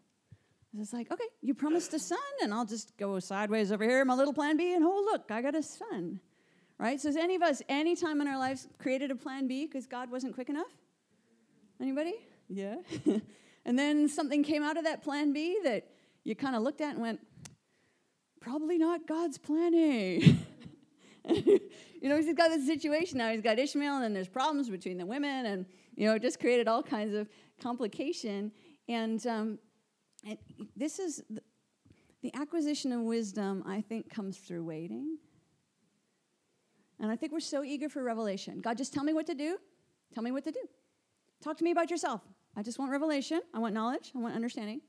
It's 0.79 0.93
like, 0.93 1.11
okay, 1.11 1.25
you 1.43 1.55
promised 1.55 1.93
a 1.95 1.99
son, 1.99 2.19
and 2.43 2.55
I'll 2.55 2.65
just 2.65 2.97
go 2.97 3.19
sideways 3.19 3.73
over 3.73 3.83
here, 3.83 4.05
my 4.05 4.15
little 4.15 4.33
plan 4.33 4.57
B, 4.57 4.73
and 4.73 4.85
oh, 4.85 5.03
look, 5.11 5.31
I 5.31 5.43
got 5.43 5.57
a 5.57 5.63
son. 5.63 6.21
Right? 6.79 7.01
So, 7.01 7.09
has 7.09 7.17
any 7.17 7.35
of 7.35 7.43
us, 7.43 7.61
any 7.69 7.97
time 7.97 8.21
in 8.21 8.29
our 8.29 8.39
lives, 8.39 8.69
created 8.79 9.11
a 9.11 9.17
plan 9.17 9.49
B 9.49 9.67
because 9.67 9.87
God 9.87 10.11
wasn't 10.11 10.35
quick 10.35 10.49
enough? 10.49 10.71
Anybody? 11.81 12.15
Yeah. 12.49 12.77
and 13.65 13.79
then 13.79 14.09
something 14.09 14.43
came 14.43 14.63
out 14.63 14.77
of 14.77 14.85
that 14.85 15.03
plan 15.03 15.33
B 15.33 15.59
that 15.65 15.89
you 16.25 16.35
kind 16.35 16.55
of 16.55 16.63
looked 16.63 16.81
at 16.81 16.93
and 16.93 17.01
went, 17.01 17.21
probably 18.41 18.79
not 18.79 19.07
God's 19.07 19.39
plan 19.39 19.75
A. 19.75 20.37
you 21.29 21.61
know, 22.03 22.17
he's 22.17 22.33
got 22.35 22.49
this 22.49 22.67
situation 22.67 23.19
now. 23.19 23.31
He's 23.31 23.43
got 23.43 23.59
Ishmael, 23.59 23.97
and 23.97 24.05
then 24.05 24.15
there's 24.15 24.29
problems 24.29 24.71
between 24.71 24.99
the 24.99 25.07
women, 25.07 25.47
and, 25.47 25.67
you 25.97 26.07
know, 26.07 26.15
it 26.15 26.23
just 26.23 26.41
created 26.41 26.69
all 26.69 26.83
kinds 26.83 27.15
of 27.15 27.29
complication. 27.61 28.53
And 28.89 29.25
um, 29.27 29.59
and 30.27 30.39
this 30.77 30.99
is 30.99 31.23
the, 31.31 31.43
the 32.23 32.35
acquisition 32.35 32.93
of 32.93 33.01
wisdom, 33.01 33.63
I 33.67 33.81
think, 33.81 34.11
comes 34.11 34.39
through 34.39 34.65
waiting. 34.65 35.19
And 36.99 37.11
I 37.11 37.17
think 37.17 37.33
we're 37.33 37.41
so 37.41 37.65
eager 37.65 37.89
for 37.89 38.03
revelation. 38.03 38.61
God, 38.61 38.77
just 38.77 38.93
tell 38.93 39.05
me 39.05 39.13
what 39.13 39.27
to 39.27 39.35
do. 39.35 39.57
Tell 40.13 40.23
me 40.23 40.33
what 40.33 40.45
to 40.45 40.51
do. 40.51 40.61
Talk 41.43 41.57
to 41.57 41.65
me 41.65 41.71
about 41.71 41.91
yourself. 41.91 42.21
I 42.57 42.63
just 42.63 42.79
want 42.79 42.91
revelation. 42.91 43.41
I 43.55 43.59
want 43.59 43.73
knowledge. 43.73 44.13
I 44.15 44.19
want 44.19 44.35
understanding. 44.35 44.83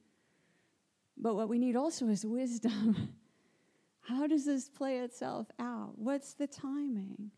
But 1.17 1.35
what 1.35 1.47
we 1.47 1.57
need 1.57 1.75
also 1.75 2.07
is 2.07 2.25
wisdom. 2.25 3.15
How 4.01 4.27
does 4.27 4.45
this 4.45 4.67
play 4.67 4.97
itself 4.97 5.47
out? 5.59 5.93
What's 5.95 6.33
the 6.33 6.47
timing? 6.47 7.31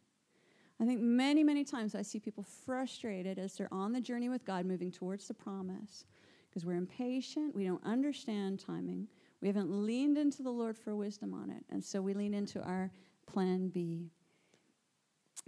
I 0.79 0.85
think 0.85 1.01
many, 1.01 1.43
many 1.43 1.63
times 1.63 1.93
I 1.93 2.01
see 2.01 2.19
people 2.19 2.43
frustrated 2.65 3.37
as 3.37 3.55
they're 3.55 3.71
on 3.71 3.91
the 3.91 4.01
journey 4.01 4.29
with 4.29 4.43
God, 4.43 4.65
moving 4.65 4.91
towards 4.91 5.27
the 5.27 5.33
promise 5.33 6.05
because 6.53 6.65
we're 6.65 6.75
impatient, 6.75 7.55
we 7.55 7.65
don't 7.65 7.83
understand 7.83 8.59
timing, 8.59 9.07
we 9.41 9.47
haven't 9.47 9.71
leaned 9.71 10.19
into 10.19 10.43
the 10.43 10.51
Lord 10.51 10.77
for 10.77 10.95
wisdom 10.95 11.33
on 11.33 11.49
it, 11.49 11.65
and 11.71 11.83
so 11.83 11.99
we 11.99 12.13
lean 12.13 12.35
into 12.35 12.61
our 12.61 12.91
plan 13.25 13.69
B. 13.69 14.11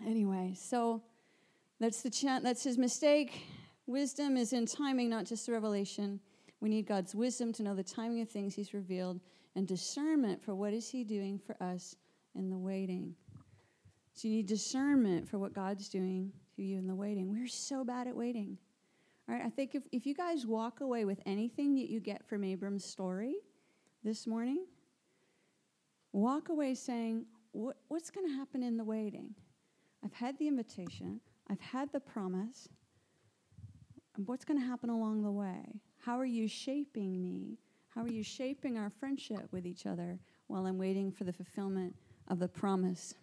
Anyway, 0.03 0.56
so 0.58 1.03
that's 1.80 2.01
the 2.01 2.39
that's 2.41 2.64
his 2.64 2.80
mistake. 2.80 3.45
Wisdom 3.86 4.36
is 4.36 4.51
in 4.51 4.66
timing, 4.66 5.10
not 5.10 5.26
just 5.26 5.45
the 5.45 5.51
revelation. 5.51 6.20
We 6.60 6.70
need 6.70 6.88
God's 6.88 7.14
wisdom 7.14 7.53
to 7.53 7.64
know 7.64 7.76
the 7.76 7.84
timing 7.84 8.22
of 8.22 8.30
things 8.30 8.56
He's 8.56 8.74
revealed 8.74 9.20
and 9.56 9.68
discernment 9.68 10.41
for 10.41 10.56
what 10.56 10.74
is 10.74 10.89
He 10.89 11.03
doing 11.03 11.38
for 11.38 11.56
us 11.62 11.95
in 12.34 12.49
the 12.49 12.58
waiting. 12.58 13.14
So 14.14 14.28
you 14.28 14.36
need 14.38 14.47
discernment 14.47 15.28
for 15.28 15.38
what 15.38 15.53
God's 15.53 15.88
doing 15.88 16.32
to 16.56 16.64
you 16.64 16.80
in 16.80 16.88
the 16.88 16.95
waiting. 16.95 17.30
We're 17.30 17.47
so 17.47 17.84
bad 17.84 18.08
at 18.08 18.16
waiting. 18.16 18.58
All 19.28 19.36
right, 19.36 19.43
I 19.43 19.49
think 19.49 19.73
if, 19.73 19.84
if 19.91 20.05
you 20.05 20.13
guys 20.13 20.45
walk 20.45 20.82
away 20.82 21.03
with 21.03 21.19
anything 21.26 21.73
that 21.76 21.89
you 21.89 21.99
get 21.99 22.28
from 22.28 22.43
Abram's 22.43 22.86
story 22.86 23.36
this 24.03 24.28
morning, 24.28 24.65
walk 26.13 26.49
away 26.49 26.76
saying, 26.76 27.26
what, 27.51 27.78
What's 27.88 28.11
going 28.11 28.28
to 28.28 28.34
happen 28.34 28.61
in 28.61 28.78
the 28.78 28.84
waiting? 28.84 29.34
I've 30.03 30.13
had 30.13 30.38
the 30.38 30.47
invitation, 30.47 31.21
I've 31.49 31.59
had 31.59 31.91
the 31.91 31.99
promise. 31.99 32.69
What's 34.26 34.45
going 34.45 34.59
to 34.59 34.65
happen 34.65 34.89
along 34.89 35.23
the 35.23 35.32
way? 35.32 35.82
How 35.97 36.19
are 36.19 36.26
you 36.26 36.47
shaping 36.47 37.21
me? 37.21 37.57
How 37.89 38.03
are 38.03 38.11
you 38.11 38.23
shaping 38.23 38.78
our 38.78 38.89
friendship 38.89 39.47
with 39.51 39.65
each 39.65 39.86
other 39.86 40.19
while 40.47 40.67
I'm 40.67 40.78
waiting 40.78 41.11
for 41.11 41.23
the 41.23 41.34
fulfillment 41.34 41.95
of 42.28 42.39
the 42.39 42.47
promise? 42.47 43.15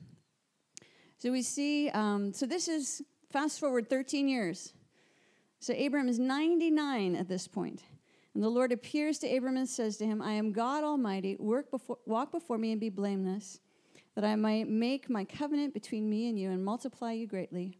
So 1.16 1.30
we 1.30 1.42
see, 1.42 1.88
um, 1.90 2.32
so 2.32 2.44
this 2.44 2.68
is 2.68 3.02
fast 3.30 3.60
forward 3.60 3.88
13 3.88 4.28
years. 4.28 4.74
So 5.62 5.72
Abram 5.74 6.08
is 6.08 6.18
99 6.18 7.14
at 7.14 7.28
this 7.28 7.46
point. 7.46 7.84
And 8.34 8.42
the 8.42 8.48
Lord 8.48 8.72
appears 8.72 9.20
to 9.20 9.32
Abram 9.32 9.56
and 9.56 9.68
says 9.68 9.96
to 9.98 10.04
him, 10.04 10.20
I 10.20 10.32
am 10.32 10.50
God 10.50 10.82
Almighty. 10.82 11.36
Before, 11.70 11.98
walk 12.04 12.32
before 12.32 12.58
me 12.58 12.72
and 12.72 12.80
be 12.80 12.88
blameless, 12.88 13.60
that 14.16 14.24
I 14.24 14.34
might 14.34 14.68
make 14.68 15.08
my 15.08 15.24
covenant 15.24 15.72
between 15.72 16.10
me 16.10 16.28
and 16.28 16.36
you 16.36 16.50
and 16.50 16.64
multiply 16.64 17.12
you 17.12 17.28
greatly. 17.28 17.78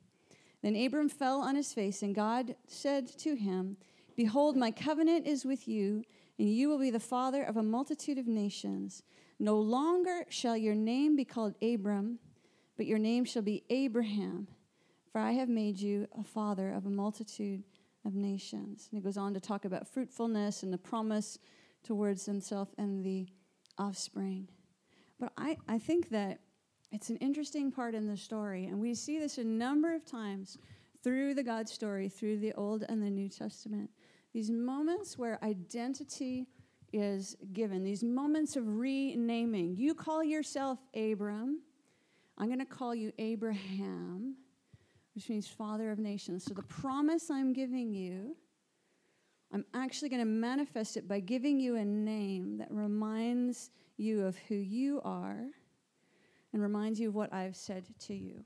Then 0.63 0.77
Abram 0.77 1.09
fell 1.09 1.41
on 1.41 1.57
his 1.57 1.73
face, 1.73 2.03
and 2.03 2.15
God 2.15 2.55
said 2.69 3.09
to 3.19 3.35
him, 3.35 3.77
Behold, 4.15 4.57
my 4.57 4.71
covenant 4.71 5.27
is 5.27 5.45
with 5.45 5.67
you, 5.67 6.05
and 6.39 6.49
you 6.49 6.69
will 6.69 6.79
be 6.79 6.93
the 6.93 7.01
father 7.01 7.43
of 7.43 7.57
a 7.57 7.65
multitude 7.65 8.17
of 8.17 8.29
nations. 8.29 9.03
No 9.41 9.59
longer 9.59 10.25
shall 10.29 10.57
your 10.57 10.77
name 10.77 11.17
be 11.17 11.25
called 11.25 11.57
Abram, 11.61 12.21
but 12.77 12.87
your 12.87 13.01
name 13.01 13.25
shall 13.25 13.43
be 13.43 13.65
Abraham, 13.71 14.47
for 15.11 15.21
I 15.21 15.33
have 15.33 15.49
made 15.49 15.81
you 15.81 16.07
a 16.17 16.23
father 16.23 16.71
of 16.71 16.87
a 16.87 16.91
multitude 16.91 17.65
of 18.05 18.15
nations. 18.15 18.89
And 18.91 18.99
he 18.99 19.05
goes 19.05 19.17
on 19.17 19.35
to 19.35 19.41
talk 19.41 19.65
about 19.65 19.87
fruitfulness 19.87 20.63
and 20.63 20.73
the 20.73 20.79
promise 20.79 21.39
towards 21.83 22.27
himself 22.27 22.69
and 22.79 23.05
the 23.05 23.27
offspring. 23.79 24.49
But 25.19 25.33
I, 25.37 25.57
I 25.69 25.79
think 25.79 26.11
that 26.11 26.41
it's 26.91 27.11
an 27.11 27.17
interesting 27.17 27.71
part 27.71 27.95
in 27.95 28.07
the 28.07 28.17
story, 28.17 28.67
and 28.67 28.79
we 28.79 28.95
see 28.95 29.19
this 29.19 29.39
a 29.39 29.45
number 29.45 29.95
of 29.95 30.05
times 30.05 30.59
through 31.03 31.35
the 31.35 31.43
God 31.43 31.69
story, 31.69 32.09
through 32.09 32.39
the 32.39 32.53
Old 32.55 32.85
and 32.89 33.03
the 33.03 33.11
New 33.11 33.29
Testament. 33.29 33.91
These 34.33 34.51
moments 34.51 35.19
where 35.19 35.43
identity 35.43 36.47
is 36.93 37.37
given, 37.53 37.83
these 37.83 38.05
moments 38.05 38.57
of 38.57 38.67
renaming. 38.67 39.77
You 39.77 39.95
call 39.95 40.23
yourself 40.23 40.79
Abram, 40.95 41.61
I'm 42.37 42.47
going 42.47 42.59
to 42.59 42.65
call 42.65 42.95
you 42.95 43.13
Abraham 43.19 44.37
which 45.15 45.29
means 45.29 45.47
Father 45.47 45.91
of 45.91 45.99
Nations. 45.99 46.45
So 46.45 46.55
the 46.55 46.63
promise 46.63 47.31
I'm 47.31 47.53
giving 47.53 47.93
you, 47.93 48.37
I'm 49.53 49.65
actually 49.75 50.09
going 50.09 50.23
to 50.23 50.27
manifest 50.27 50.97
it 50.97 51.07
by 51.07 51.21
giving 51.21 51.61
you 51.61 51.77
a 51.77 51.85
name 51.85 52.59
that 52.59 52.71
reminds 52.71 53.71
you 53.97 54.25
of 54.25 54.37
who 54.49 54.55
you 54.55 55.01
are 55.05 55.47
and 56.53 56.63
reminds 56.63 56.99
you 56.99 57.09
of 57.09 57.15
what 57.15 57.33
I've 57.33 57.57
said 57.57 57.85
to 58.01 58.15
you. 58.15 58.45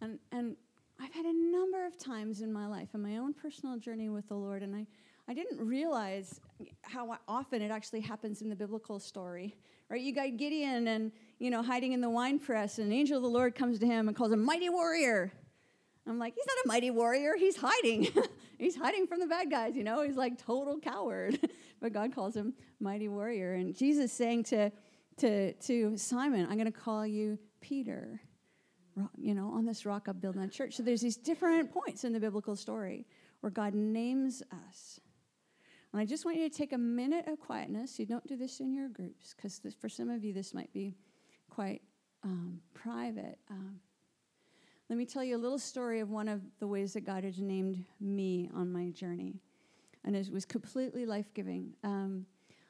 And, 0.00 0.18
and 0.32 0.56
I've 1.00 1.12
had 1.12 1.26
a 1.26 1.32
number 1.32 1.84
of 1.84 1.98
times 1.98 2.40
in 2.40 2.52
my 2.52 2.66
life, 2.66 2.88
in 2.94 3.02
my 3.02 3.18
own 3.18 3.34
personal 3.34 3.78
journey 3.78 4.08
with 4.08 4.28
the 4.28 4.34
Lord, 4.34 4.62
and 4.62 4.74
I, 4.74 4.86
I 5.28 5.34
didn't 5.34 5.58
realize 5.66 6.40
how 6.82 7.18
often 7.28 7.60
it 7.60 7.70
actually 7.70 8.00
happens 8.00 8.40
in 8.40 8.48
the 8.48 8.56
biblical 8.56 8.98
story. 8.98 9.56
Right? 9.88 10.00
You 10.00 10.12
got 10.12 10.36
Gideon 10.36 10.88
and 10.88 11.12
you 11.38 11.50
know 11.50 11.62
hiding 11.62 11.92
in 11.92 12.00
the 12.00 12.10
wine 12.10 12.38
press, 12.38 12.78
and 12.78 12.88
an 12.88 12.92
angel 12.92 13.16
of 13.16 13.22
the 13.22 13.28
Lord 13.28 13.54
comes 13.54 13.78
to 13.80 13.86
him 13.86 14.08
and 14.08 14.16
calls 14.16 14.32
him 14.32 14.44
mighty 14.44 14.68
warrior. 14.68 15.32
I'm 16.08 16.18
like, 16.18 16.34
he's 16.34 16.46
not 16.46 16.64
a 16.64 16.68
mighty 16.68 16.90
warrior. 16.90 17.34
He's 17.36 17.56
hiding. 17.56 18.08
he's 18.58 18.76
hiding 18.76 19.08
from 19.08 19.18
the 19.18 19.26
bad 19.26 19.50
guys. 19.50 19.76
You 19.76 19.82
know, 19.82 20.02
he's 20.02 20.16
like 20.16 20.38
total 20.38 20.78
coward. 20.78 21.38
but 21.80 21.92
God 21.92 22.14
calls 22.14 22.36
him 22.36 22.54
mighty 22.78 23.08
warrior. 23.08 23.54
And 23.54 23.76
Jesus 23.76 24.12
saying 24.12 24.44
to 24.44 24.70
to, 25.18 25.54
to 25.54 25.96
Simon, 25.96 26.46
I'm 26.48 26.56
going 26.56 26.70
to 26.70 26.78
call 26.78 27.06
you 27.06 27.38
Peter. 27.60 28.20
You 29.16 29.34
know, 29.34 29.50
on 29.50 29.66
this 29.66 29.84
rock 29.84 30.08
I'm 30.08 30.18
building 30.18 30.42
a 30.42 30.48
church. 30.48 30.76
So 30.76 30.82
there's 30.82 31.02
these 31.02 31.16
different 31.16 31.70
points 31.70 32.04
in 32.04 32.12
the 32.12 32.20
biblical 32.20 32.56
story 32.56 33.06
where 33.40 33.50
God 33.50 33.74
names 33.74 34.42
us. 34.68 35.00
And 35.96 36.02
I 36.02 36.04
just 36.04 36.26
want 36.26 36.36
you 36.36 36.46
to 36.46 36.54
take 36.54 36.74
a 36.74 36.78
minute 36.78 37.26
of 37.26 37.40
quietness. 37.40 37.98
You 37.98 38.04
don't 38.04 38.26
do 38.26 38.36
this 38.36 38.60
in 38.60 38.70
your 38.70 38.86
groups 38.90 39.32
because 39.34 39.62
for 39.80 39.88
some 39.88 40.10
of 40.10 40.22
you, 40.22 40.34
this 40.34 40.52
might 40.52 40.70
be 40.74 40.92
quite 41.48 41.80
um, 42.22 42.60
private. 42.74 43.38
Um, 43.50 43.80
let 44.90 44.98
me 44.98 45.06
tell 45.06 45.24
you 45.24 45.38
a 45.38 45.38
little 45.38 45.58
story 45.58 46.00
of 46.00 46.10
one 46.10 46.28
of 46.28 46.42
the 46.58 46.66
ways 46.66 46.92
that 46.92 47.06
God 47.06 47.24
has 47.24 47.38
named 47.38 47.82
me 47.98 48.50
on 48.54 48.70
my 48.70 48.90
journey. 48.90 49.40
And 50.04 50.14
it 50.14 50.30
was 50.30 50.44
completely 50.44 51.06
life 51.06 51.32
giving. 51.32 51.72
Um, 51.82 52.26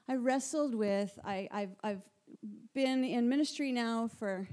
I 0.09 0.14
wrestled 0.14 0.77
with, 0.77 1.18
I, 1.24 1.49
I've, 1.51 1.74
I've 1.83 2.03
been 2.74 3.03
in 3.03 3.29
ministry 3.29 3.72
now 3.72 4.07
for 4.07 4.47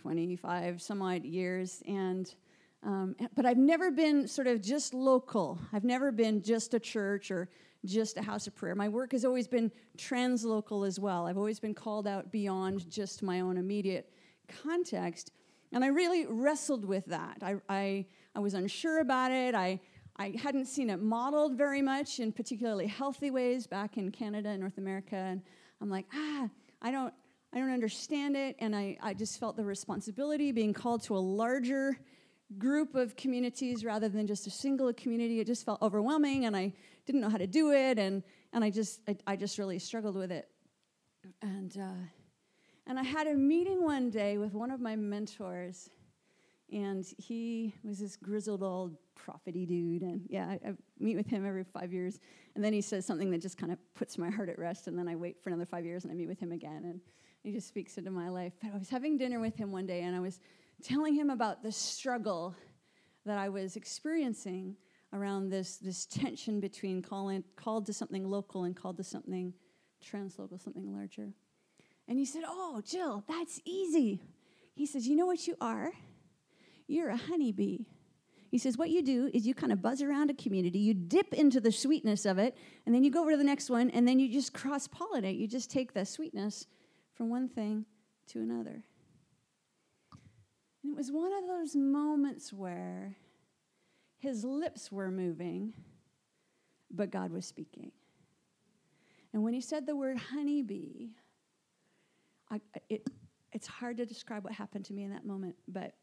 25 0.00 0.80
some 0.80 1.02
odd 1.02 1.24
years, 1.24 1.82
and 1.88 2.32
um, 2.84 3.16
but 3.34 3.44
I've 3.44 3.58
never 3.58 3.90
been 3.90 4.28
sort 4.28 4.46
of 4.46 4.62
just 4.62 4.94
local. 4.94 5.58
I've 5.72 5.82
never 5.82 6.12
been 6.12 6.40
just 6.40 6.72
a 6.72 6.78
church 6.78 7.32
or 7.32 7.48
just 7.84 8.16
a 8.16 8.22
house 8.22 8.46
of 8.46 8.54
prayer. 8.54 8.74
My 8.74 8.88
work 8.88 9.12
has 9.12 9.24
always 9.24 9.46
been 9.46 9.70
translocal 9.98 10.86
as 10.86 10.98
well. 10.98 11.26
I've 11.26 11.38
always 11.38 11.60
been 11.60 11.74
called 11.74 12.06
out 12.06 12.32
beyond 12.32 12.90
just 12.90 13.22
my 13.22 13.40
own 13.40 13.56
immediate 13.56 14.10
context. 14.62 15.32
And 15.72 15.84
I 15.84 15.88
really 15.88 16.26
wrestled 16.26 16.84
with 16.84 17.06
that. 17.06 17.38
I, 17.42 17.56
I, 17.68 18.06
I 18.34 18.38
was 18.40 18.54
unsure 18.54 19.00
about 19.00 19.30
it. 19.30 19.54
I, 19.54 19.80
I 20.16 20.34
hadn't 20.40 20.66
seen 20.66 20.90
it 20.90 21.00
modeled 21.00 21.56
very 21.56 21.82
much 21.82 22.20
in 22.20 22.32
particularly 22.32 22.86
healthy 22.86 23.30
ways 23.30 23.66
back 23.66 23.98
in 23.98 24.10
Canada 24.10 24.48
and 24.50 24.60
North 24.60 24.78
America. 24.78 25.16
And 25.16 25.42
I'm 25.80 25.90
like, 25.90 26.06
ah, 26.14 26.48
I 26.80 26.90
don't, 26.90 27.12
I 27.52 27.58
don't 27.58 27.72
understand 27.72 28.36
it. 28.36 28.56
And 28.58 28.74
I, 28.74 28.96
I 29.02 29.14
just 29.14 29.38
felt 29.38 29.56
the 29.56 29.64
responsibility 29.64 30.52
being 30.52 30.72
called 30.72 31.02
to 31.04 31.16
a 31.16 31.18
larger 31.18 31.98
group 32.58 32.94
of 32.94 33.16
communities 33.16 33.84
rather 33.84 34.08
than 34.08 34.26
just 34.26 34.46
a 34.46 34.50
single 34.50 34.92
community. 34.92 35.40
It 35.40 35.46
just 35.46 35.64
felt 35.64 35.82
overwhelming 35.82 36.44
and 36.44 36.56
I 36.56 36.72
didn't 37.04 37.20
know 37.20 37.28
how 37.28 37.38
to 37.38 37.46
do 37.46 37.72
it. 37.72 37.98
And, 37.98 38.22
and 38.52 38.62
I, 38.62 38.70
just, 38.70 39.00
I, 39.08 39.16
I 39.26 39.36
just 39.36 39.58
really 39.58 39.78
struggled 39.78 40.16
with 40.16 40.30
it. 40.30 40.48
And, 41.42 41.76
uh, 41.76 42.06
and 42.86 42.98
I 42.98 43.02
had 43.02 43.26
a 43.26 43.34
meeting 43.34 43.82
one 43.82 44.10
day 44.10 44.38
with 44.38 44.54
one 44.54 44.70
of 44.70 44.80
my 44.80 44.94
mentors. 44.94 45.90
And 46.72 47.04
he 47.18 47.74
was 47.84 47.98
this 47.98 48.16
grizzled 48.16 48.62
old 48.62 48.96
prophety 49.14 49.66
dude. 49.66 50.02
And 50.02 50.22
yeah, 50.28 50.46
I, 50.48 50.68
I, 50.68 50.72
meet 50.98 51.16
with 51.16 51.26
him 51.26 51.46
every 51.46 51.64
five 51.64 51.92
years. 51.92 52.18
And 52.54 52.64
then 52.64 52.72
he 52.72 52.80
says 52.80 53.06
something 53.06 53.30
that 53.30 53.40
just 53.40 53.58
kind 53.58 53.72
of 53.72 53.78
puts 53.94 54.18
my 54.18 54.30
heart 54.30 54.48
at 54.48 54.58
rest. 54.58 54.88
And 54.88 54.98
then 54.98 55.08
I 55.08 55.14
wait 55.14 55.42
for 55.42 55.50
another 55.50 55.64
five 55.64 55.84
years 55.84 56.04
and 56.04 56.12
I 56.12 56.14
meet 56.14 56.28
with 56.28 56.40
him 56.40 56.52
again. 56.52 56.84
And 56.84 57.00
he 57.42 57.52
just 57.52 57.68
speaks 57.68 57.98
into 57.98 58.10
my 58.10 58.28
life. 58.28 58.52
But 58.60 58.72
I 58.74 58.78
was 58.78 58.88
having 58.88 59.16
dinner 59.16 59.38
with 59.40 59.56
him 59.56 59.70
one 59.70 59.86
day 59.86 60.02
and 60.02 60.16
I 60.16 60.20
was 60.20 60.40
telling 60.82 61.14
him 61.14 61.30
about 61.30 61.62
the 61.62 61.72
struggle 61.72 62.54
that 63.24 63.38
I 63.38 63.48
was 63.48 63.76
experiencing 63.76 64.76
around 65.12 65.50
this, 65.50 65.76
this 65.78 66.06
tension 66.06 66.60
between 66.60 67.02
calling, 67.02 67.44
called 67.56 67.86
to 67.86 67.92
something 67.92 68.28
local 68.28 68.64
and 68.64 68.76
called 68.76 68.96
to 68.98 69.04
something 69.04 69.52
translocal, 70.04 70.62
something 70.62 70.92
larger. 70.92 71.32
And 72.08 72.18
he 72.18 72.24
said, 72.24 72.42
Oh, 72.46 72.82
Jill, 72.84 73.24
that's 73.28 73.60
easy. 73.64 74.22
He 74.74 74.86
says, 74.86 75.06
You 75.06 75.16
know 75.16 75.26
what 75.26 75.46
you 75.46 75.56
are? 75.60 75.92
You're 76.86 77.10
a 77.10 77.16
honeybee. 77.16 77.86
He 78.50 78.58
says, 78.58 78.78
What 78.78 78.90
you 78.90 79.02
do 79.02 79.30
is 79.34 79.46
you 79.46 79.54
kind 79.54 79.72
of 79.72 79.82
buzz 79.82 80.02
around 80.02 80.30
a 80.30 80.34
community, 80.34 80.78
you 80.78 80.94
dip 80.94 81.32
into 81.34 81.60
the 81.60 81.72
sweetness 81.72 82.26
of 82.26 82.38
it, 82.38 82.56
and 82.84 82.94
then 82.94 83.02
you 83.02 83.10
go 83.10 83.22
over 83.22 83.32
to 83.32 83.36
the 83.36 83.44
next 83.44 83.70
one, 83.70 83.90
and 83.90 84.06
then 84.06 84.18
you 84.18 84.32
just 84.32 84.52
cross 84.52 84.86
pollinate. 84.86 85.38
You 85.38 85.48
just 85.48 85.70
take 85.70 85.94
the 85.94 86.04
sweetness 86.04 86.66
from 87.14 87.28
one 87.28 87.48
thing 87.48 87.86
to 88.28 88.40
another. 88.40 88.84
And 90.86 90.94
it 90.94 90.96
was 90.96 91.10
one 91.10 91.32
of 91.32 91.48
those 91.48 91.74
moments 91.74 92.52
where 92.52 93.16
his 94.18 94.44
lips 94.44 94.92
were 94.92 95.10
moving, 95.10 95.72
but 96.92 97.10
God 97.10 97.32
was 97.32 97.44
speaking. 97.44 97.90
And 99.32 99.42
when 99.42 99.52
he 99.52 99.60
said 99.60 99.84
the 99.84 99.96
word 99.96 100.16
honeybee, 100.16 101.08
I, 102.52 102.60
it, 102.88 103.04
it's 103.52 103.66
hard 103.66 103.96
to 103.96 104.06
describe 104.06 104.44
what 104.44 104.52
happened 104.52 104.84
to 104.84 104.92
me 104.92 105.02
in 105.02 105.10
that 105.10 105.26
moment, 105.26 105.56
but 105.66 105.94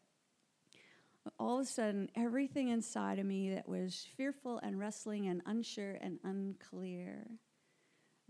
all 1.38 1.60
of 1.60 1.64
a 1.64 1.66
sudden, 1.66 2.10
everything 2.14 2.68
inside 2.68 3.18
of 3.18 3.24
me 3.24 3.54
that 3.54 3.66
was 3.66 4.06
fearful 4.18 4.60
and 4.62 4.78
wrestling 4.78 5.28
and 5.28 5.40
unsure 5.46 5.96
and 6.02 6.18
unclear 6.24 7.26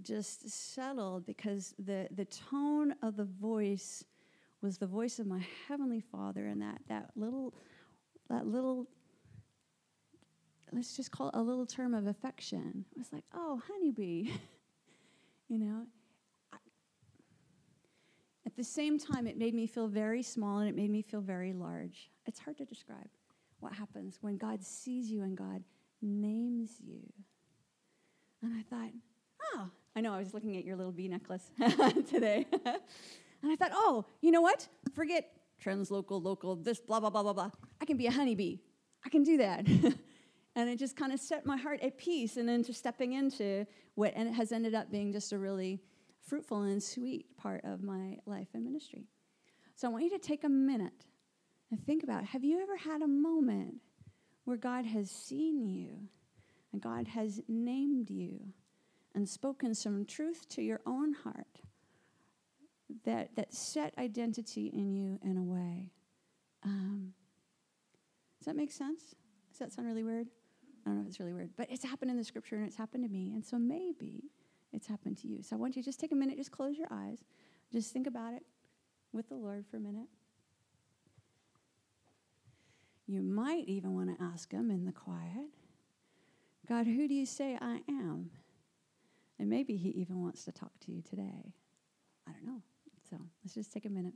just 0.03 0.49
settled 0.49 1.27
because 1.27 1.75
the, 1.81 2.07
the 2.15 2.27
tone 2.27 2.95
of 3.03 3.17
the 3.17 3.25
voice 3.25 4.05
was 4.65 4.79
the 4.79 4.87
voice 4.87 5.19
of 5.19 5.27
my 5.27 5.45
heavenly 5.69 6.01
father 6.01 6.47
and 6.47 6.61
that, 6.63 6.79
that 6.89 7.11
little 7.15 7.55
that 8.31 8.47
little 8.47 8.89
let's 10.73 10.97
just 10.97 11.11
call 11.11 11.29
it 11.29 11.35
a 11.37 11.41
little 11.43 11.67
term 11.67 11.93
of 11.93 12.07
affection 12.07 12.85
it 12.93 12.99
was 12.99 13.13
like 13.13 13.25
oh 13.35 13.61
honeybee 13.69 14.31
you 15.49 15.59
know 15.59 15.85
at 18.47 18.57
the 18.57 18.65
same 18.65 18.99
time, 18.99 19.27
it 19.27 19.37
made 19.37 19.55
me 19.55 19.67
feel 19.67 19.89
very 19.89 20.23
small 20.23 20.59
and 20.59 20.69
it 20.69 20.77
made 20.77 20.91
me 20.91 21.03
feel 21.03 21.21
very 21.21 21.53
large. 21.53 22.11
It's 22.27 22.39
hard 22.39 22.59
to 22.59 22.65
describe 22.65 23.09
what 23.61 23.73
happens 23.73 24.19
when 24.21 24.37
God 24.37 24.63
sees 24.63 25.11
you 25.11 25.23
and 25.23 25.37
God 25.37 25.65
names 26.03 26.73
you. 26.81 27.01
And 28.43 28.53
I 28.55 28.63
thought, 28.63 28.91
oh, 29.55 29.71
I 29.97 30.03
know 30.03 30.13
I 30.13 30.19
was 30.19 30.35
looking 30.35 30.57
at 30.57 30.65
your 30.65 30.77
little 30.77 30.93
bee 30.93 31.09
necklace 31.09 31.51
today. 32.11 32.47
and 33.45 33.53
I 33.53 33.57
thought, 33.57 33.73
oh, 33.75 34.07
you 34.23 34.31
know 34.31 34.41
what? 34.41 34.67
Forget 34.95 35.31
translocal, 35.63 36.23
local, 36.23 36.57
this, 36.57 36.81
blah, 36.81 36.99
blah, 36.99 37.11
blah, 37.11 37.23
blah, 37.23 37.33
blah. 37.33 37.51
I 37.81 37.85
can 37.85 37.97
be 37.97 38.07
a 38.07 38.11
honeybee. 38.11 38.59
I 39.05 39.09
can 39.11 39.23
do 39.23 39.37
that. 39.37 39.67
and 40.57 40.71
it 40.71 40.79
just 40.79 40.97
kind 40.97 41.13
of 41.13 41.21
set 41.21 41.45
my 41.45 41.57
heart 41.57 41.81
at 41.83 41.99
peace 41.99 42.37
and 42.39 42.49
into 42.49 42.73
stepping 42.73 43.13
into 43.13 43.67
what 43.95 44.15
has 44.15 44.51
ended 44.51 44.75
up 44.75 44.91
being 44.91 45.13
just 45.13 45.33
a 45.33 45.39
really 45.39 45.81
fruitful 46.27 46.63
and 46.63 46.83
sweet 46.83 47.37
part 47.37 47.63
of 47.65 47.83
my 47.83 48.17
life 48.25 48.49
and 48.55 48.65
ministry. 48.65 49.07
So 49.77 49.89
I 49.89 49.91
want 49.91 50.05
you 50.05 50.11
to 50.11 50.19
take 50.19 50.45
a 50.45 50.49
minute 50.49 51.05
and 51.71 51.85
think 51.85 52.03
about 52.03 52.25
have 52.25 52.45
you 52.45 52.63
ever 52.63 52.77
had 52.77 53.03
a 53.03 53.09
moment 53.09 53.77
where 54.45 54.57
God 54.57 54.87
has 54.87 55.11
seen 55.11 55.67
you 55.67 56.09
and 56.73 56.81
God 56.81 57.09
has 57.09 57.41
named 57.47 58.09
you 58.09 58.41
and 59.15 59.29
spoken 59.29 59.75
some 59.75 60.05
truth 60.05 60.49
to 60.51 60.63
your 60.63 60.81
own 60.87 61.13
heart 61.13 61.61
that, 63.05 63.37
that 63.37 63.53
set 63.53 63.95
identity 63.99 64.67
in 64.67 64.93
you 64.93 65.19
in 65.23 65.37
a 65.37 65.43
way? 65.43 65.91
Um, 66.65 67.13
does 68.39 68.47
that 68.47 68.57
make 68.57 68.73
sense? 68.73 69.15
Does 69.51 69.59
that 69.59 69.73
sound 69.73 69.89
really 69.89 70.03
weird? 70.03 70.29
I 70.85 70.91
don't 70.91 70.97
know 70.97 71.03
if 71.03 71.09
it's 71.09 71.21
really 71.21 71.33
weird, 71.33 71.51
but 71.57 71.71
it's 71.71 71.85
happened 71.85 72.11
in 72.11 72.17
the 72.17 72.25
scripture 72.25 72.57
and 72.57 72.67
it's 72.67 72.77
happened 72.77 73.05
to 73.05 73.11
me. 73.11 73.33
And 73.33 73.45
so 73.45 73.59
maybe 73.59 74.25
it's 74.73 74.87
happened 74.87 75.17
to 75.19 75.29
you. 75.29 75.43
So 75.43 75.57
I 75.57 75.59
want 75.59 75.77
you 75.77 75.83
to 75.83 75.87
just 75.87 76.01
take 76.01 76.13
a 76.13 76.17
minute, 76.17 76.37
just 76.37 76.51
close 76.51 76.77
your 76.77 76.89
eyes, 76.91 77.25
just 77.73 77.93
think 77.93 78.07
about 78.07 78.35
it 78.35 78.43
with 79.13 79.29
the 79.29 79.35
Lord 79.35 79.65
for 79.71 79.79
a 79.79 79.81
minute. 79.81 80.09
You 83.07 83.23
might 83.23 83.65
even 83.67 83.95
want 83.95 84.17
to 84.17 84.25
ask 84.25 84.51
Him 84.53 84.71
in 84.71 84.85
the 84.85 84.93
quiet 84.93 85.51
God, 86.67 86.87
who 86.87 87.07
do 87.07 87.15
you 87.15 87.27
say 87.27 87.59
I 87.61 87.81
am? 87.89 88.31
And 89.39 89.51
maybe 89.51 89.77
He 89.77 89.91
even 89.91 90.23
wants 90.23 90.45
to 90.45 90.53
talk 90.53 90.73
to 90.81 90.93
you 90.93 91.03
today. 91.03 91.53
I 92.27 92.33
don't 92.33 92.47
know. 92.47 92.63
So 93.15 93.21
let's 93.45 93.55
just 93.55 93.73
take 93.73 93.85
a 93.87 93.91
minute. 93.91 94.15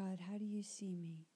God, 0.00 0.18
how 0.30 0.38
do 0.38 0.46
you 0.46 0.62
see 0.62 0.96
me? 0.96 1.26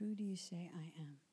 Who 0.00 0.16
do 0.16 0.24
you 0.24 0.34
say 0.34 0.68
I 0.74 1.00
am? 1.00 1.27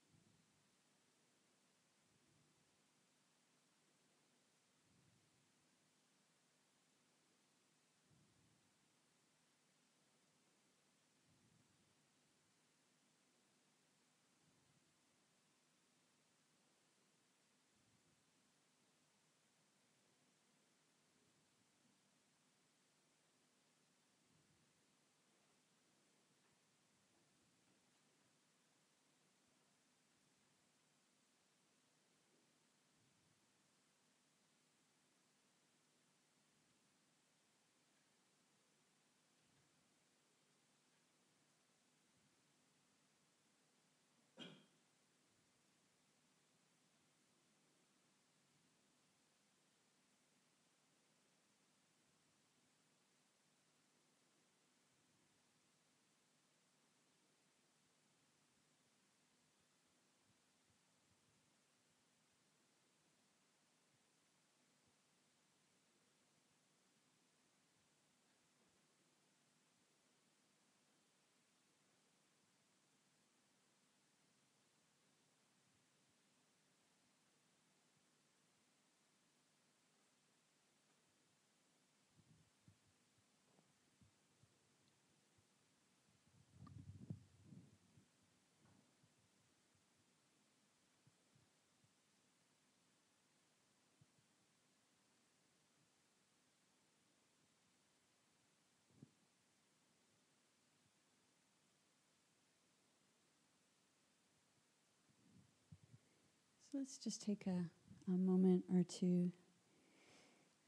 Let's 106.77 106.97
just 106.97 107.21
take 107.21 107.47
a, 107.47 108.11
a 108.11 108.17
moment 108.17 108.65
or 108.73 108.83
two. 108.83 109.31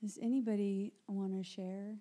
Does 0.02 0.18
anybody 0.22 0.94
want 1.08 1.34
to 1.34 1.44
share 1.44 1.96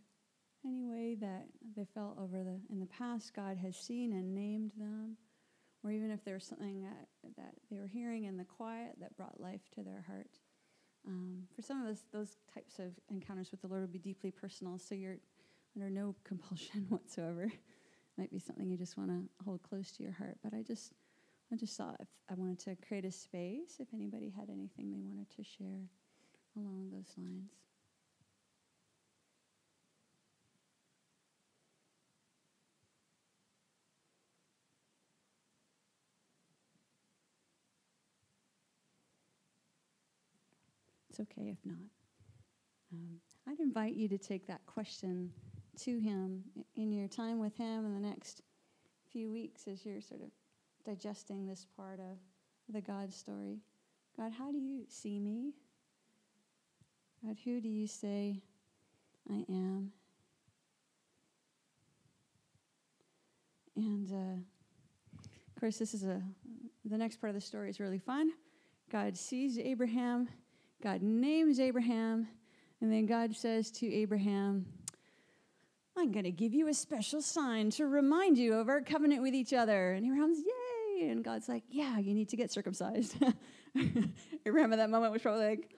any 0.64 0.84
way 0.84 1.16
that 1.20 1.46
they 1.76 1.86
felt 1.92 2.16
over 2.18 2.44
the 2.44 2.60
in 2.70 2.78
the 2.78 2.86
past 2.86 3.34
God 3.34 3.56
has 3.56 3.76
seen 3.76 4.12
and 4.12 4.32
named 4.32 4.70
them, 4.78 5.16
or 5.82 5.90
even 5.90 6.12
if 6.12 6.24
there's 6.24 6.46
something 6.46 6.82
that, 6.82 7.08
that 7.36 7.54
they 7.68 7.78
were 7.78 7.88
hearing 7.88 8.24
in 8.24 8.36
the 8.36 8.44
quiet 8.44 8.94
that 9.00 9.16
brought 9.16 9.40
life 9.40 9.62
to 9.74 9.82
their 9.82 10.04
heart? 10.06 10.38
Um, 11.06 11.42
for 11.56 11.62
some 11.62 11.82
of 11.82 11.88
us, 11.88 12.04
those 12.12 12.36
types 12.54 12.78
of 12.78 12.92
encounters 13.10 13.50
with 13.50 13.60
the 13.60 13.66
Lord 13.66 13.80
will 13.80 13.88
be 13.88 13.98
deeply 13.98 14.30
personal, 14.30 14.78
so 14.78 14.94
you're 14.94 15.18
under 15.74 15.90
no 15.90 16.14
compulsion 16.22 16.86
whatsoever. 16.90 17.50
Might 18.16 18.30
be 18.30 18.38
something 18.38 18.70
you 18.70 18.76
just 18.76 18.96
want 18.96 19.10
to 19.10 19.44
hold 19.44 19.62
close 19.64 19.90
to 19.92 20.04
your 20.04 20.12
heart, 20.12 20.38
but 20.44 20.54
I 20.54 20.62
just 20.62 20.92
I 21.52 21.56
just 21.56 21.76
thought 21.76 21.96
if 22.00 22.08
I 22.28 22.34
wanted 22.34 22.58
to 22.60 22.76
create 22.86 23.04
a 23.04 23.12
space 23.12 23.76
if 23.78 23.88
anybody 23.94 24.32
had 24.36 24.50
anything 24.50 24.90
they 24.90 24.98
wanted 24.98 25.30
to 25.36 25.44
share 25.44 25.86
along 26.56 26.90
those 26.92 27.12
lines. 27.16 27.52
It's 41.10 41.20
okay 41.20 41.48
if 41.48 41.64
not. 41.64 41.78
Um, 42.92 43.20
I'd 43.48 43.60
invite 43.60 43.94
you 43.94 44.08
to 44.08 44.18
take 44.18 44.46
that 44.48 44.66
question 44.66 45.30
to 45.78 45.98
Him 45.98 46.42
in 46.74 46.92
your 46.92 47.08
time 47.08 47.38
with 47.38 47.56
Him 47.56 47.86
in 47.86 47.94
the 47.94 48.06
next 48.06 48.42
few 49.10 49.30
weeks 49.30 49.66
as 49.66 49.86
you're 49.86 50.00
sort 50.02 50.20
of 50.20 50.30
digesting 50.86 51.46
this 51.46 51.66
part 51.76 51.98
of 51.98 52.16
the 52.72 52.80
God 52.80 53.12
story. 53.12 53.58
God, 54.16 54.32
how 54.32 54.50
do 54.50 54.58
you 54.58 54.84
see 54.88 55.18
me? 55.18 55.52
God, 57.24 57.36
who 57.44 57.60
do 57.60 57.68
you 57.68 57.86
say 57.86 58.40
I 59.28 59.44
am? 59.48 59.92
And 63.76 64.10
uh, 64.10 64.40
of 65.22 65.60
course, 65.60 65.78
this 65.78 65.92
is 65.92 66.04
a 66.04 66.22
the 66.84 66.96
next 66.96 67.20
part 67.20 67.30
of 67.30 67.34
the 67.34 67.40
story 67.40 67.68
is 67.68 67.80
really 67.80 67.98
fun. 67.98 68.30
God 68.90 69.16
sees 69.16 69.58
Abraham, 69.58 70.28
God 70.80 71.02
names 71.02 71.58
Abraham, 71.58 72.28
and 72.80 72.92
then 72.92 73.06
God 73.06 73.34
says 73.34 73.72
to 73.72 73.92
Abraham, 73.92 74.66
I'm 75.96 76.12
going 76.12 76.24
to 76.24 76.30
give 76.30 76.54
you 76.54 76.68
a 76.68 76.74
special 76.74 77.20
sign 77.20 77.70
to 77.70 77.86
remind 77.86 78.38
you 78.38 78.54
of 78.54 78.68
our 78.68 78.82
covenant 78.82 79.22
with 79.22 79.34
each 79.34 79.52
other. 79.52 79.92
And 79.92 80.06
Abraham's, 80.06 80.38
yay! 80.38 80.65
And 81.02 81.24
God's 81.24 81.48
like, 81.48 81.64
yeah, 81.70 81.98
you 81.98 82.14
need 82.14 82.28
to 82.30 82.36
get 82.36 82.50
circumcised. 82.50 83.16
Abraham 84.46 84.72
at 84.72 84.76
that 84.76 84.90
moment 84.90 85.12
was 85.12 85.22
probably 85.22 85.46
like, 85.46 85.70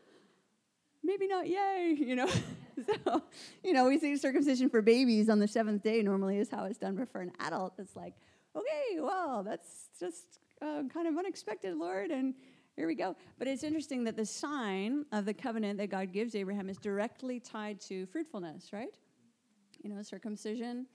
maybe 1.03 1.27
not 1.27 1.49
yay, 1.49 1.97
you 1.99 2.17
know. 2.17 2.29
so, 3.05 3.23
you 3.65 3.73
know, 3.73 3.89
we 3.89 3.99
see 3.99 4.17
circumcision 4.17 4.69
for 4.69 4.83
babies 4.83 5.29
on 5.29 5.39
the 5.39 5.49
seventh 5.49 5.83
day 5.83 6.03
normally 6.03 6.39
is 6.39 6.49
how 6.51 6.65
it's 6.65 6.79
done, 6.79 6.97
but 6.97 7.11
for 7.11 7.21
an 7.21 7.33
adult, 7.41 7.75
it's 7.79 7.97
like, 7.97 8.15
okay, 8.55 9.01
well, 9.01 9.43
that's 9.43 9.89
just 9.99 10.39
uh, 10.63 10.83
kind 10.93 11.07
of 11.07 11.17
unexpected, 11.17 11.77
Lord, 11.77 12.11
and 12.11 12.35
here 12.77 12.87
we 12.87 12.95
go. 12.95 13.17
But 13.39 13.49
it's 13.49 13.65
interesting 13.65 14.05
that 14.05 14.17
the 14.17 14.25
sign 14.25 15.05
of 15.13 15.25
the 15.25 15.35
covenant 15.35 15.79
that 15.79 15.89
God 15.89 16.13
gives 16.13 16.35
Abraham 16.35 16.69
is 16.69 16.79
directly 16.79 17.41
tied 17.41 17.81
to 17.83 18.07
fruitfulness, 18.07 18.73
right? 18.73 18.97
You 19.83 19.91
know, 19.91 20.03
circumcision 20.03 20.87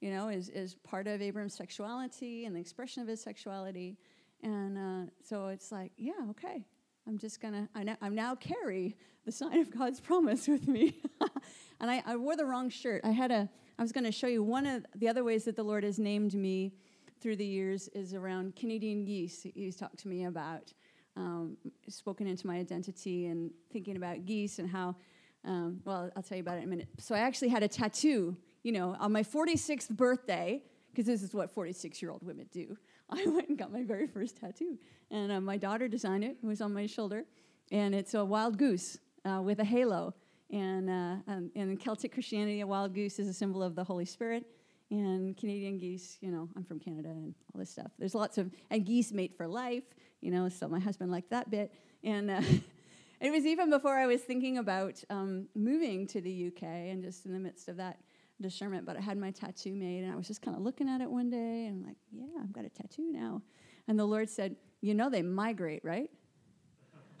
you 0.00 0.10
know, 0.10 0.28
is, 0.28 0.48
is 0.48 0.74
part 0.82 1.06
of 1.06 1.20
Abram's 1.20 1.54
sexuality 1.54 2.46
and 2.46 2.56
the 2.56 2.60
expression 2.60 3.02
of 3.02 3.08
his 3.08 3.22
sexuality. 3.22 3.98
And 4.42 4.78
uh, 4.78 5.10
so 5.22 5.48
it's 5.48 5.70
like, 5.70 5.92
yeah, 5.96 6.12
okay, 6.30 6.64
I'm 7.06 7.18
just 7.18 7.40
gonna, 7.40 7.68
I 7.74 7.82
now, 7.82 7.96
I 8.00 8.08
now 8.08 8.34
carry 8.34 8.96
the 9.26 9.32
sign 9.32 9.58
of 9.58 9.70
God's 9.70 10.00
promise 10.00 10.48
with 10.48 10.66
me. 10.66 10.96
and 11.80 11.90
I, 11.90 12.02
I, 12.06 12.16
wore 12.16 12.36
the 12.36 12.46
wrong 12.46 12.70
shirt. 12.70 13.02
I 13.04 13.10
had 13.10 13.30
a, 13.30 13.48
I 13.78 13.82
was 13.82 13.92
gonna 13.92 14.12
show 14.12 14.26
you 14.26 14.42
one 14.42 14.66
of 14.66 14.86
the 14.94 15.08
other 15.08 15.22
ways 15.22 15.44
that 15.44 15.56
the 15.56 15.62
Lord 15.62 15.84
has 15.84 15.98
named 15.98 16.34
me 16.34 16.72
through 17.20 17.36
the 17.36 17.46
years 17.46 17.88
is 17.88 18.14
around 18.14 18.56
Canadian 18.56 19.04
geese. 19.04 19.46
He's 19.54 19.76
talked 19.76 19.98
to 19.98 20.08
me 20.08 20.24
about, 20.24 20.72
um, 21.16 21.58
spoken 21.88 22.26
into 22.26 22.46
my 22.46 22.56
identity 22.56 23.26
and 23.26 23.50
thinking 23.70 23.96
about 23.96 24.24
geese 24.24 24.58
and 24.58 24.70
how, 24.70 24.96
um, 25.44 25.80
well, 25.84 26.10
I'll 26.16 26.22
tell 26.22 26.38
you 26.38 26.42
about 26.42 26.56
it 26.56 26.62
in 26.62 26.64
a 26.64 26.70
minute. 26.70 26.88
So 26.98 27.14
I 27.14 27.18
actually 27.18 27.48
had 27.48 27.62
a 27.62 27.68
tattoo 27.68 28.36
you 28.62 28.72
know, 28.72 28.96
on 28.98 29.12
my 29.12 29.22
46th 29.22 29.90
birthday, 29.90 30.62
because 30.90 31.06
this 31.06 31.22
is 31.22 31.34
what 31.34 31.50
46 31.50 32.00
year 32.02 32.10
old 32.10 32.22
women 32.22 32.46
do, 32.52 32.76
I 33.10 33.24
went 33.26 33.48
and 33.48 33.58
got 33.58 33.72
my 33.72 33.82
very 33.82 34.06
first 34.06 34.36
tattoo. 34.36 34.78
And 35.10 35.32
uh, 35.32 35.40
my 35.40 35.56
daughter 35.56 35.88
designed 35.88 36.24
it, 36.24 36.36
it 36.42 36.46
was 36.46 36.60
on 36.60 36.72
my 36.72 36.86
shoulder. 36.86 37.24
And 37.72 37.94
it's 37.94 38.14
a 38.14 38.24
wild 38.24 38.58
goose 38.58 38.98
uh, 39.24 39.40
with 39.42 39.60
a 39.60 39.64
halo. 39.64 40.14
And, 40.52 40.90
uh, 40.90 41.16
um, 41.28 41.50
in 41.54 41.76
Celtic 41.76 42.12
Christianity, 42.12 42.60
a 42.60 42.66
wild 42.66 42.94
goose 42.94 43.18
is 43.18 43.28
a 43.28 43.32
symbol 43.32 43.62
of 43.62 43.76
the 43.76 43.84
Holy 43.84 44.04
Spirit. 44.04 44.44
And 44.90 45.36
Canadian 45.36 45.78
geese, 45.78 46.18
you 46.20 46.32
know, 46.32 46.48
I'm 46.56 46.64
from 46.64 46.80
Canada 46.80 47.10
and 47.10 47.32
all 47.54 47.60
this 47.60 47.70
stuff. 47.70 47.92
There's 47.98 48.14
lots 48.14 48.38
of, 48.38 48.50
and 48.70 48.84
geese 48.84 49.12
mate 49.12 49.36
for 49.36 49.46
life, 49.46 49.84
you 50.20 50.32
know, 50.32 50.48
so 50.48 50.68
my 50.68 50.80
husband 50.80 51.12
liked 51.12 51.30
that 51.30 51.48
bit. 51.48 51.72
And 52.02 52.28
uh, 52.28 52.42
it 53.20 53.30
was 53.30 53.46
even 53.46 53.70
before 53.70 53.96
I 53.96 54.06
was 54.06 54.20
thinking 54.22 54.58
about 54.58 55.02
um, 55.08 55.46
moving 55.54 56.08
to 56.08 56.20
the 56.20 56.48
UK 56.48 56.64
and 56.64 57.04
just 57.04 57.24
in 57.24 57.32
the 57.32 57.38
midst 57.38 57.68
of 57.68 57.76
that 57.76 58.00
discernment, 58.40 58.86
but 58.86 58.96
I 58.96 59.00
had 59.00 59.18
my 59.18 59.30
tattoo 59.30 59.74
made 59.74 60.04
and 60.04 60.12
I 60.12 60.16
was 60.16 60.26
just 60.26 60.42
kind 60.42 60.56
of 60.56 60.62
looking 60.62 60.88
at 60.88 61.00
it 61.00 61.10
one 61.10 61.30
day 61.30 61.66
and 61.66 61.76
I'm 61.76 61.86
like, 61.86 61.96
yeah, 62.12 62.40
I've 62.42 62.52
got 62.52 62.64
a 62.64 62.68
tattoo 62.68 63.10
now. 63.10 63.42
And 63.90 63.98
the 63.98 64.04
Lord 64.04 64.30
said, 64.30 64.54
You 64.80 64.94
know, 64.94 65.10
they 65.10 65.22
migrate, 65.22 65.84
right? 65.84 66.08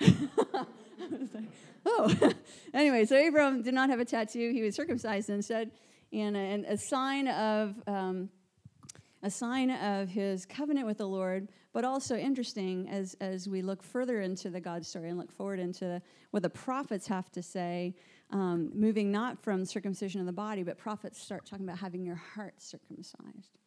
like, 0.00 1.44
oh. 1.84 2.32
anyway, 2.74 3.04
so 3.04 3.16
Abram 3.26 3.62
did 3.62 3.74
not 3.74 3.90
have 3.90 3.98
a 3.98 4.04
tattoo. 4.04 4.52
He 4.52 4.62
was 4.62 4.76
circumcised 4.76 5.30
instead, 5.30 5.72
and 6.12 6.36
a, 6.36 6.40
and 6.40 6.64
a 6.66 6.76
sign 6.76 7.26
of 7.26 7.74
um, 7.88 8.30
a 9.22 9.30
sign 9.30 9.70
of 9.70 10.08
his 10.08 10.46
covenant 10.46 10.86
with 10.86 10.98
the 10.98 11.08
Lord. 11.08 11.48
But 11.72 11.84
also 11.84 12.16
interesting 12.16 12.88
as 12.88 13.14
as 13.20 13.48
we 13.48 13.62
look 13.62 13.82
further 13.82 14.20
into 14.20 14.48
the 14.48 14.60
God 14.60 14.86
story 14.86 15.08
and 15.08 15.18
look 15.18 15.32
forward 15.32 15.58
into 15.58 16.00
what 16.30 16.44
the 16.44 16.50
prophets 16.50 17.08
have 17.08 17.30
to 17.32 17.42
say, 17.42 17.94
um, 18.30 18.70
moving 18.74 19.10
not 19.10 19.42
from 19.42 19.64
circumcision 19.64 20.20
of 20.20 20.26
the 20.26 20.32
body, 20.32 20.62
but 20.62 20.78
prophets 20.78 21.20
start 21.20 21.46
talking 21.46 21.64
about 21.64 21.78
having 21.78 22.04
your 22.04 22.16
heart 22.16 22.54
circumcised. 22.58 23.58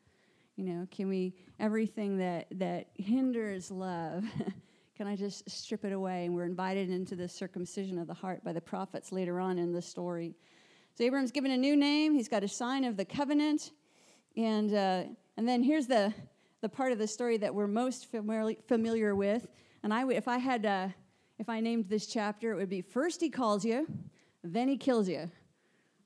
You 0.55 0.65
know, 0.65 0.87
can 0.91 1.09
we 1.09 1.33
everything 1.59 2.17
that 2.17 2.47
that 2.51 2.87
hinders 2.95 3.71
love? 3.71 4.23
Can 4.95 5.07
I 5.07 5.15
just 5.15 5.49
strip 5.49 5.85
it 5.85 5.91
away? 5.91 6.25
And 6.25 6.35
we're 6.35 6.45
invited 6.45 6.91
into 6.91 7.15
the 7.15 7.27
circumcision 7.27 7.97
of 7.97 8.05
the 8.05 8.13
heart 8.13 8.43
by 8.43 8.53
the 8.53 8.61
prophets 8.61 9.11
later 9.11 9.39
on 9.39 9.57
in 9.57 9.73
the 9.73 9.81
story. 9.81 10.35
So 10.95 11.03
Abram's 11.03 11.31
given 11.31 11.49
a 11.49 11.57
new 11.57 11.75
name. 11.75 12.13
He's 12.13 12.29
got 12.29 12.43
a 12.43 12.47
sign 12.47 12.83
of 12.83 12.95
the 12.95 13.03
covenant. 13.03 13.71
And, 14.37 14.71
uh, 14.71 15.03
and 15.35 15.49
then 15.49 15.63
here's 15.63 15.87
the, 15.87 16.13
the 16.61 16.69
part 16.69 16.91
of 16.91 16.99
the 16.99 17.07
story 17.07 17.37
that 17.37 17.55
we're 17.55 17.65
most 17.65 18.11
familiar, 18.11 18.55
familiar 18.67 19.15
with. 19.15 19.47
And 19.81 19.91
I, 19.91 20.07
if 20.11 20.27
I 20.27 20.37
had, 20.37 20.63
uh, 20.67 20.89
if 21.39 21.49
I 21.49 21.59
named 21.59 21.89
this 21.89 22.05
chapter, 22.05 22.51
it 22.51 22.55
would 22.57 22.69
be 22.69 22.81
first 22.81 23.19
he 23.19 23.31
calls 23.31 23.65
you, 23.65 23.87
then 24.43 24.67
he 24.67 24.77
kills 24.77 25.07
you. 25.07 25.29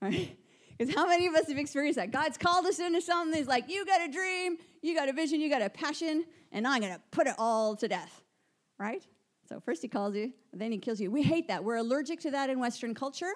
Right? 0.02 0.38
Because 0.78 0.94
how 0.96 1.08
many 1.08 1.28
of 1.28 1.34
us 1.34 1.48
have 1.48 1.58
experienced 1.58 1.98
that? 1.98 2.12
God's 2.12 2.38
called 2.38 2.66
us 2.66 2.80
into 2.80 3.02
something. 3.02 3.38
He's 3.38 3.48
like, 3.48 3.70
you 3.70 3.86
got 3.86 4.08
a 4.08 4.12
dream, 4.12 4.58
you 4.82 4.96
got 4.96 5.10
a 5.10 5.14
vision, 5.14 5.42
you 5.42 5.50
got 5.50 5.62
a 5.62 5.70
passion, 5.70 6.26
and 6.52 6.68
I'm 6.68 6.82
going 6.82 6.94
to 6.94 7.02
put 7.12 7.28
it 7.28 7.36
all 7.38 7.76
to 7.78 7.88
death 7.88 8.22
right? 8.78 9.06
So 9.50 9.60
first 9.60 9.82
he 9.82 9.88
calls 9.88 10.16
you, 10.16 10.34
then 10.54 10.72
he 10.72 10.78
kills 10.78 11.00
you. 11.00 11.10
We 11.12 11.24
hate 11.24 11.48
that. 11.48 11.64
We're 11.64 11.78
allergic 11.78 12.20
to 12.22 12.32
that 12.32 12.50
in 12.50 12.60
Western 12.60 12.94
culture, 12.94 13.32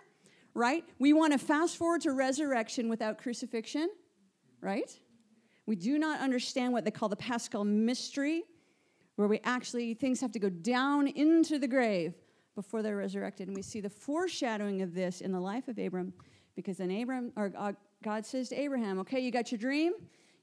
right? 0.54 0.84
We 1.00 1.14
want 1.14 1.34
to 1.34 1.40
fast 1.40 1.78
forward 1.78 2.02
to 2.02 2.12
resurrection 2.12 2.90
without 2.90 3.18
crucifixion, 3.18 3.90
right? 4.60 4.92
We 5.66 5.76
do 5.76 5.98
not 5.98 6.20
understand 6.20 6.74
what 6.74 6.86
they 6.86 6.92
call 6.92 7.10
the 7.10 7.16
paschal 7.16 7.64
mystery, 7.64 8.44
where 9.16 9.28
we 9.28 9.40
actually, 9.44 9.94
things 9.94 10.20
have 10.22 10.32
to 10.34 10.40
go 10.40 10.50
down 10.50 11.08
into 11.08 11.60
the 11.60 11.68
grave 11.68 12.14
before 12.56 12.82
they're 12.82 12.98
resurrected. 12.98 13.48
And 13.48 13.56
we 13.56 13.62
see 13.62 13.82
the 13.82 13.90
foreshadowing 13.90 14.82
of 14.82 14.94
this 14.94 15.22
in 15.22 15.32
the 15.32 15.40
life 15.40 15.68
of 15.68 15.78
Abram, 15.78 16.14
because 16.56 16.78
then 16.78 16.92
Abram, 16.92 17.32
or 17.36 17.76
God 18.04 18.26
says 18.26 18.50
to 18.50 18.60
Abraham, 18.60 19.00
okay, 19.00 19.20
you 19.20 19.32
got 19.32 19.52
your 19.52 19.60
dream, 19.60 19.94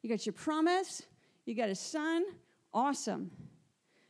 you 0.02 0.08
got 0.08 0.24
your 0.24 0.32
promise, 0.32 1.02
you 1.44 1.54
got 1.54 1.68
a 1.68 1.74
son, 1.74 2.24
awesome. 2.72 3.30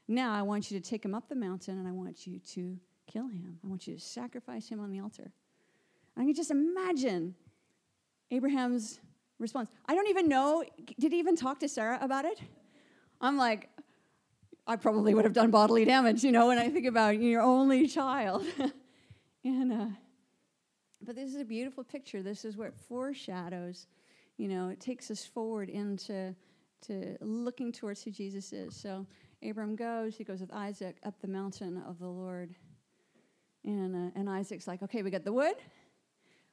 Now 0.07 0.33
I 0.33 0.43
want 0.43 0.71
you 0.71 0.81
to 0.81 0.89
take 0.89 1.05
him 1.05 1.15
up 1.15 1.29
the 1.29 1.37
mountain 1.37 1.79
and 1.79 1.87
I 1.89 1.93
want 1.93 2.27
you 2.27 2.39
to 2.39 2.79
kill 3.07 3.27
him. 3.27 3.59
I 3.65 3.67
want 3.67 3.87
you 3.87 3.95
to 3.95 4.01
sacrifice 4.01 4.69
him 4.69 4.81
on 4.81 4.91
the 4.91 5.01
altar. 5.01 5.33
I 6.17 6.25
can 6.25 6.35
just 6.35 6.51
imagine 6.51 7.35
Abraham's 8.31 9.01
response. 9.39 9.71
I 9.87 9.95
don't 9.95 10.09
even 10.09 10.29
know, 10.29 10.65
did 10.99 11.13
he 11.13 11.19
even 11.19 11.37
talk 11.37 11.61
to 11.61 11.69
Sarah 11.69 11.99
about 12.01 12.25
it? 12.25 12.41
I'm 13.21 13.37
like, 13.37 13.71
I 14.69 14.77
probably 14.77 15.15
would 15.15 15.25
have 15.25 15.33
done 15.33 15.51
bodily 15.51 15.87
damage, 15.87 16.23
you 16.23 16.31
know, 16.31 16.49
when 16.49 16.59
I 16.59 16.69
think 16.69 16.85
about 16.85 17.19
your 17.19 17.41
only 17.41 17.89
child. 17.89 18.45
and, 19.45 19.73
uh, 19.73 19.87
but 21.01 21.17
this 21.17 21.31
is 21.31 21.41
a 21.41 21.45
beautiful 21.45 21.83
picture. 21.83 22.23
This 22.23 22.45
is 22.45 22.59
where 22.59 22.69
it 22.69 22.75
foreshadows, 22.87 23.87
you 24.37 24.47
know, 24.47 24.69
it 24.69 24.79
takes 24.79 25.11
us 25.11 25.25
forward 25.25 25.71
into 25.71 26.37
to 26.83 27.17
looking 27.23 27.73
towards 27.73 28.03
who 28.03 28.11
Jesus 28.11 28.53
is. 28.53 28.77
So 28.77 29.07
Abram 29.43 29.75
goes, 29.75 30.17
he 30.17 30.23
goes 30.23 30.41
with 30.41 30.53
Isaac 30.53 30.99
up 31.03 31.19
the 31.23 31.29
mountain 31.29 31.83
of 31.89 31.99
the 31.99 32.07
Lord. 32.07 32.55
And, 33.65 33.97
uh, 33.97 34.21
and 34.21 34.29
Isaac's 34.29 34.67
like, 34.67 34.83
okay, 34.83 35.03
we 35.03 35.11
got 35.11 35.25
the 35.25 35.33
wood, 35.33 35.57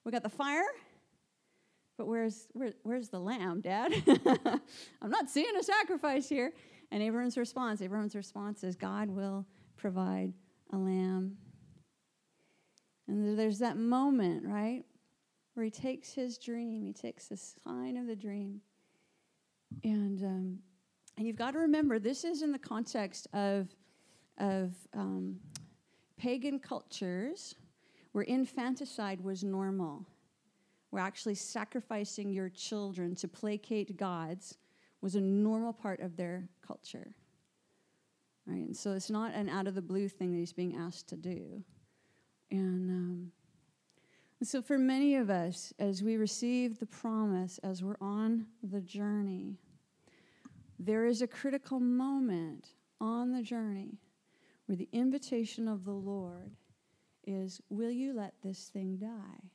we 0.06 0.12
got 0.14 0.24
the 0.24 0.30
fire, 0.30 0.64
but 1.98 2.08
where's, 2.08 2.48
where, 2.54 2.72
where's 2.84 3.10
the 3.10 3.20
lamb, 3.20 3.60
Dad? 3.60 3.94
I'm 5.02 5.12
not 5.12 5.30
seeing 5.30 5.56
a 5.60 5.64
sacrifice 5.64 6.30
here. 6.30 6.54
And 6.96 7.04
Abram's 7.04 7.38
response, 7.38 7.82
Abram's 7.82 8.16
response 8.16 8.64
is, 8.64 8.78
God 8.78 9.10
will 9.10 9.46
provide 9.76 10.32
a 10.72 10.78
lamb. 10.78 11.36
And 13.10 13.38
there's 13.38 13.60
that 13.60 13.76
moment, 13.76 14.46
right, 14.46 14.82
where 15.56 15.66
he 15.66 15.70
takes 15.70 16.14
his 16.14 16.38
dream, 16.38 16.86
he 16.86 16.94
takes 16.94 17.28
the 17.28 17.36
sign 17.36 17.98
of 17.98 18.08
the 18.08 18.16
dream, 18.16 18.62
and 19.84 20.24
um, 20.24 20.60
and 21.18 21.28
you've 21.28 21.36
got 21.36 21.52
to 21.52 21.60
remember, 21.60 22.00
this 22.00 22.24
is 22.24 22.42
in 22.42 22.54
the 22.54 22.60
context 22.60 23.28
of, 23.34 23.68
of 24.38 24.72
um, 24.94 25.36
pagan 26.16 26.60
cultures 26.60 27.56
where 28.14 28.24
infanticide 28.24 29.20
was 29.20 29.44
normal, 29.44 30.06
where 30.92 31.04
actually 31.04 31.36
sacrificing 31.36 32.32
your 32.32 32.48
children 32.48 33.16
to 33.16 33.28
placate 33.28 33.98
gods 33.98 34.56
was 35.02 35.16
a 35.16 35.22
normal 35.22 35.74
part 35.74 36.00
of 36.00 36.16
their 36.16 36.50
culture. 36.66 37.16
Right? 38.46 38.68
And 38.68 38.76
so 38.76 38.94
it's 38.94 39.10
not 39.10 39.34
an 39.34 39.50
out 39.50 39.68
of 39.68 39.76
the 39.76 39.82
blue 39.82 40.08
thing 40.08 40.32
that 40.32 40.38
he's 40.38 40.54
being 40.54 40.76
asked 40.76 41.08
to 41.10 41.16
do. 41.16 41.64
And, 42.52 42.90
um, 42.90 43.32
and 44.40 44.48
so 44.48 44.62
for 44.62 44.78
many 44.78 45.16
of 45.16 45.30
us, 45.30 45.74
as 45.80 46.04
we 46.04 46.18
receive 46.18 46.80
the 46.80 46.86
promise, 46.86 47.60
as 47.64 47.84
we're 47.84 47.98
on 48.00 48.46
the 48.62 48.82
journey, 48.82 49.58
there 50.78 51.06
is 51.06 51.22
a 51.22 51.28
critical 51.28 51.80
moment 51.80 52.70
on 53.02 53.32
the 53.32 53.42
journey 53.42 53.98
where 54.66 54.76
the 54.76 54.90
invitation 54.92 55.68
of 55.68 55.86
the 55.86 55.92
Lord 55.92 56.52
is 57.26 57.62
Will 57.70 57.92
you 57.92 58.14
let 58.14 58.34
this 58.44 58.70
thing 58.70 58.98
die? 58.98 59.50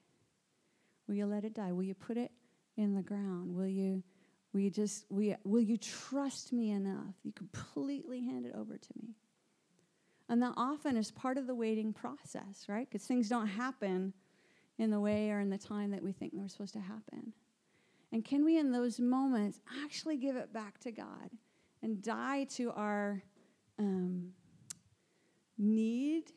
Will 1.07 1.14
you 1.14 1.26
let 1.26 1.45
it 1.45 1.55
die? 1.55 1.72
Will 1.72 1.82
you 1.82 1.95
put 1.95 2.16
it 2.16 2.30
in 2.76 2.95
the 2.95 3.03
ground? 3.03 3.55
Will 3.55 3.66
you, 3.66 4.03
will 4.53 4.61
you 4.61 4.70
just, 4.70 5.05
will 5.11 5.36
will 5.44 5.62
you 5.62 5.76
trust 5.76 6.53
me 6.53 6.70
enough? 6.70 7.14
You 7.22 7.32
completely 7.32 8.24
hand 8.24 8.46
it 8.46 8.55
over 8.55 8.76
to 8.76 8.88
me. 9.01 9.14
And 10.28 10.42
that 10.42 10.55
often 10.57 10.96
is 10.96 11.11
part 11.11 11.38
of 11.38 11.46
the 11.46 11.55
waiting 11.55 11.92
process, 11.92 12.66
right? 12.68 12.88
Because 12.88 13.07
things 13.07 13.28
don't 13.28 13.48
happen 13.48 14.12
in 14.78 14.90
the 14.90 15.01
way 15.01 15.30
or 15.30 15.40
in 15.40 15.51
the 15.51 15.59
time 15.59 15.90
that 15.90 16.03
we 16.03 16.12
think 16.12 16.32
they're 16.34 16.48
supposed 16.48 16.72
to 16.74 16.80
happen. 16.80 17.32
And 18.12 18.24
can 18.24 18.44
we, 18.44 18.59
in 18.59 18.72
those 18.72 19.01
moments, 19.01 19.61
actually 19.84 20.16
give 20.16 20.36
it 20.36 20.53
back 20.53 20.78
to 20.80 20.92
God 20.92 21.30
and 21.82 22.03
die 22.03 22.44
to 22.57 22.70
our 22.72 23.22
um, 23.78 24.30
need 25.59 26.32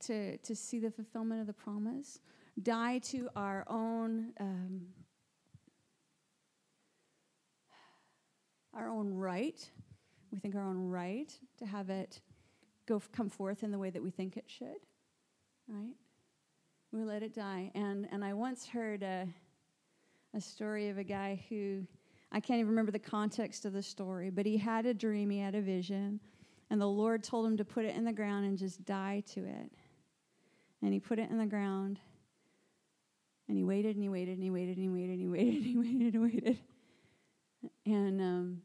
to, 0.00 0.36
to 0.38 0.56
see 0.56 0.78
the 0.78 0.90
fulfillment 0.90 1.40
of 1.40 1.46
the 1.46 1.52
promise, 1.52 2.20
die 2.62 2.98
to 2.98 3.28
our 3.36 3.64
own. 3.68 4.32
Um, 4.40 4.80
our 8.78 8.88
own 8.88 9.12
right, 9.12 9.68
we 10.30 10.38
think 10.38 10.54
our 10.54 10.62
own 10.62 10.88
right 10.88 11.32
to 11.58 11.66
have 11.66 11.90
it 11.90 12.20
go 12.86 12.96
f- 12.96 13.10
come 13.12 13.28
forth 13.28 13.62
in 13.64 13.72
the 13.72 13.78
way 13.78 13.90
that 13.90 14.02
we 14.02 14.10
think 14.10 14.36
it 14.36 14.44
should, 14.46 14.86
right? 15.68 15.94
We 16.92 17.02
let 17.02 17.22
it 17.22 17.34
die. 17.34 17.70
And 17.74 18.08
and 18.12 18.24
I 18.24 18.34
once 18.34 18.66
heard 18.66 19.02
uh, 19.02 19.24
a 20.34 20.40
story 20.40 20.88
of 20.90 20.98
a 20.98 21.02
guy 21.02 21.42
who 21.48 21.86
I 22.30 22.40
can't 22.40 22.60
even 22.60 22.70
remember 22.70 22.92
the 22.92 22.98
context 22.98 23.64
of 23.64 23.72
the 23.72 23.82
story, 23.82 24.30
but 24.30 24.46
he 24.46 24.56
had 24.56 24.86
a 24.86 24.94
dream, 24.94 25.30
he 25.30 25.40
had 25.40 25.54
a 25.54 25.60
vision, 25.60 26.20
and 26.70 26.80
the 26.80 26.86
Lord 26.86 27.24
told 27.24 27.46
him 27.46 27.56
to 27.56 27.64
put 27.64 27.84
it 27.84 27.96
in 27.96 28.04
the 28.04 28.12
ground 28.12 28.46
and 28.46 28.56
just 28.56 28.84
die 28.84 29.24
to 29.34 29.40
it. 29.40 29.72
And 30.82 30.92
he 30.92 31.00
put 31.00 31.18
it 31.18 31.30
in 31.30 31.38
the 31.38 31.46
ground, 31.46 31.98
and 33.48 33.56
he 33.56 33.64
waited 33.64 33.96
and 33.96 34.02
he 34.02 34.08
waited 34.08 34.34
and 34.34 34.44
he 34.44 34.50
waited 34.50 34.76
and 34.76 34.82
he 34.82 34.88
waited 34.88 35.10
and 35.10 35.20
he 35.20 35.28
waited 35.28 35.54
and 35.54 35.64
he 35.64 35.76
waited 35.76 36.14
and 36.14 36.22
waited. 36.22 36.58
And, 37.86 38.20
um, 38.20 38.62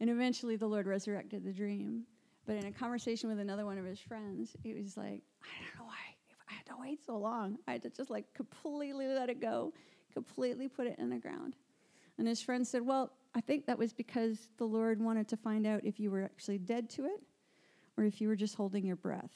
and 0.00 0.10
eventually 0.10 0.56
the 0.56 0.66
Lord 0.66 0.86
resurrected 0.86 1.44
the 1.44 1.52
dream. 1.52 2.04
But 2.46 2.56
in 2.56 2.66
a 2.66 2.72
conversation 2.72 3.28
with 3.28 3.38
another 3.38 3.64
one 3.64 3.78
of 3.78 3.84
his 3.84 4.00
friends, 4.00 4.54
he 4.62 4.74
was 4.74 4.96
like, 4.96 5.22
I 5.42 5.64
don't 5.64 5.78
know 5.78 5.86
why 5.86 5.94
I 6.48 6.52
had 6.52 6.66
to 6.66 6.74
wait 6.78 7.04
so 7.04 7.16
long. 7.16 7.58
I 7.66 7.72
had 7.72 7.82
to 7.82 7.90
just 7.90 8.10
like 8.10 8.32
completely 8.34 9.06
let 9.06 9.30
it 9.30 9.40
go 9.40 9.72
completely 10.14 10.68
put 10.68 10.86
it 10.86 10.98
in 10.98 11.10
the 11.10 11.18
ground. 11.18 11.56
And 12.16 12.26
his 12.26 12.40
friend 12.40 12.66
said, 12.66 12.82
Well, 12.82 13.10
I 13.34 13.40
think 13.40 13.66
that 13.66 13.76
was 13.76 13.92
because 13.92 14.48
the 14.56 14.64
Lord 14.64 15.02
wanted 15.02 15.28
to 15.28 15.36
find 15.36 15.66
out 15.66 15.84
if 15.84 15.98
you 15.98 16.10
were 16.10 16.22
actually 16.22 16.58
dead 16.58 16.88
to 16.90 17.04
it 17.04 17.20
or 17.98 18.04
if 18.04 18.20
you 18.20 18.28
were 18.28 18.36
just 18.36 18.54
holding 18.54 18.86
your 18.86 18.96
breath. 18.96 19.32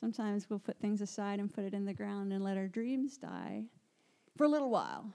Sometimes 0.00 0.50
we'll 0.50 0.58
put 0.58 0.78
things 0.78 1.00
aside 1.00 1.40
and 1.40 1.52
put 1.52 1.64
it 1.64 1.72
in 1.72 1.84
the 1.84 1.94
ground 1.94 2.32
and 2.32 2.44
let 2.44 2.56
our 2.56 2.68
dreams 2.68 3.16
die 3.16 3.64
for 4.36 4.44
a 4.44 4.48
little 4.48 4.70
while, 4.70 5.10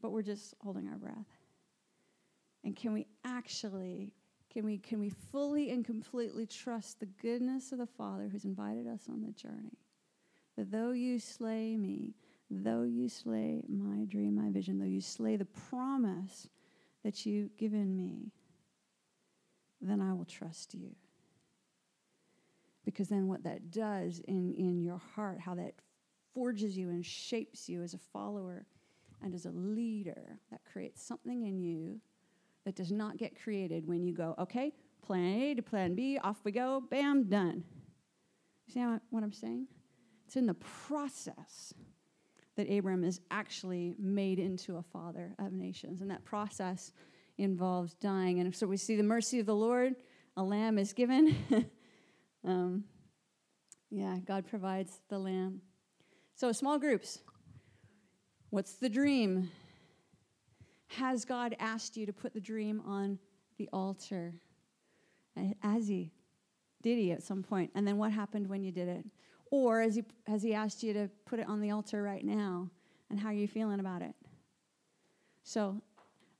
but 0.00 0.10
we're 0.10 0.22
just 0.22 0.54
holding 0.62 0.88
our 0.88 0.96
breath. 0.96 1.35
And 2.66 2.76
can 2.76 2.92
we 2.92 3.06
actually, 3.24 4.12
can 4.52 4.66
we, 4.66 4.76
can 4.76 4.98
we 4.98 5.08
fully 5.08 5.70
and 5.70 5.84
completely 5.84 6.46
trust 6.46 7.00
the 7.00 7.06
goodness 7.06 7.72
of 7.72 7.78
the 7.78 7.86
Father 7.86 8.28
who's 8.28 8.44
invited 8.44 8.86
us 8.86 9.04
on 9.08 9.22
the 9.22 9.32
journey? 9.32 9.78
that 10.56 10.70
though 10.70 10.90
you 10.90 11.18
slay 11.18 11.76
me, 11.76 12.14
though 12.50 12.82
you 12.82 13.08
slay 13.08 13.62
my 13.68 14.04
dream, 14.04 14.34
my 14.34 14.50
vision, 14.50 14.78
though 14.78 14.84
you 14.84 15.00
slay 15.00 15.36
the 15.36 15.44
promise 15.44 16.48
that 17.04 17.26
you've 17.26 17.56
given 17.56 17.96
me, 17.96 18.32
then 19.80 20.00
I 20.00 20.12
will 20.14 20.24
trust 20.24 20.74
you. 20.74 20.96
Because 22.84 23.08
then 23.08 23.28
what 23.28 23.44
that 23.44 23.70
does 23.70 24.20
in, 24.26 24.54
in 24.54 24.82
your 24.82 25.00
heart, 25.14 25.40
how 25.40 25.54
that 25.56 25.74
forges 26.32 26.76
you 26.76 26.88
and 26.88 27.04
shapes 27.04 27.68
you 27.68 27.82
as 27.82 27.94
a 27.94 27.98
follower 27.98 28.64
and 29.22 29.34
as 29.34 29.44
a 29.44 29.50
leader, 29.50 30.38
that 30.50 30.60
creates 30.64 31.02
something 31.02 31.42
in 31.42 31.60
you 31.60 32.00
that 32.66 32.74
does 32.74 32.90
not 32.90 33.16
get 33.16 33.40
created 33.40 33.86
when 33.86 34.02
you 34.02 34.12
go, 34.12 34.34
okay, 34.40 34.72
plan 35.00 35.40
A 35.40 35.54
to 35.54 35.62
plan 35.62 35.94
B, 35.94 36.18
off 36.18 36.38
we 36.42 36.50
go, 36.50 36.82
bam, 36.90 37.28
done. 37.28 37.62
You 38.66 38.74
see 38.74 38.80
what 39.10 39.22
I'm 39.22 39.32
saying? 39.32 39.68
It's 40.26 40.34
in 40.34 40.46
the 40.46 40.54
process 40.54 41.72
that 42.56 42.68
Abram 42.68 43.04
is 43.04 43.20
actually 43.30 43.94
made 44.00 44.40
into 44.40 44.78
a 44.78 44.82
father 44.82 45.32
of 45.38 45.52
nations. 45.52 46.00
And 46.00 46.10
that 46.10 46.24
process 46.24 46.90
involves 47.38 47.94
dying. 47.94 48.40
And 48.40 48.52
so 48.52 48.66
we 48.66 48.76
see 48.76 48.96
the 48.96 49.04
mercy 49.04 49.38
of 49.38 49.46
the 49.46 49.54
Lord, 49.54 49.94
a 50.36 50.42
lamb 50.42 50.76
is 50.76 50.92
given. 50.92 51.36
um, 52.44 52.82
yeah, 53.90 54.16
God 54.26 54.44
provides 54.44 54.98
the 55.08 55.20
lamb. 55.20 55.60
So, 56.34 56.50
small 56.50 56.80
groups. 56.80 57.20
What's 58.50 58.74
the 58.74 58.88
dream? 58.88 59.50
Has 60.88 61.24
God 61.24 61.56
asked 61.58 61.96
you 61.96 62.06
to 62.06 62.12
put 62.12 62.34
the 62.34 62.40
dream 62.40 62.82
on 62.86 63.18
the 63.58 63.68
altar? 63.72 64.34
As 65.62 65.88
he 65.88 66.12
did 66.82 66.98
he 66.98 67.10
at 67.10 67.22
some 67.22 67.42
point? 67.42 67.70
And 67.74 67.86
then 67.86 67.98
what 67.98 68.12
happened 68.12 68.48
when 68.48 68.62
you 68.62 68.70
did 68.70 68.88
it? 68.88 69.04
Or 69.50 69.80
has 69.80 69.96
he, 69.96 70.04
has 70.26 70.42
he 70.42 70.54
asked 70.54 70.82
you 70.82 70.92
to 70.92 71.10
put 71.24 71.40
it 71.40 71.48
on 71.48 71.60
the 71.60 71.70
altar 71.70 72.02
right 72.02 72.24
now? 72.24 72.70
And 73.10 73.18
how 73.18 73.30
are 73.30 73.34
you 73.34 73.48
feeling 73.48 73.80
about 73.80 74.02
it? 74.02 74.14
So 75.42 75.80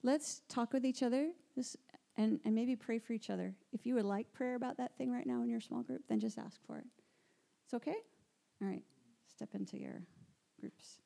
let's 0.03 0.43
talk 0.49 0.73
with 0.73 0.85
each 0.85 1.03
other 1.03 1.31
this, 1.57 1.77
and, 2.17 2.41
and 2.45 2.55
maybe 2.55 2.77
pray 2.77 2.99
for 2.99 3.13
each 3.13 3.31
other. 3.31 3.55
If 3.73 3.87
you 3.87 3.95
would 3.95 4.05
like 4.05 4.33
prayer 4.33 4.55
about 4.55 4.77
that 4.79 4.97
thing 4.97 5.13
right 5.13 5.27
now 5.27 5.43
in 5.43 5.49
your 5.49 5.61
small 5.61 5.83
group, 5.83 6.03
then 6.09 6.21
just 6.21 6.39
ask 6.39 6.61
for 6.67 6.79
it. 6.79 6.87
It's 7.65 7.75
okay? 7.75 7.97
All 8.63 8.69
right, 8.69 8.83
step 9.29 9.51
into 9.55 9.79
your 9.79 10.03
groups. 10.61 10.99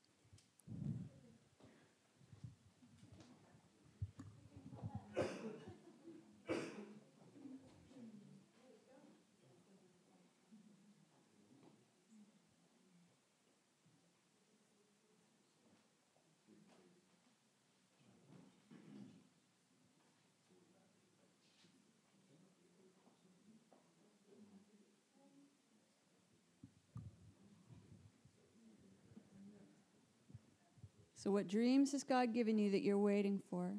So, 31.23 31.31
what 31.31 31.49
dreams 31.49 31.93
has 31.93 32.03
God 32.03 32.33
given 32.33 32.57
you 32.57 32.71
that 32.71 32.81
you're 32.81 32.97
waiting 32.97 33.43
for? 33.51 33.75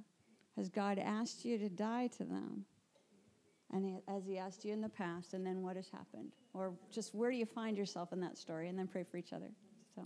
Has 0.58 0.70
God 0.70 1.00
asked 1.00 1.44
you 1.44 1.58
to 1.58 1.70
die 1.70 2.06
to 2.18 2.24
them? 2.24 2.66
And 3.74 4.00
as 4.08 4.28
He 4.28 4.38
asked 4.38 4.64
you 4.64 4.74
in 4.74 4.80
the 4.80 4.90
past, 4.90 5.34
and 5.34 5.44
then 5.44 5.64
what 5.64 5.76
has 5.76 5.90
happened? 5.90 6.34
Or 6.54 6.74
just 6.92 7.16
where 7.16 7.32
do 7.32 7.38
you 7.38 7.48
find 7.48 7.76
yourself 7.76 8.14
in 8.14 8.20
that 8.20 8.38
story? 8.38 8.70
And 8.70 8.78
then 8.78 8.86
pray 8.86 9.04
for 9.04 9.18
each 9.18 9.34
other. 9.34 9.50
So. 9.96 10.04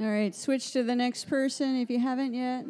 All 0.00 0.06
right, 0.06 0.32
switch 0.32 0.70
to 0.72 0.84
the 0.84 0.94
next 0.94 1.24
person 1.28 1.76
if 1.76 1.90
you 1.90 1.98
haven't 1.98 2.32
yet. 2.32 2.64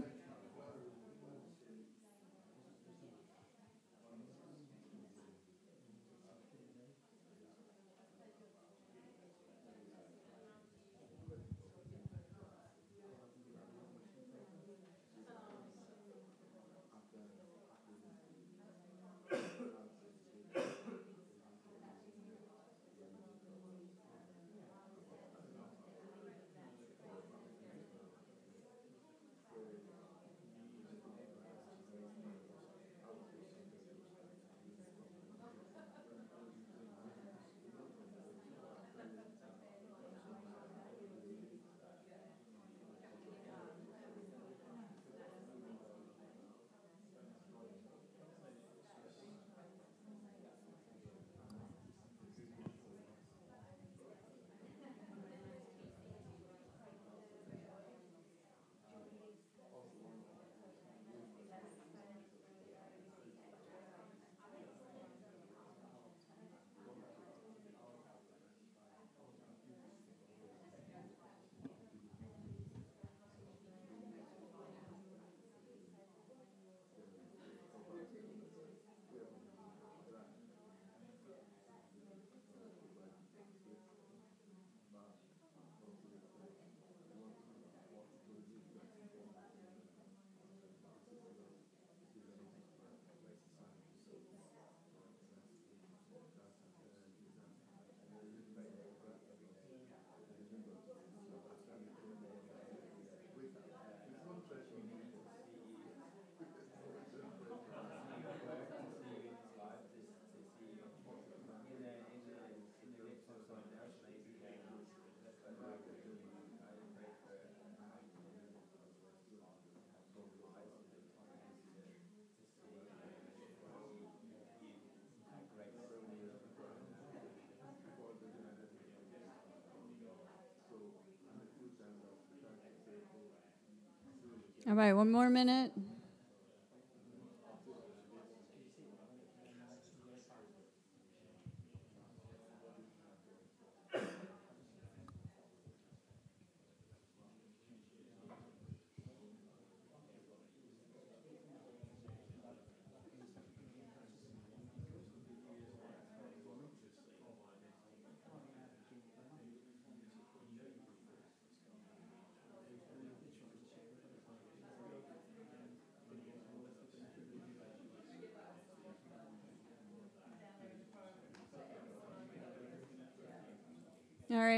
All 134.68 134.74
right, 134.74 134.92
one 134.92 135.10
more 135.10 135.30
minute. 135.30 135.72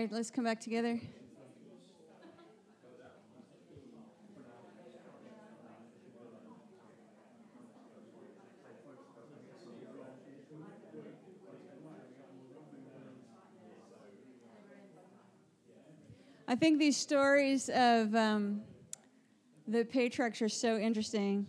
Right, 0.01 0.11
let's 0.11 0.31
come 0.31 0.45
back 0.45 0.59
together. 0.61 0.99
I 16.49 16.55
think 16.55 16.79
these 16.79 16.97
stories 16.97 17.69
of 17.69 18.15
um, 18.15 18.63
the 19.69 19.85
patriarchs 19.85 20.41
are 20.41 20.49
so 20.49 20.79
interesting. 20.79 21.47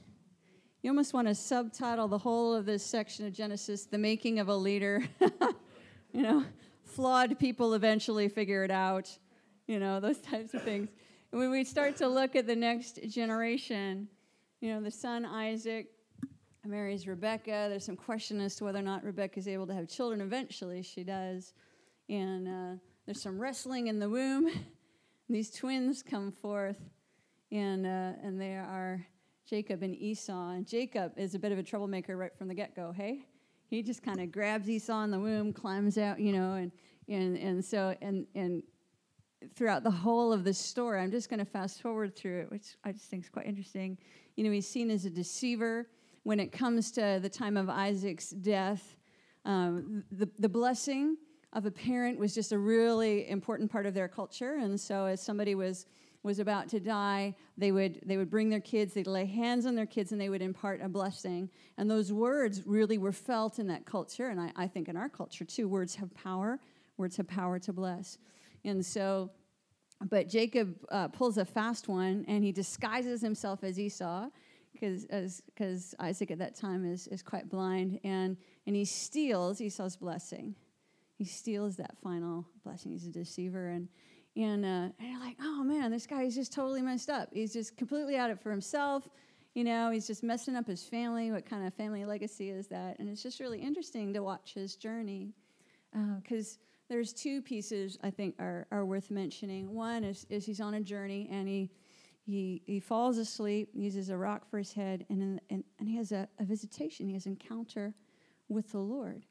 You 0.84 0.90
almost 0.90 1.14
want 1.14 1.30
to 1.30 1.36
subtitle 1.36 2.10
the 2.10 2.18
whole 2.18 2.54
of 2.54 2.66
this 2.66 2.86
section 2.86 3.26
of 3.26 3.32
Genesis, 3.32 3.86
The 3.86 3.98
Making 3.98 4.40
of 4.40 4.50
a 4.50 4.56
Leader. 4.56 5.06
you 6.12 6.22
know, 6.22 6.44
flawed 6.92 7.40
people 7.40 7.74
eventually 7.74 8.28
figure 8.28 8.64
it 8.64 8.72
out, 8.72 9.10
you 9.68 9.80
know, 9.80 10.00
those 10.00 10.18
types 10.32 10.54
of 10.54 10.64
things. 10.64 10.90
And 11.32 11.40
when 11.40 11.50
we 11.50 11.64
start 11.64 11.96
to 11.98 12.08
look 12.08 12.36
at 12.36 12.46
the 12.46 12.56
next 12.56 13.00
generation, 13.08 14.08
you 14.60 14.74
know, 14.74 14.82
the 14.82 14.92
son 14.92 15.26
Isaac 15.26 15.88
marries 16.66 17.08
Rebecca. 17.08 17.68
There's 17.70 17.86
some 17.86 17.96
question 17.96 18.40
as 18.42 18.56
to 18.58 18.66
whether 18.66 18.80
or 18.80 18.84
not 18.84 19.04
Rebecca 19.04 19.40
is 19.40 19.48
able 19.48 19.66
to 19.68 19.74
have 19.74 19.88
children. 19.88 20.22
Eventually, 20.22 20.84
she 20.84 21.04
does. 21.04 21.54
And 22.10 22.48
uh, 22.48 22.80
there's 23.06 23.22
some 23.22 23.40
wrestling 23.40 23.88
in 23.88 24.00
the 24.00 24.10
womb. 24.10 24.52
These 25.30 25.52
twins 25.52 26.04
come 26.04 26.32
forth, 26.32 26.80
and, 27.54 27.86
uh, 27.86 28.14
and 28.22 28.40
they 28.40 28.56
are 28.56 29.06
Jacob 29.50 29.82
and 29.82 29.96
Esau. 29.96 30.50
And 30.50 30.68
Jacob 30.68 31.14
is 31.18 31.36
a 31.36 31.40
bit 31.40 31.54
of 31.54 31.58
a 31.58 31.64
troublemaker 31.64 32.18
right 32.18 32.38
from 32.38 32.50
the 32.50 32.54
get 32.54 32.76
go, 32.76 32.92
hey? 32.92 33.26
He 33.72 33.82
just 33.82 34.04
kind 34.04 34.20
of 34.20 34.34
grabs 34.34 34.70
Esau 34.70 35.02
in 35.04 35.12
the 35.12 35.20
womb, 35.20 35.54
climbs 35.54 35.98
out, 35.98 36.20
you 36.20 36.34
know, 36.34 36.54
and 36.54 36.72
and 37.08 37.38
and 37.38 37.64
so 37.64 37.96
and 38.02 38.28
and 38.36 38.62
throughout 39.56 39.84
the 39.84 39.92
whole 39.92 40.34
of 40.34 40.44
the 40.44 40.54
story, 40.54 41.00
I'm 41.00 41.10
just 41.10 41.30
going 41.30 41.40
to 41.40 41.46
fast 41.46 41.82
forward 41.82 42.16
through 42.16 42.42
it, 42.42 42.52
which 42.52 42.76
I 42.84 42.92
just 42.92 43.06
think 43.06 43.24
is 43.24 43.30
quite 43.30 43.48
interesting. 43.48 43.98
You 44.36 44.44
know, 44.44 44.52
he's 44.52 44.68
seen 44.68 44.92
as 44.92 45.06
a 45.06 45.10
deceiver 45.10 45.88
when 46.24 46.40
it 46.40 46.52
comes 46.52 46.92
to 46.92 47.20
the 47.22 47.30
time 47.30 47.56
of 47.56 47.70
Isaac's 47.70 48.30
death. 48.30 48.98
Um, 49.46 50.04
the 50.12 50.30
the 50.38 50.50
blessing 50.50 51.16
of 51.54 51.66
a 51.66 51.72
parent 51.72 52.20
was 52.20 52.36
just 52.36 52.52
a 52.52 52.60
really 52.60 53.30
important 53.30 53.72
part 53.72 53.86
of 53.86 53.94
their 53.94 54.10
culture, 54.10 54.56
and 54.56 54.78
so 54.78 55.06
as 55.06 55.22
somebody 55.22 55.56
was 55.56 55.86
was 56.24 56.38
about 56.40 56.70
to 56.70 56.80
die, 56.80 57.36
they 57.58 57.72
would, 57.72 58.00
they 58.06 58.18
would 58.18 58.30
bring 58.30 58.50
their 58.50 58.60
kids, 58.60 58.94
they'd 58.94 59.08
lay 59.08 59.26
hands 59.26 59.66
on 59.66 59.74
their 59.74 59.88
kids, 59.88 60.12
and 60.12 60.22
they 60.22 60.30
would 60.30 60.42
impart 60.42 60.82
a 60.82 60.88
blessing. 60.88 61.50
And 61.78 61.90
those 61.90 62.14
words 62.14 62.62
really 62.66 62.98
were 62.98 63.12
felt 63.12 63.58
in 63.58 63.68
that 63.68 63.86
culture, 63.86 64.28
and 64.28 64.40
I, 64.40 64.52
I 64.56 64.68
think 64.68 64.88
in 64.88 64.96
our 64.96 65.10
culture 65.10 65.46
too. 65.46 65.68
Words 65.68 65.96
have 65.96 66.14
power, 66.14 66.60
words 66.98 67.18
have 67.18 67.28
power 67.28 67.58
to 67.60 67.74
bless. 67.74 68.20
And 68.64 68.86
so, 68.86 69.32
but 70.10 70.30
Jacob 70.30 70.76
uh, 70.90 71.08
pulls 71.08 71.38
a 71.38 71.46
fast 71.46 71.88
one, 71.88 72.24
and 72.28 72.44
he 72.44 72.52
disguises 72.52 73.22
himself 73.22 73.64
as 73.64 73.80
Esau 73.80 74.30
because 74.74 75.96
Isaac 76.00 76.32
at 76.32 76.40
that 76.40 76.56
time 76.56 76.86
is, 76.86 77.08
is 77.08 77.22
quite 77.22 77.50
blind, 77.50 78.00
and, 78.04 78.38
and 78.68 78.76
he 78.76 78.86
steals 78.86 79.60
Esau's 79.60 79.96
blessing. 79.96 80.56
He 81.18 81.26
steals 81.26 81.76
that 81.78 81.98
final 82.02 82.48
blessing. 82.64 82.92
He's 82.92 83.06
a 83.06 83.10
deceiver, 83.10 83.70
and, 83.70 83.88
and, 84.36 84.64
uh, 84.64 84.68
and 84.68 84.94
you're 85.00 85.20
like, 85.20 85.38
oh 85.42 85.64
man, 85.64 85.92
this 85.92 86.08
guy 86.08 86.24
is 86.24 86.36
just 86.36 86.54
totally 86.54 86.82
messed 86.82 87.10
up. 87.10 87.30
He's 87.34 87.54
just 87.54 87.76
completely 87.78 88.16
out 88.16 88.30
it 88.30 88.40
for 88.40 88.52
himself. 88.52 89.10
You 89.54 89.66
know, 89.66 89.92
he's 89.92 90.08
just 90.08 90.24
messing 90.24 90.56
up 90.56 90.66
his 90.66 90.84
family. 90.84 91.32
What 91.32 91.46
kind 91.46 91.68
of 91.68 91.74
family 91.74 92.06
legacy 92.06 92.50
is 92.50 92.68
that? 92.68 93.00
And 93.00 93.10
it's 93.10 93.22
just 93.22 93.42
really 93.42 93.60
interesting 93.60 94.14
to 94.14 94.24
watch 94.24 94.54
his 94.54 94.76
journey 94.76 95.34
because 96.24 96.54
uh, 96.56 96.66
there's 96.88 97.12
two 97.12 97.42
pieces 97.42 97.98
I 98.02 98.10
think 98.12 98.36
are, 98.40 98.68
are 98.72 98.86
worth 98.86 99.12
mentioning. 99.12 99.74
One 99.74 100.06
is, 100.06 100.26
is 100.30 100.46
he's 100.46 100.62
on 100.62 100.76
a 100.76 100.82
journey 100.82 101.28
and 101.30 101.50
he, 101.50 101.70
he, 102.26 102.62
he 102.66 102.80
falls 102.80 103.18
asleep, 103.18 103.70
uses 103.74 104.10
a 104.10 104.16
rock 104.16 104.50
for 104.50 104.58
his 104.58 104.72
head, 104.72 105.06
and, 105.10 105.42
and, 105.50 105.64
and 105.80 105.90
he 105.90 105.98
has 105.98 106.14
a, 106.14 106.30
a 106.40 106.46
visitation. 106.46 107.08
He 107.08 107.14
has 107.14 107.26
encounter 107.26 107.94
with 108.48 108.72
the 108.72 108.80
Lord. 108.80 109.26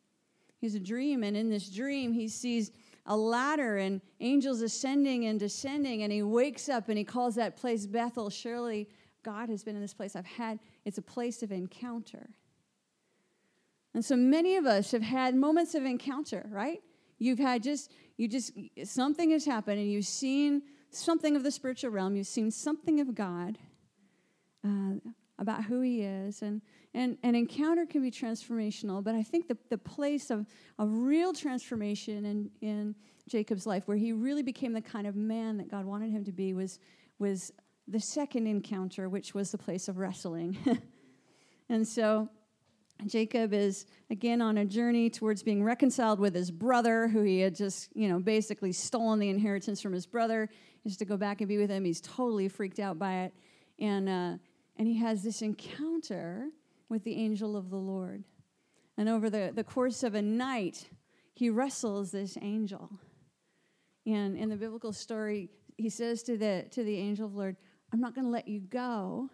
He 0.59 0.67
has 0.67 0.75
a 0.75 0.81
dream, 0.81 1.23
and 1.23 1.37
in 1.37 1.49
this 1.49 1.71
dream, 1.71 2.13
he 2.13 2.29
sees 2.29 2.71
a 3.07 3.17
ladder 3.17 3.79
and 3.79 4.01
angels 4.21 4.61
ascending 4.63 5.27
and 5.27 5.41
descending. 5.41 6.03
And 6.03 6.13
he 6.13 6.23
wakes 6.23 6.69
up 6.69 6.89
and 6.89 6.99
he 6.99 7.05
calls 7.05 7.35
that 7.37 7.57
place 7.57 7.87
Bethel. 7.87 8.31
Surely 8.31 8.89
God 9.23 9.49
has 9.49 9.65
been 9.65 9.77
in 9.77 9.83
this 9.83 9.95
place. 9.95 10.17
I've 10.17 10.27
had, 10.27 10.59
it's 10.85 10.99
a 10.99 11.03
place 11.03 11.43
of 11.43 11.53
encounter. 11.53 12.31
And 13.95 14.05
so 14.05 14.17
many 14.17 14.57
of 14.57 14.67
us 14.67 14.93
have 14.93 15.03
had 15.03 15.35
moments 15.35 15.75
of 15.75 15.85
encounter, 15.85 16.47
right? 16.51 16.81
You've 17.19 17.39
had 17.39 17.63
just, 17.63 17.91
you 18.17 18.29
just, 18.29 18.53
something 18.85 19.31
has 19.31 19.45
happened 19.45 19.81
and 19.81 19.91
you've 19.91 20.07
seen 20.07 20.63
something 20.91 21.37
of 21.37 21.43
the 21.43 21.51
spiritual 21.51 21.91
realm. 21.91 22.17
You've 22.17 22.27
seen 22.27 22.51
something 22.51 23.01
of 23.01 23.15
God. 23.15 23.59
Uh, 24.65 24.95
about 25.41 25.65
who 25.65 25.81
he 25.81 26.03
is. 26.03 26.43
And, 26.43 26.61
and 26.95 27.17
an 27.23 27.35
encounter 27.35 27.87
can 27.87 28.03
be 28.03 28.11
transformational, 28.11 29.03
but 29.03 29.15
I 29.15 29.23
think 29.23 29.49
the, 29.49 29.57
the 29.71 29.79
place 29.79 30.31
of, 30.31 30.47
of 30.79 30.89
real 30.93 31.33
transformation 31.33 32.25
in, 32.27 32.51
in 32.61 32.95
Jacob's 33.27 33.67
life, 33.67 33.89
where 33.89 33.97
he 33.97 34.12
really 34.12 34.43
became 34.43 34.75
the 34.75 34.83
kind 34.83 35.07
of 35.07 35.17
man 35.17 35.57
that 35.57 35.71
God 35.71 35.87
wanted 35.87 36.11
him 36.11 36.25
to 36.25 36.33
be, 36.33 36.53
was, 36.53 36.79
was 37.19 37.53
the 37.89 37.99
second 37.99 38.47
encounter, 38.47 39.09
which 39.09 39.35
was 39.35 39.51
the 39.51 39.59
place 39.59 39.89
of 39.89 39.97
wrestling. 39.97 40.59
and 41.71 41.89
so 41.89 42.29
Jacob 43.07 43.55
is 43.55 43.87
again 44.11 44.43
on 44.43 44.59
a 44.59 44.65
journey 44.67 45.09
towards 45.09 45.43
being 45.43 45.65
reconciled 45.65 46.21
with 46.21 46.35
his 46.35 46.51
brother, 46.51 47.09
who 47.09 47.23
he 47.23 47.41
had 47.41 47.55
just, 47.55 47.89
you 47.95 48.09
know, 48.09 48.19
basically 48.19 48.73
stolen 48.73 49.19
the 49.19 49.31
inheritance 49.31 49.81
from 49.81 49.95
his 49.95 50.05
brother. 50.05 50.51
Just 50.87 50.99
to 50.99 51.07
go 51.07 51.17
back 51.17 51.41
and 51.41 51.49
be 51.49 51.57
with 51.57 51.71
him, 51.71 51.85
he's 51.85 52.01
totally 52.01 52.49
freaked 52.49 52.79
out 52.79 52.99
by 52.99 53.23
it. 53.23 53.35
And, 53.79 54.09
uh, 54.09 54.33
and 54.81 54.89
he 54.89 54.97
has 54.97 55.23
this 55.23 55.43
encounter 55.43 56.48
with 56.89 57.05
the 57.05 57.15
angel 57.15 57.55
of 57.55 57.69
the 57.69 57.77
Lord. 57.77 58.24
And 58.97 59.11
over 59.11 59.28
the, 59.28 59.52
the 59.55 59.62
course 59.62 60.02
of 60.02 60.15
a 60.15 60.23
night, 60.23 60.89
he 61.35 61.51
wrestles 61.51 62.12
this 62.12 62.39
angel. 62.40 62.90
And 64.07 64.39
in 64.39 64.48
the 64.48 64.57
biblical 64.57 64.94
story, 64.94 65.51
he 65.77 65.90
says 65.90 66.23
to 66.23 66.39
the, 66.39 66.65
to 66.70 66.82
the 66.82 66.97
angel 66.97 67.27
of 67.27 67.32
the 67.32 67.39
Lord, 67.39 67.57
I'm 67.93 68.01
not 68.01 68.15
going 68.15 68.24
to 68.24 68.31
let 68.31 68.48
you 68.48 68.61
go 68.61 69.28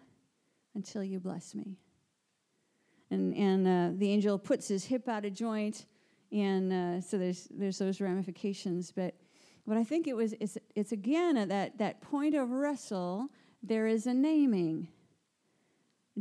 until 0.75 1.01
you 1.01 1.17
bless 1.17 1.55
me. 1.55 1.77
And, 3.09 3.33
and 3.33 3.65
uh, 3.65 3.97
the 3.97 4.11
angel 4.11 4.37
puts 4.37 4.67
his 4.67 4.83
hip 4.83 5.07
out 5.07 5.23
of 5.23 5.33
joint, 5.33 5.85
and 6.29 6.73
uh, 6.73 6.99
so 6.99 7.17
there's, 7.17 7.47
there's 7.51 7.77
those 7.77 8.01
ramifications. 8.01 8.91
But, 8.91 9.15
but 9.65 9.77
I 9.77 9.85
think 9.85 10.07
it 10.07 10.15
was, 10.17 10.33
it's, 10.41 10.57
it's 10.75 10.91
again 10.91 11.37
at 11.37 11.47
that, 11.47 11.77
that 11.77 12.01
point 12.01 12.35
of 12.35 12.49
wrestle, 12.49 13.29
there 13.63 13.87
is 13.87 14.07
a 14.07 14.13
naming. 14.13 14.89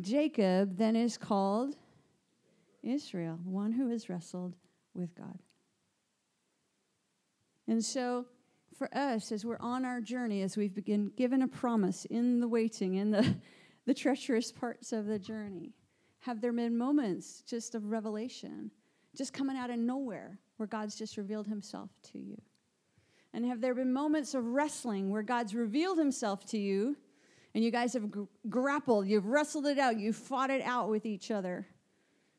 Jacob 0.00 0.76
then 0.76 0.96
is 0.96 1.16
called 1.16 1.76
Israel, 2.82 3.38
one 3.44 3.72
who 3.72 3.88
has 3.88 4.08
wrestled 4.08 4.54
with 4.94 5.14
God. 5.14 5.38
And 7.68 7.84
so, 7.84 8.26
for 8.76 8.94
us, 8.96 9.32
as 9.32 9.44
we're 9.44 9.58
on 9.58 9.84
our 9.84 10.00
journey, 10.00 10.42
as 10.42 10.56
we've 10.56 10.74
been 10.74 11.10
given 11.16 11.42
a 11.42 11.48
promise 11.48 12.04
in 12.04 12.40
the 12.40 12.48
waiting, 12.48 12.94
in 12.94 13.10
the, 13.10 13.36
the 13.86 13.94
treacherous 13.94 14.52
parts 14.52 14.92
of 14.92 15.06
the 15.06 15.18
journey, 15.18 15.72
have 16.20 16.40
there 16.40 16.52
been 16.52 16.76
moments 16.76 17.42
just 17.46 17.74
of 17.74 17.86
revelation, 17.86 18.70
just 19.16 19.32
coming 19.32 19.56
out 19.56 19.70
of 19.70 19.78
nowhere, 19.78 20.38
where 20.58 20.66
God's 20.66 20.96
just 20.96 21.16
revealed 21.16 21.46
himself 21.46 21.90
to 22.12 22.18
you? 22.18 22.40
And 23.32 23.44
have 23.46 23.60
there 23.60 23.74
been 23.74 23.92
moments 23.92 24.34
of 24.34 24.44
wrestling 24.44 25.10
where 25.10 25.22
God's 25.22 25.54
revealed 25.54 25.98
himself 25.98 26.44
to 26.46 26.58
you 26.58 26.96
and 27.56 27.64
you 27.64 27.70
guys 27.70 27.94
have 27.94 28.04
grappled, 28.50 29.08
you've 29.08 29.24
wrestled 29.24 29.64
it 29.64 29.78
out, 29.78 29.98
you've 29.98 30.14
fought 30.14 30.50
it 30.50 30.60
out 30.60 30.90
with 30.90 31.06
each 31.06 31.30
other. 31.30 31.66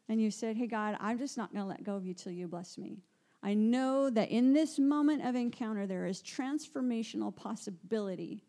And 0.08 0.22
you 0.22 0.30
said, 0.30 0.56
Hey, 0.56 0.68
God, 0.68 0.96
I'm 1.00 1.18
just 1.18 1.40
not 1.40 1.52
going 1.52 1.64
to 1.64 1.68
let 1.68 1.84
go 1.84 1.96
of 1.96 2.06
you 2.06 2.14
till 2.14 2.32
you 2.32 2.48
bless 2.48 2.78
me. 2.78 3.00
I 3.42 3.56
know 3.56 4.12
that 4.12 4.30
in 4.30 4.54
this 4.54 4.78
moment 4.78 5.26
of 5.26 5.34
encounter, 5.34 5.88
there 5.88 6.06
is 6.06 6.22
transformational 6.22 7.36
possibility. 7.36 8.44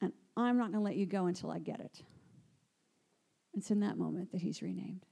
And 0.00 0.12
I'm 0.36 0.58
not 0.58 0.70
going 0.70 0.78
to 0.78 0.84
let 0.84 0.94
you 0.94 1.06
go 1.06 1.26
until 1.26 1.50
I 1.50 1.58
get 1.58 1.80
it. 1.80 2.02
It's 3.54 3.72
in 3.72 3.80
that 3.80 3.98
moment 3.98 4.30
that 4.30 4.40
he's 4.40 4.62
renamed, 4.62 5.06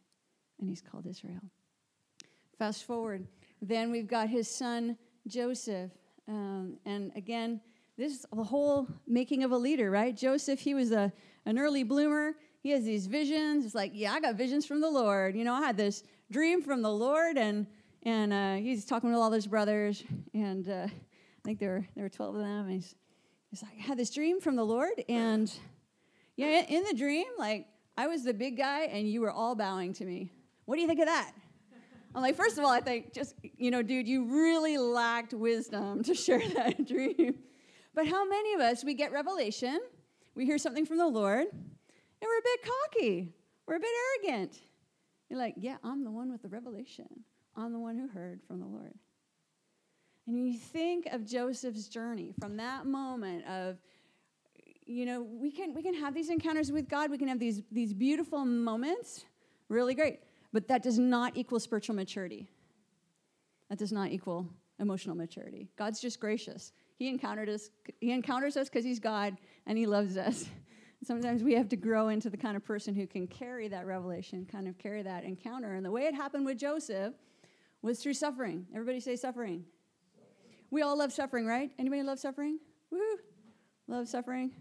and 0.61 0.69
he's 0.69 0.81
called 0.81 1.09
Israel. 1.09 1.43
Fast 2.57 2.85
forward, 2.85 3.27
then 3.61 3.91
we've 3.91 4.07
got 4.07 4.29
his 4.29 4.49
son 4.49 4.97
Joseph. 5.27 5.91
Um, 6.29 6.77
and 6.87 7.11
again, 7.17 7.61
this 7.97 8.13
is 8.13 8.27
the 8.33 8.43
whole 8.43 8.89
making 9.07 9.45
of 9.45 9.53
a 9.53 9.57
leader, 9.57 9.91
right? 9.91 10.17
Joseph, 10.17 10.61
he 10.61 10.75
was 10.75 10.91
a, 10.91 11.13
an 11.47 11.59
early 11.59 11.83
bloomer. 11.83 12.35
He 12.61 12.71
has 12.71 12.85
these 12.85 13.07
visions. 13.07 13.65
It's 13.65 13.75
like, 13.75 13.93
yeah, 13.95 14.13
I 14.13 14.21
got 14.21 14.35
visions 14.35 14.67
from 14.67 14.81
the 14.81 14.91
Lord. 14.91 15.37
You 15.37 15.45
know, 15.45 15.55
I 15.55 15.61
had 15.61 15.77
this 15.77 16.03
dream 16.31 16.63
from 16.63 16.83
the 16.83 16.93
Lord, 16.93 17.37
and 17.37 17.67
and 18.03 18.33
uh, 18.33 18.55
he's 18.55 18.85
talking 18.85 19.11
to 19.11 19.17
all 19.17 19.31
his 19.31 19.47
brothers, 19.47 20.03
and 20.35 20.69
uh, 20.69 20.87
I 20.87 20.91
think 21.45 21.59
there 21.59 21.71
were 21.71 21.87
there 21.95 22.05
were 22.05 22.11
twelve 22.11 22.35
of 22.35 22.41
them. 22.41 22.67
And 22.67 22.73
he's 22.73 22.95
he's 23.51 23.63
like, 23.63 23.73
I 23.79 23.83
had 23.83 23.99
this 23.99 24.11
dream 24.11 24.41
from 24.41 24.57
the 24.57 24.65
Lord, 24.65 25.05
and 25.09 25.53
yeah, 26.37 26.65
in 26.69 26.85
the 26.85 26.95
dream, 26.95 27.27
like 27.39 27.67
I 27.97 28.07
was 28.09 28.25
the 28.25 28.35
big 28.35 28.57
guy, 28.57 28.83
and 28.85 29.09
you 29.09 29.21
were 29.21 29.31
all 29.31 29.55
bowing 29.55 29.93
to 29.95 30.05
me. 30.05 30.33
What 30.65 30.77
do 30.77 30.83
you 30.83 30.89
think 30.89 31.01
of 31.01 31.07
that? 31.07 31.33
I'm 32.15 32.23
like, 32.23 32.37
first 32.37 32.59
of 32.59 32.65
all, 32.65 32.71
I 32.71 32.81
think 32.81 33.13
just, 33.13 33.35
you 33.43 33.73
know, 33.73 33.83
dude, 33.83 34.07
you 34.07 34.25
really 34.25 34.79
lacked 34.79 35.35
wisdom 35.35 36.03
to 36.05 36.15
share 36.15 36.43
that 36.55 36.87
dream. 36.89 37.35
But 37.95 38.07
how 38.07 38.29
many 38.29 38.55
of 38.55 38.61
us, 38.61 38.85
we 38.85 38.95
get 38.95 39.13
revelation, 39.13 39.81
we 40.35 40.45
hear 40.45 40.59
something 40.59 40.85
from 40.85 40.99
the 40.99 41.07
Lord, 41.07 41.47
and 41.47 42.23
we're 42.23 42.39
a 42.39 42.43
bit 42.43 42.61
cocky, 42.63 43.33
we're 43.67 43.77
a 43.77 43.81
bit 43.81 43.91
arrogant. 44.27 44.59
You're 45.29 45.39
like, 45.39 45.55
yeah, 45.57 45.77
I'm 45.83 46.05
the 46.05 46.11
one 46.11 46.31
with 46.31 46.43
the 46.43 46.49
revelation. 46.49 47.09
I'm 47.57 47.73
the 47.73 47.79
one 47.79 47.97
who 47.97 48.09
heard 48.09 48.41
from 48.47 48.61
the 48.61 48.67
Lord. 48.67 48.95
And 50.27 50.39
you 50.39 50.59
think 50.59 51.07
of 51.07 51.25
Joseph's 51.25 51.89
journey 51.89 52.33
from 52.41 52.57
that 52.57 52.87
moment 52.87 53.47
of, 53.47 53.79
you 54.87 55.07
know, 55.07 55.23
we 55.23 55.51
can 55.51 55.75
we 55.75 55.83
can 55.83 55.95
have 55.95 56.15
these 56.15 56.31
encounters 56.31 56.73
with 56.73 56.89
God, 56.89 57.11
we 57.11 57.19
can 57.19 57.29
have 57.29 57.39
these 57.39 57.63
these 57.71 57.93
beautiful 57.93 58.45
moments, 58.45 59.25
really 59.69 59.95
great. 59.95 60.21
But 60.53 60.69
that 60.69 60.83
does 60.83 60.99
not 60.99 61.37
equal 61.37 61.61
spiritual 61.61 61.95
maturity. 61.97 62.49
That 63.71 63.79
does 63.79 63.93
not 63.93 64.11
equal 64.11 64.49
emotional 64.79 65.17
maturity. 65.17 65.69
God's 65.77 66.01
just 66.01 66.21
gracious. 66.21 66.73
He 66.97 67.09
encountered 67.09 67.49
us. 67.49 67.71
He 68.01 68.13
encounters 68.13 68.57
us 68.57 68.69
because 68.69 68.85
He's 68.85 69.01
God 69.01 69.37
and 69.67 69.77
He 69.77 69.87
loves 69.87 70.17
us. 70.17 70.49
Sometimes 71.05 71.43
we 71.43 71.55
have 71.55 71.69
to 71.69 71.77
grow 71.77 72.09
into 72.09 72.31
the 72.31 72.37
kind 72.37 72.57
of 72.57 72.65
person 72.65 72.95
who 72.95 73.07
can 73.07 73.27
carry 73.27 73.69
that 73.69 73.87
revelation, 73.87 74.47
kind 74.51 74.67
of 74.67 74.79
carry 74.79 75.03
that 75.03 75.25
encounter. 75.25 75.75
And 75.75 75.85
the 75.85 75.91
way 75.91 76.03
it 76.03 76.15
happened 76.15 76.47
with 76.47 76.59
Joseph 76.59 77.15
was 77.83 78.03
through 78.03 78.15
suffering. 78.15 78.67
Everybody 78.73 79.01
say 79.01 79.17
suffering. 79.17 79.65
We 80.71 80.83
all 80.83 80.97
love 80.97 81.13
suffering, 81.13 81.47
right? 81.47 81.71
Anybody 81.79 82.03
love 82.03 82.19
suffering? 82.19 82.59
Woo! 82.91 82.99
Love 83.87 84.09
suffering. 84.09 84.53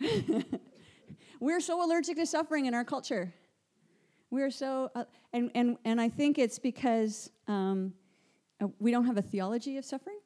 We're 1.40 1.60
so 1.60 1.84
allergic 1.84 2.16
to 2.16 2.26
suffering 2.26 2.66
in 2.66 2.74
our 2.74 2.84
culture. 2.84 3.32
We're 4.30 4.50
so, 4.50 4.90
uh, 4.94 5.04
and, 5.32 5.50
and, 5.54 5.76
and 5.84 6.00
I 6.00 6.08
think 6.08 6.38
it's 6.38 6.58
because 6.58 7.30
um, 7.46 7.92
uh, 8.60 8.66
we 8.80 8.90
don't 8.90 9.06
have 9.06 9.18
a 9.18 9.22
theology 9.22 9.76
of 9.76 9.84
suffering. 9.84 10.18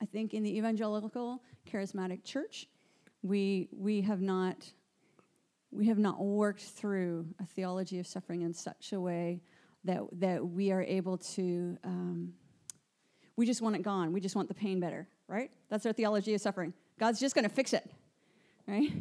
I 0.00 0.06
think 0.06 0.34
in 0.34 0.42
the 0.42 0.56
evangelical 0.56 1.42
charismatic 1.70 2.24
church, 2.24 2.68
we, 3.22 3.68
we 3.72 4.02
have 4.02 4.20
not 4.20 4.72
we 5.72 5.86
have 5.88 5.98
not 5.98 6.24
worked 6.24 6.62
through 6.62 7.26
a 7.40 7.44
theology 7.44 7.98
of 7.98 8.06
suffering 8.06 8.42
in 8.42 8.54
such 8.54 8.92
a 8.92 9.00
way 9.00 9.42
that 9.84 10.00
that 10.12 10.46
we 10.46 10.70
are 10.70 10.82
able 10.82 11.18
to 11.18 11.76
um, 11.84 12.32
we 13.34 13.44
just 13.44 13.60
want 13.60 13.74
it 13.74 13.82
gone 13.82 14.12
we 14.12 14.20
just 14.20 14.36
want 14.36 14.48
the 14.48 14.54
pain 14.54 14.78
better 14.78 15.08
right 15.28 15.50
that's 15.68 15.84
our 15.84 15.92
theology 15.92 16.32
of 16.34 16.40
suffering 16.40 16.72
god's 17.00 17.18
just 17.18 17.34
going 17.34 17.42
to 17.42 17.54
fix 17.54 17.72
it 17.72 17.90
right 18.66 18.92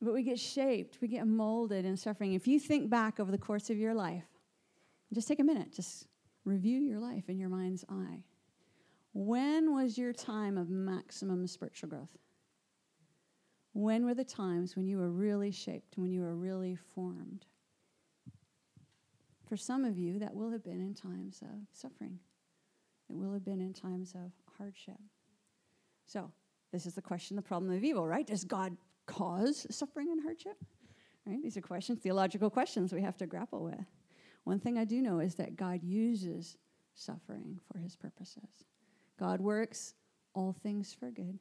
but 0.00 0.14
we 0.14 0.22
get 0.22 0.38
shaped, 0.38 0.98
we 1.00 1.08
get 1.08 1.26
molded 1.26 1.84
in 1.84 1.96
suffering. 1.96 2.34
If 2.34 2.46
you 2.46 2.60
think 2.60 2.88
back 2.88 3.18
over 3.18 3.30
the 3.30 3.38
course 3.38 3.68
of 3.68 3.78
your 3.78 3.94
life, 3.94 4.24
just 5.12 5.26
take 5.26 5.40
a 5.40 5.44
minute, 5.44 5.72
just 5.72 6.06
review 6.44 6.78
your 6.80 7.00
life 7.00 7.28
in 7.28 7.38
your 7.38 7.48
mind's 7.48 7.84
eye. 7.88 8.22
When 9.20 9.74
was 9.74 9.98
your 9.98 10.12
time 10.12 10.56
of 10.56 10.70
maximum 10.70 11.48
spiritual 11.48 11.88
growth? 11.88 12.16
When 13.72 14.06
were 14.06 14.14
the 14.14 14.22
times 14.22 14.76
when 14.76 14.86
you 14.86 14.96
were 14.96 15.10
really 15.10 15.50
shaped, 15.50 15.98
when 15.98 16.12
you 16.12 16.20
were 16.20 16.36
really 16.36 16.76
formed? 16.76 17.44
For 19.48 19.56
some 19.56 19.84
of 19.84 19.98
you, 19.98 20.20
that 20.20 20.36
will 20.36 20.52
have 20.52 20.62
been 20.62 20.80
in 20.80 20.94
times 20.94 21.42
of 21.42 21.66
suffering. 21.72 22.20
It 23.10 23.16
will 23.16 23.32
have 23.32 23.44
been 23.44 23.60
in 23.60 23.72
times 23.72 24.14
of 24.14 24.30
hardship. 24.56 25.00
So, 26.06 26.30
this 26.70 26.86
is 26.86 26.94
the 26.94 27.02
question, 27.02 27.34
the 27.34 27.42
problem 27.42 27.72
of 27.72 27.82
evil, 27.82 28.06
right? 28.06 28.24
Does 28.24 28.44
God 28.44 28.76
cause 29.06 29.66
suffering 29.68 30.12
and 30.12 30.22
hardship? 30.22 30.64
Right? 31.26 31.42
These 31.42 31.56
are 31.56 31.60
questions, 31.60 31.98
theological 31.98 32.50
questions 32.50 32.92
we 32.92 33.02
have 33.02 33.16
to 33.16 33.26
grapple 33.26 33.64
with. 33.64 33.84
One 34.44 34.60
thing 34.60 34.78
I 34.78 34.84
do 34.84 35.02
know 35.02 35.18
is 35.18 35.34
that 35.34 35.56
God 35.56 35.82
uses 35.82 36.56
suffering 36.94 37.58
for 37.66 37.78
his 37.80 37.96
purposes. 37.96 38.64
God 39.18 39.40
works 39.40 39.94
all 40.34 40.54
things 40.62 40.94
for 40.98 41.10
good 41.10 41.38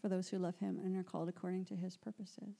for 0.00 0.08
those 0.08 0.28
who 0.28 0.38
love 0.38 0.56
him 0.58 0.78
and 0.82 0.96
are 0.96 1.02
called 1.02 1.28
according 1.28 1.64
to 1.66 1.76
his 1.76 1.96
purposes. 1.96 2.56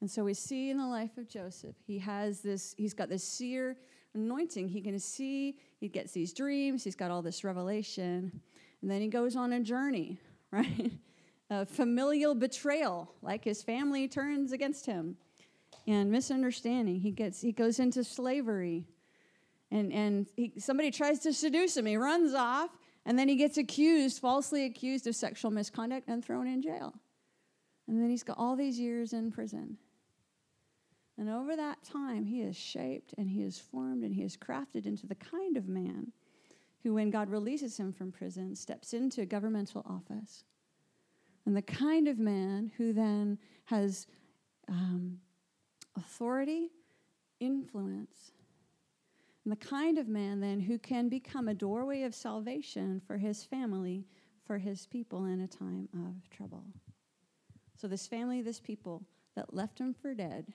And 0.00 0.10
so 0.10 0.24
we 0.24 0.34
see 0.34 0.70
in 0.70 0.78
the 0.78 0.86
life 0.86 1.16
of 1.16 1.28
Joseph, 1.28 1.76
he 1.86 1.98
has 1.98 2.40
this, 2.40 2.74
he's 2.76 2.94
got 2.94 3.08
this 3.08 3.24
seer 3.24 3.76
anointing. 4.14 4.68
He 4.68 4.80
can 4.80 4.98
see, 4.98 5.58
he 5.78 5.88
gets 5.88 6.12
these 6.12 6.32
dreams, 6.32 6.84
he's 6.84 6.96
got 6.96 7.10
all 7.10 7.22
this 7.22 7.44
revelation. 7.44 8.40
And 8.82 8.90
then 8.90 9.00
he 9.00 9.08
goes 9.08 9.36
on 9.36 9.52
a 9.52 9.60
journey, 9.60 10.20
right? 10.50 10.92
a 11.50 11.64
familial 11.64 12.34
betrayal, 12.34 13.12
like 13.22 13.44
his 13.44 13.62
family 13.62 14.08
turns 14.08 14.52
against 14.52 14.86
him, 14.86 15.16
and 15.86 16.10
misunderstanding. 16.10 17.00
He 17.00 17.12
gets 17.12 17.40
he 17.40 17.52
goes 17.52 17.78
into 17.78 18.02
slavery, 18.02 18.86
and 19.70 19.92
and 19.92 20.26
he, 20.36 20.52
somebody 20.58 20.90
tries 20.90 21.20
to 21.20 21.32
seduce 21.32 21.76
him. 21.76 21.86
He 21.86 21.96
runs 21.96 22.34
off, 22.34 22.70
and 23.06 23.18
then 23.18 23.28
he 23.28 23.36
gets 23.36 23.56
accused, 23.56 24.20
falsely 24.20 24.66
accused 24.66 25.06
of 25.06 25.16
sexual 25.16 25.50
misconduct, 25.50 26.08
and 26.08 26.22
thrown 26.22 26.46
in 26.46 26.60
jail. 26.60 26.92
And 27.88 28.02
then 28.02 28.10
he's 28.10 28.24
got 28.24 28.36
all 28.36 28.56
these 28.56 28.78
years 28.78 29.12
in 29.12 29.30
prison. 29.30 29.78
And 31.16 31.30
over 31.30 31.56
that 31.56 31.82
time, 31.82 32.26
he 32.26 32.42
is 32.42 32.56
shaped 32.56 33.14
and 33.16 33.30
he 33.30 33.42
is 33.42 33.58
formed 33.58 34.02
and 34.02 34.14
he 34.14 34.22
is 34.22 34.36
crafted 34.36 34.84
into 34.84 35.06
the 35.06 35.14
kind 35.14 35.56
of 35.56 35.66
man 35.68 36.12
who, 36.82 36.92
when 36.92 37.10
God 37.10 37.30
releases 37.30 37.78
him 37.78 37.92
from 37.92 38.12
prison, 38.12 38.54
steps 38.54 38.92
into 38.92 39.22
a 39.22 39.26
governmental 39.26 39.82
office 39.88 40.44
and 41.46 41.56
the 41.56 41.62
kind 41.62 42.08
of 42.08 42.18
man 42.18 42.72
who 42.76 42.92
then 42.92 43.38
has 43.66 44.08
um, 44.68 45.18
authority, 45.96 46.72
influence, 47.38 48.32
and 49.46 49.52
the 49.52 49.64
kind 49.64 49.96
of 49.96 50.08
man 50.08 50.40
then 50.40 50.58
who 50.58 50.76
can 50.76 51.08
become 51.08 51.46
a 51.46 51.54
doorway 51.54 52.02
of 52.02 52.16
salvation 52.16 53.00
for 53.06 53.16
his 53.16 53.44
family, 53.44 54.04
for 54.44 54.58
his 54.58 54.88
people 54.88 55.26
in 55.26 55.40
a 55.40 55.46
time 55.46 55.88
of 55.94 56.28
trouble. 56.30 56.64
So, 57.76 57.86
this 57.86 58.08
family, 58.08 58.42
this 58.42 58.58
people 58.58 59.04
that 59.36 59.54
left 59.54 59.78
him 59.78 59.94
for 59.94 60.14
dead, 60.14 60.48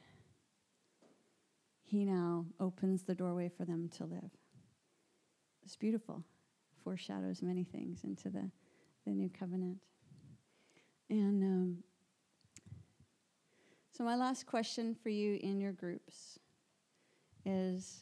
he 1.84 2.04
now 2.04 2.46
opens 2.60 3.04
the 3.04 3.16
doorway 3.16 3.48
for 3.48 3.64
them 3.64 3.90
to 3.96 4.04
live. 4.04 4.30
It's 5.64 5.78
beautiful, 5.78 6.26
foreshadows 6.84 7.42
many 7.42 7.64
things 7.64 8.04
into 8.04 8.30
the, 8.30 8.52
the 9.06 9.12
new 9.12 9.30
covenant. 9.30 9.78
And 11.10 11.42
um, 11.42 11.78
so, 13.94 14.04
my 14.04 14.18
last 14.18 14.46
question 14.46 14.98
for 15.02 15.08
you 15.08 15.40
in 15.42 15.62
your 15.62 15.72
groups 15.72 16.40
is, 17.46 18.02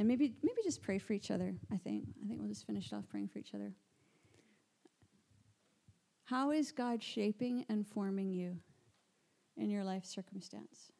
and 0.00 0.08
maybe 0.08 0.32
maybe 0.42 0.62
just 0.64 0.82
pray 0.82 0.98
for 0.98 1.12
each 1.12 1.30
other. 1.30 1.54
I 1.70 1.76
think 1.76 2.04
I 2.24 2.26
think 2.26 2.40
we'll 2.40 2.48
just 2.48 2.66
finish 2.66 2.90
off 2.94 3.04
praying 3.10 3.28
for 3.28 3.38
each 3.38 3.54
other. 3.54 3.70
How 6.24 6.52
is 6.52 6.72
God 6.72 7.02
shaping 7.02 7.66
and 7.68 7.86
forming 7.86 8.32
you 8.32 8.56
in 9.58 9.68
your 9.68 9.84
life 9.84 10.06
circumstance? 10.06 10.90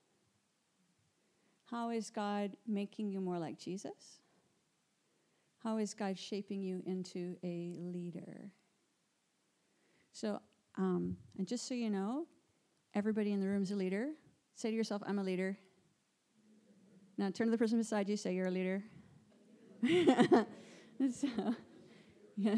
How 1.64 1.89
is 1.89 2.10
God 2.10 2.59
making 2.66 3.09
you 3.09 3.22
more 3.22 3.39
like 3.39 3.59
Jesus? 3.59 4.20
How 5.62 5.78
is 5.78 5.94
God 5.94 6.18
shaping 6.18 6.60
you 6.60 6.82
into 6.85 7.36
a 7.43 7.77
leader? 7.78 8.51
So, 10.12 10.40
um, 10.77 11.16
and 11.39 11.47
just 11.47 11.66
so 11.66 11.72
you 11.72 11.89
know, 11.89 12.27
everybody 12.94 13.32
in 13.32 13.40
the 13.40 13.47
room 13.47 13.62
is 13.62 13.70
a 13.70 13.77
leader. 13.77 14.10
Say 14.56 14.70
to 14.70 14.77
yourself, 14.77 15.01
I'm 15.06 15.18
a 15.18 15.24
leader. 15.24 15.56
Now 17.21 17.29
turn 17.29 17.49
to 17.49 17.51
the 17.51 17.59
person 17.59 17.77
beside 17.77 18.09
you, 18.09 18.17
say, 18.17 18.33
You're 18.33 18.47
a 18.47 18.51
leader. 18.51 18.83
so, 21.15 21.29
yeah. 22.35 22.55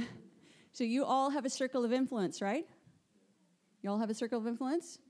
So 0.72 0.84
you 0.84 1.04
all 1.04 1.30
have 1.30 1.44
a 1.44 1.50
circle 1.50 1.84
of 1.84 1.92
influence, 1.92 2.40
right? 2.40 2.64
You 3.82 3.90
all 3.90 3.98
have 3.98 4.08
a 4.08 4.14
circle 4.14 4.38
of 4.38 4.46
influence? 4.46 5.00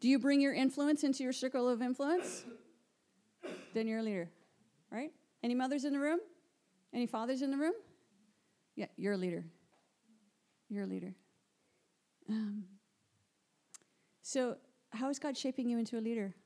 Do 0.00 0.08
you 0.08 0.20
bring 0.20 0.40
your 0.40 0.54
influence 0.54 1.02
into 1.02 1.24
your 1.24 1.32
circle 1.32 1.68
of 1.68 1.82
influence? 1.82 2.44
then 3.74 3.88
you're 3.88 3.98
a 3.98 4.04
leader, 4.04 4.30
right? 4.92 5.10
Any 5.42 5.56
mothers 5.56 5.84
in 5.84 5.92
the 5.92 5.98
room? 5.98 6.20
Any 6.94 7.06
fathers 7.06 7.42
in 7.42 7.50
the 7.50 7.58
room? 7.58 7.74
Yeah, 8.76 8.86
you're 8.96 9.14
a 9.14 9.18
leader. 9.18 9.44
You're 10.68 10.84
a 10.84 10.86
leader. 10.86 11.12
Um, 12.28 12.66
so, 14.22 14.58
how 14.90 15.10
is 15.10 15.18
God 15.18 15.36
shaping 15.36 15.68
you 15.68 15.78
into 15.78 15.98
a 15.98 16.00
leader? 16.00 16.36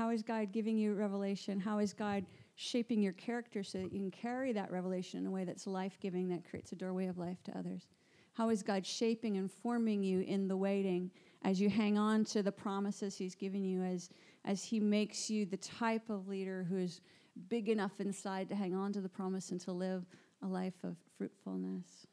How 0.00 0.08
is 0.08 0.22
God 0.22 0.50
giving 0.50 0.78
you 0.78 0.94
revelation? 0.94 1.60
How 1.60 1.78
is 1.78 1.92
God 1.92 2.24
shaping 2.54 3.02
your 3.02 3.12
character 3.12 3.62
so 3.62 3.76
that 3.76 3.92
you 3.92 3.98
can 3.98 4.10
carry 4.10 4.50
that 4.50 4.70
revelation 4.70 5.20
in 5.20 5.26
a 5.26 5.30
way 5.30 5.44
that's 5.44 5.66
life 5.66 5.98
giving, 6.00 6.26
that 6.30 6.48
creates 6.48 6.72
a 6.72 6.74
doorway 6.74 7.08
of 7.08 7.18
life 7.18 7.42
to 7.42 7.58
others? 7.58 7.86
How 8.32 8.48
is 8.48 8.62
God 8.62 8.86
shaping 8.86 9.36
and 9.36 9.52
forming 9.52 10.02
you 10.02 10.20
in 10.20 10.48
the 10.48 10.56
waiting 10.56 11.10
as 11.42 11.60
you 11.60 11.68
hang 11.68 11.98
on 11.98 12.24
to 12.24 12.42
the 12.42 12.50
promises 12.50 13.18
He's 13.18 13.34
given 13.34 13.62
you, 13.62 13.82
as, 13.82 14.08
as 14.46 14.64
He 14.64 14.80
makes 14.80 15.28
you 15.28 15.44
the 15.44 15.58
type 15.58 16.08
of 16.08 16.28
leader 16.28 16.66
who 16.66 16.78
is 16.78 17.02
big 17.50 17.68
enough 17.68 18.00
inside 18.00 18.48
to 18.48 18.54
hang 18.54 18.74
on 18.74 18.94
to 18.94 19.02
the 19.02 19.08
promise 19.10 19.50
and 19.50 19.60
to 19.60 19.72
live 19.72 20.06
a 20.42 20.46
life 20.46 20.82
of 20.82 20.96
fruitfulness? 21.18 22.06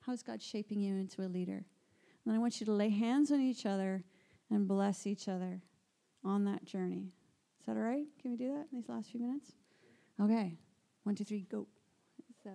How 0.00 0.12
is 0.12 0.22
God 0.22 0.42
shaping 0.42 0.78
you 0.78 0.96
into 0.96 1.22
a 1.22 1.28
leader? 1.32 1.64
And 2.26 2.34
I 2.34 2.38
want 2.38 2.60
you 2.60 2.66
to 2.66 2.72
lay 2.72 2.90
hands 2.90 3.32
on 3.32 3.40
each 3.40 3.64
other 3.64 4.04
and 4.50 4.68
bless 4.68 5.06
each 5.06 5.26
other 5.26 5.62
on 6.24 6.44
that 6.44 6.64
journey. 6.64 7.12
Is 7.60 7.66
that 7.66 7.76
all 7.76 7.82
right? 7.82 8.06
Can 8.20 8.32
we 8.32 8.36
do 8.36 8.48
that 8.48 8.66
in 8.72 8.80
these 8.80 8.88
last 8.88 9.10
few 9.10 9.20
minutes? 9.20 9.52
Okay. 10.20 10.56
One, 11.04 11.14
two, 11.14 11.24
three, 11.24 11.46
go. 11.50 11.66
So. 12.42 12.50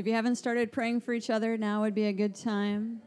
If 0.00 0.06
you 0.06 0.14
haven't 0.14 0.36
started 0.36 0.72
praying 0.72 1.02
for 1.02 1.12
each 1.12 1.28
other, 1.28 1.58
now 1.58 1.82
would 1.82 1.94
be 1.94 2.06
a 2.06 2.12
good 2.12 2.34
time. 2.34 3.02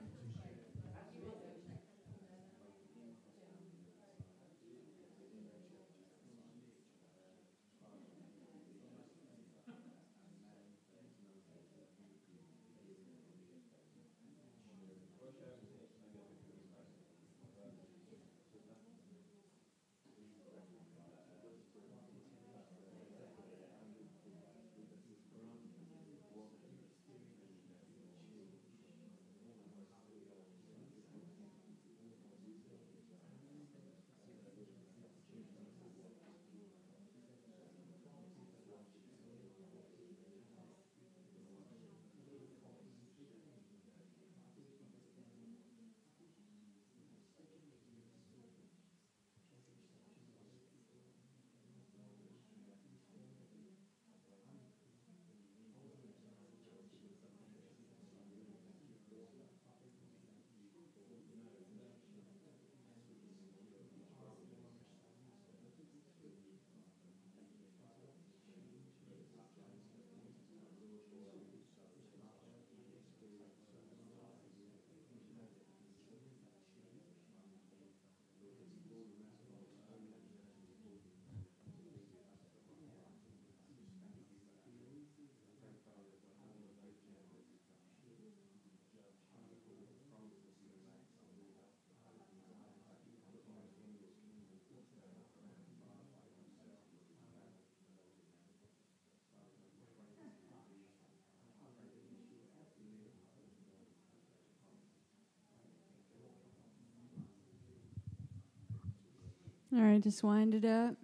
All 109.75 109.81
right, 109.81 109.99
just 109.99 110.21
wind 110.23 110.53
it 110.53 110.65
up. 110.65 110.95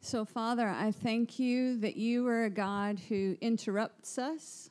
So, 0.00 0.24
Father, 0.24 0.68
I 0.68 0.92
thank 0.92 1.40
you 1.40 1.76
that 1.78 1.96
you 1.96 2.28
are 2.28 2.44
a 2.44 2.50
God 2.50 3.00
who 3.08 3.36
interrupts 3.40 4.16
us. 4.16 4.70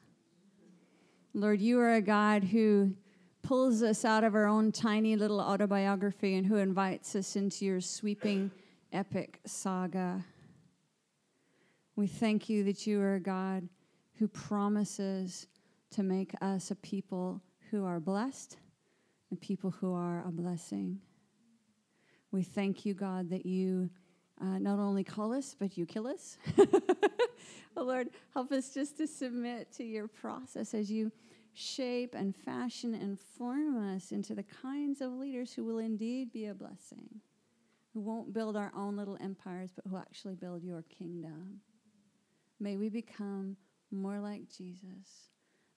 Lord, 1.34 1.60
you 1.60 1.82
are 1.82 1.96
a 1.96 2.02
God 2.02 2.46
who 2.46 2.94
pulls 3.42 3.82
us 3.82 4.06
out 4.06 4.24
of 4.24 4.36
our 4.36 4.46
own 4.46 4.72
tiny 4.72 5.16
little 5.16 5.40
autobiography 5.40 6.36
and 6.36 6.46
who 6.46 6.56
invites 6.58 7.16
us 7.16 7.36
into 7.36 7.66
your 7.66 7.82
sweeping 7.82 8.52
epic 8.92 9.40
saga. 9.46 10.24
We 11.96 12.08
thank 12.08 12.50
you 12.50 12.64
that 12.66 12.86
you 12.88 13.02
are 13.02 13.16
a 13.16 13.20
God 13.20 13.68
who 14.16 14.28
promises 14.28 15.48
to 15.92 16.04
make 16.04 16.34
us 16.42 16.72
a 16.72 16.76
people 16.76 17.42
who 17.72 17.86
are 17.86 18.00
blessed 18.00 18.58
and 19.30 19.40
people 19.40 19.72
who 19.72 19.94
are 19.94 20.24
a 20.28 20.32
blessing. 20.32 21.00
We 22.32 22.44
thank 22.44 22.86
you, 22.86 22.94
God, 22.94 23.30
that 23.30 23.46
you 23.46 23.90
uh, 24.42 24.60
not 24.60 24.80
only 24.80 25.04
call 25.04 25.34
us, 25.34 25.56
but 25.58 25.78
you 25.78 25.86
kill 25.86 26.08
us. 26.08 26.38
oh, 27.78 27.84
Lord, 27.84 28.10
help 28.34 28.52
us 28.52 28.74
just 28.74 28.98
to 28.98 29.08
submit 29.08 29.72
to 29.74 29.84
your 29.84 30.08
process 30.08 30.74
as 30.74 30.92
you 30.92 31.12
shape 31.54 32.16
and 32.16 32.36
fashion 32.36 32.94
and 32.94 33.20
form 33.20 33.96
us 33.96 34.12
into 34.12 34.34
the 34.36 34.44
kinds 34.44 35.02
of 35.02 35.12
leaders 35.12 35.54
who 35.54 35.66
will 35.66 35.80
indeed 35.80 36.32
be 36.32 36.46
a 36.46 36.54
blessing, 36.54 37.22
who 37.94 38.00
won't 38.00 38.34
build 38.34 38.56
our 38.56 38.72
own 38.76 38.96
little 38.96 39.18
empires, 39.22 39.72
but 39.76 39.90
who 39.90 39.98
actually 39.98 40.36
build 40.36 40.64
your 40.64 40.84
kingdom. 40.84 41.60
May 42.60 42.78
we 42.78 42.90
become 42.90 43.58
more 43.92 44.20
like 44.20 44.50
Jesus. 44.50 45.30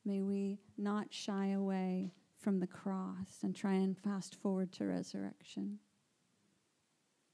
May 0.04 0.20
we 0.20 0.58
not 0.76 1.06
shy 1.10 1.48
away 1.50 2.12
from 2.38 2.58
the 2.58 2.66
cross 2.66 3.38
and 3.42 3.54
try 3.54 3.74
and 3.74 3.96
fast 3.96 4.34
forward 4.34 4.72
to 4.72 4.84
resurrection. 4.84 5.78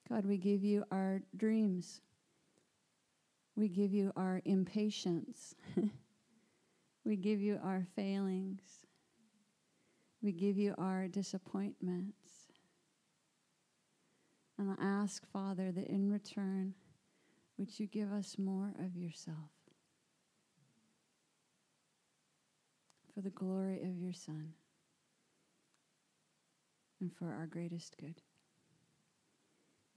God, 0.09 0.27
we 0.27 0.37
give 0.37 0.63
you 0.63 0.85
our 0.91 1.23
dreams. 1.37 2.01
We 3.57 3.69
give 3.69 3.93
you 3.93 4.13
our 4.17 4.41
impatience. 4.45 5.55
we 7.09 7.17
give 7.17 7.41
you 7.41 7.59
our 7.65 7.87
failings. 7.97 8.61
We 10.21 10.31
give 10.31 10.59
you 10.59 10.75
our 10.77 11.09
disappointments. 11.09 12.29
And 14.59 14.71
I 14.71 14.75
ask, 14.85 15.25
Father, 15.33 15.73
that 15.73 15.87
in 15.87 16.11
return, 16.11 16.75
would 17.57 17.81
you 17.81 17.87
give 17.87 18.13
us 18.13 18.37
more 18.39 18.75
of 18.85 18.95
yourself 18.95 19.51
for 23.15 23.23
the 23.23 23.31
glory 23.31 23.81
of 23.83 23.99
your 23.99 24.13
Son 24.13 24.53
and 27.01 27.11
for 27.13 27.33
our 27.33 27.47
greatest 27.47 27.97
good. 27.99 28.21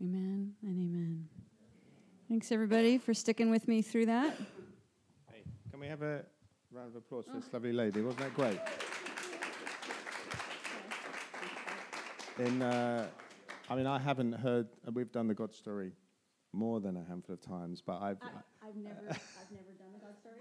Amen 0.01 0.53
and 0.63 0.79
amen. 0.79 1.27
Thanks, 2.29 2.53
everybody, 2.53 2.97
for 2.97 3.13
sticking 3.13 3.51
with 3.51 3.67
me 3.67 3.81
through 3.81 4.05
that. 4.05 4.33
Hey, 5.29 5.43
can 5.69 5.79
we 5.79 5.87
have 5.87 6.03
a 6.03 6.23
round 6.71 6.89
of 6.89 6.95
applause 6.95 7.25
for 7.25 7.33
this 7.33 7.51
lovely 7.51 7.73
lady? 7.73 8.01
Wasn't 8.01 8.19
that 8.19 8.33
great? 8.33 8.59
In, 12.39 12.61
uh, 12.61 13.07
I 13.69 13.75
mean, 13.75 13.87
I 13.87 13.99
haven't 13.99 14.33
heard. 14.33 14.67
Uh, 14.87 14.91
we've 14.91 15.11
done 15.11 15.27
the 15.27 15.33
God 15.33 15.53
story 15.53 15.91
more 16.53 16.79
than 16.79 16.95
a 16.97 17.03
handful 17.03 17.33
of 17.33 17.41
times, 17.41 17.81
but 17.85 18.01
I've. 18.01 18.21
I, 18.21 18.67
have 18.67 18.75
never, 18.75 18.99
I've 19.09 19.51
never 19.51 19.71
done 19.77 19.91
the 19.93 19.99
God 19.99 20.17
story. 20.19 20.35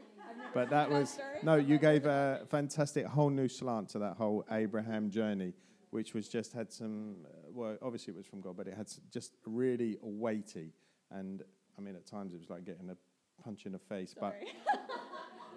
but 0.55 0.71
that 0.71 0.89
was 0.89 1.19
no. 1.43 1.57
You 1.57 1.79
gave 1.79 2.07
a 2.07 2.47
fantastic 2.49 3.07
whole 3.07 3.31
new 3.31 3.49
slant 3.49 3.89
to 3.91 3.99
that 3.99 4.17
whole 4.17 4.45
Abraham 4.53 5.11
journey, 5.11 5.53
which 5.91 6.15
was 6.15 6.29
just 6.29 6.53
had 6.53 6.73
some. 6.73 7.17
Uh, 7.25 7.51
well, 7.53 7.77
obviously 7.83 8.13
it 8.13 8.17
was 8.17 8.27
from 8.27 8.41
God, 8.41 8.57
but 8.57 8.69
it 8.69 8.75
had 8.77 8.89
just 9.13 9.37
really 9.45 9.99
weighty, 10.01 10.73
and 11.11 11.43
I 11.77 11.81
mean, 11.81 11.97
at 11.97 12.07
times 12.07 12.33
it 12.33 12.39
was 12.39 12.51
like 12.51 12.65
getting 12.65 12.89
a 12.89 12.97
punch 13.43 13.67
in 13.67 13.73
the 13.73 13.79
face, 13.79 14.15
Sorry. 14.19 14.35
but 14.41 14.81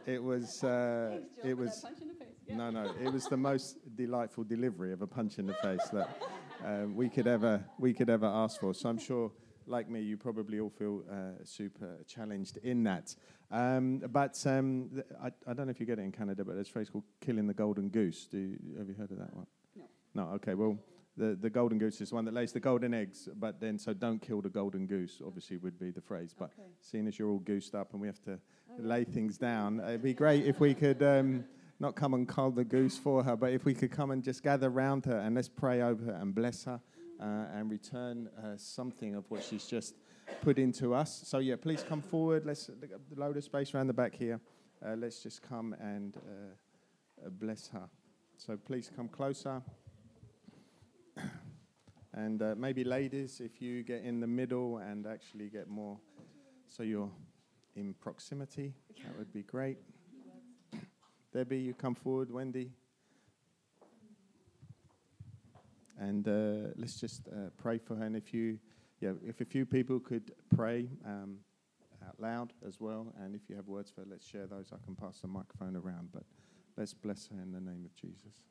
it 0.05 0.21
was. 0.21 0.63
Uh, 0.63 1.19
Thanks, 1.19 1.45
it 1.45 1.57
was. 1.57 1.85
Yeah. 2.47 2.57
No, 2.57 2.69
no, 2.71 2.91
it 3.01 3.11
was 3.11 3.25
the 3.25 3.37
most 3.37 3.77
delightful 3.95 4.43
delivery 4.43 4.91
of 4.91 5.01
a 5.01 5.07
punch 5.07 5.39
in 5.39 5.45
the 5.45 5.53
face 5.53 5.87
that 5.93 6.21
um, 6.65 6.95
we 6.95 7.09
could 7.09 7.27
ever 7.27 7.63
we 7.79 7.93
could 7.93 8.09
ever 8.09 8.25
ask 8.25 8.59
for. 8.59 8.73
So 8.73 8.89
I'm 8.89 8.97
sure, 8.97 9.31
like 9.65 9.89
me, 9.89 10.01
you 10.01 10.17
probably 10.17 10.59
all 10.59 10.69
feel 10.69 11.03
uh, 11.09 11.43
super 11.43 11.97
challenged 12.07 12.57
in 12.57 12.83
that. 12.83 13.15
Um, 13.49 13.99
but 14.11 14.41
um, 14.45 14.89
th- 14.93 15.05
I, 15.21 15.27
I 15.49 15.53
don't 15.53 15.67
know 15.67 15.71
if 15.71 15.79
you 15.79 15.85
get 15.85 15.99
it 15.99 16.01
in 16.01 16.11
Canada, 16.11 16.43
but 16.43 16.55
there's 16.55 16.69
a 16.69 16.71
phrase 16.71 16.89
called 16.89 17.05
"killing 17.21 17.47
the 17.47 17.53
golden 17.53 17.89
goose." 17.89 18.25
Do 18.25 18.37
you, 18.37 18.57
have 18.77 18.89
you 18.89 18.95
heard 18.95 19.11
of 19.11 19.19
that 19.19 19.33
one? 19.35 19.47
No. 19.75 19.83
No. 20.15 20.23
Okay. 20.33 20.53
Well, 20.53 20.77
the, 21.15 21.37
the 21.39 21.49
golden 21.49 21.77
goose 21.77 22.01
is 22.01 22.09
the 22.09 22.15
one 22.15 22.25
that 22.25 22.33
lays 22.33 22.51
the 22.51 22.59
golden 22.59 22.93
eggs, 22.93 23.29
but 23.35 23.59
then 23.59 23.77
so 23.77 23.93
don't 23.93 24.21
kill 24.21 24.41
the 24.41 24.49
golden 24.49 24.87
goose. 24.87 25.21
Obviously, 25.25 25.57
would 25.57 25.79
be 25.79 25.91
the 25.91 26.01
phrase. 26.01 26.33
But 26.37 26.51
Okay. 26.57 26.69
seeing 26.81 27.07
as 27.07 27.19
you're 27.19 27.29
all 27.29 27.39
goosed 27.39 27.75
up 27.75 27.93
and 27.93 28.01
we 28.01 28.07
have 28.07 28.21
to 28.23 28.39
lay 28.79 29.03
things 29.03 29.37
down, 29.37 29.79
it'd 29.79 30.01
be 30.01 30.13
great 30.13 30.45
if 30.45 30.59
we 30.59 30.73
could 30.73 31.03
um, 31.03 31.45
not 31.79 31.95
come 31.95 32.13
and 32.15 32.27
cull 32.27 32.49
the 32.51 32.63
goose 32.63 32.97
for 32.97 33.23
her, 33.23 33.35
but 33.35 33.51
if 33.51 33.65
we 33.65 33.73
could 33.73 33.91
come 33.91 34.11
and 34.11 34.23
just 34.23 34.41
gather 34.41 34.67
around 34.69 35.05
her 35.05 35.19
and 35.19 35.35
let's 35.35 35.49
pray 35.49 35.81
over 35.81 36.03
her 36.05 36.13
and 36.13 36.33
bless 36.33 36.63
her 36.63 36.79
uh, 37.19 37.45
and 37.53 37.69
return 37.69 38.29
uh, 38.43 38.57
something 38.57 39.15
of 39.15 39.29
what 39.29 39.43
she's 39.43 39.65
just 39.67 39.95
put 40.41 40.57
into 40.57 40.93
us. 40.95 41.23
So 41.25 41.37
yeah, 41.39 41.55
please 41.57 41.83
come 41.87 42.01
forward. 42.01 42.45
Let's 42.45 42.69
load 43.15 43.37
of 43.37 43.43
space 43.43 43.73
around 43.75 43.87
the 43.87 43.93
back 43.93 44.15
here. 44.15 44.39
Uh, 44.83 44.95
let's 44.95 45.21
just 45.21 45.41
come 45.41 45.73
and 45.79 46.17
uh, 46.17 47.25
uh, 47.25 47.29
bless 47.29 47.67
her. 47.67 47.87
So 48.37 48.57
please 48.57 48.89
come 48.95 49.07
closer. 49.07 49.61
And 52.15 52.43
uh, 52.43 52.53
maybe 52.55 52.83
ladies, 52.83 53.41
if 53.43 53.59
you 53.59 53.81
get 53.81 54.03
in 54.03 54.19
the 54.19 54.27
middle 54.27 54.77
and 54.77 55.07
actually 55.07 55.49
get 55.49 55.67
more, 55.67 55.97
so 56.69 56.83
you're 56.83 57.09
in 57.75 57.95
proximity, 57.95 58.73
that 59.03 59.17
would 59.17 59.33
be 59.33 59.41
great. 59.41 59.77
Debbie, 61.33 61.57
you 61.57 61.73
come 61.73 61.95
forward. 61.95 62.29
Wendy. 62.29 62.69
And 65.99 66.27
uh, 66.27 66.73
let's 66.75 66.99
just 66.99 67.27
uh, 67.29 67.49
pray 67.57 67.79
for 67.79 67.95
her. 67.95 68.03
And 68.03 68.15
if 68.15 68.31
you, 68.31 68.59
yeah, 68.99 69.13
if 69.25 69.41
a 69.41 69.45
few 69.45 69.65
people 69.65 69.99
could 69.99 70.33
pray 70.55 70.89
um, 71.05 71.37
out 72.07 72.19
loud 72.19 72.53
as 72.67 72.79
well, 72.79 73.13
and 73.19 73.33
if 73.35 73.41
you 73.49 73.55
have 73.55 73.67
words 73.67 73.89
for 73.89 74.01
her, 74.01 74.07
let's 74.07 74.27
share 74.27 74.45
those. 74.45 74.71
I 74.71 74.83
can 74.85 74.95
pass 74.95 75.19
the 75.19 75.27
microphone 75.27 75.75
around, 75.75 76.09
but 76.13 76.23
let's 76.77 76.93
bless 76.93 77.27
her 77.27 77.41
in 77.41 77.51
the 77.51 77.59
name 77.59 77.85
of 77.85 77.95
Jesus. 77.95 78.43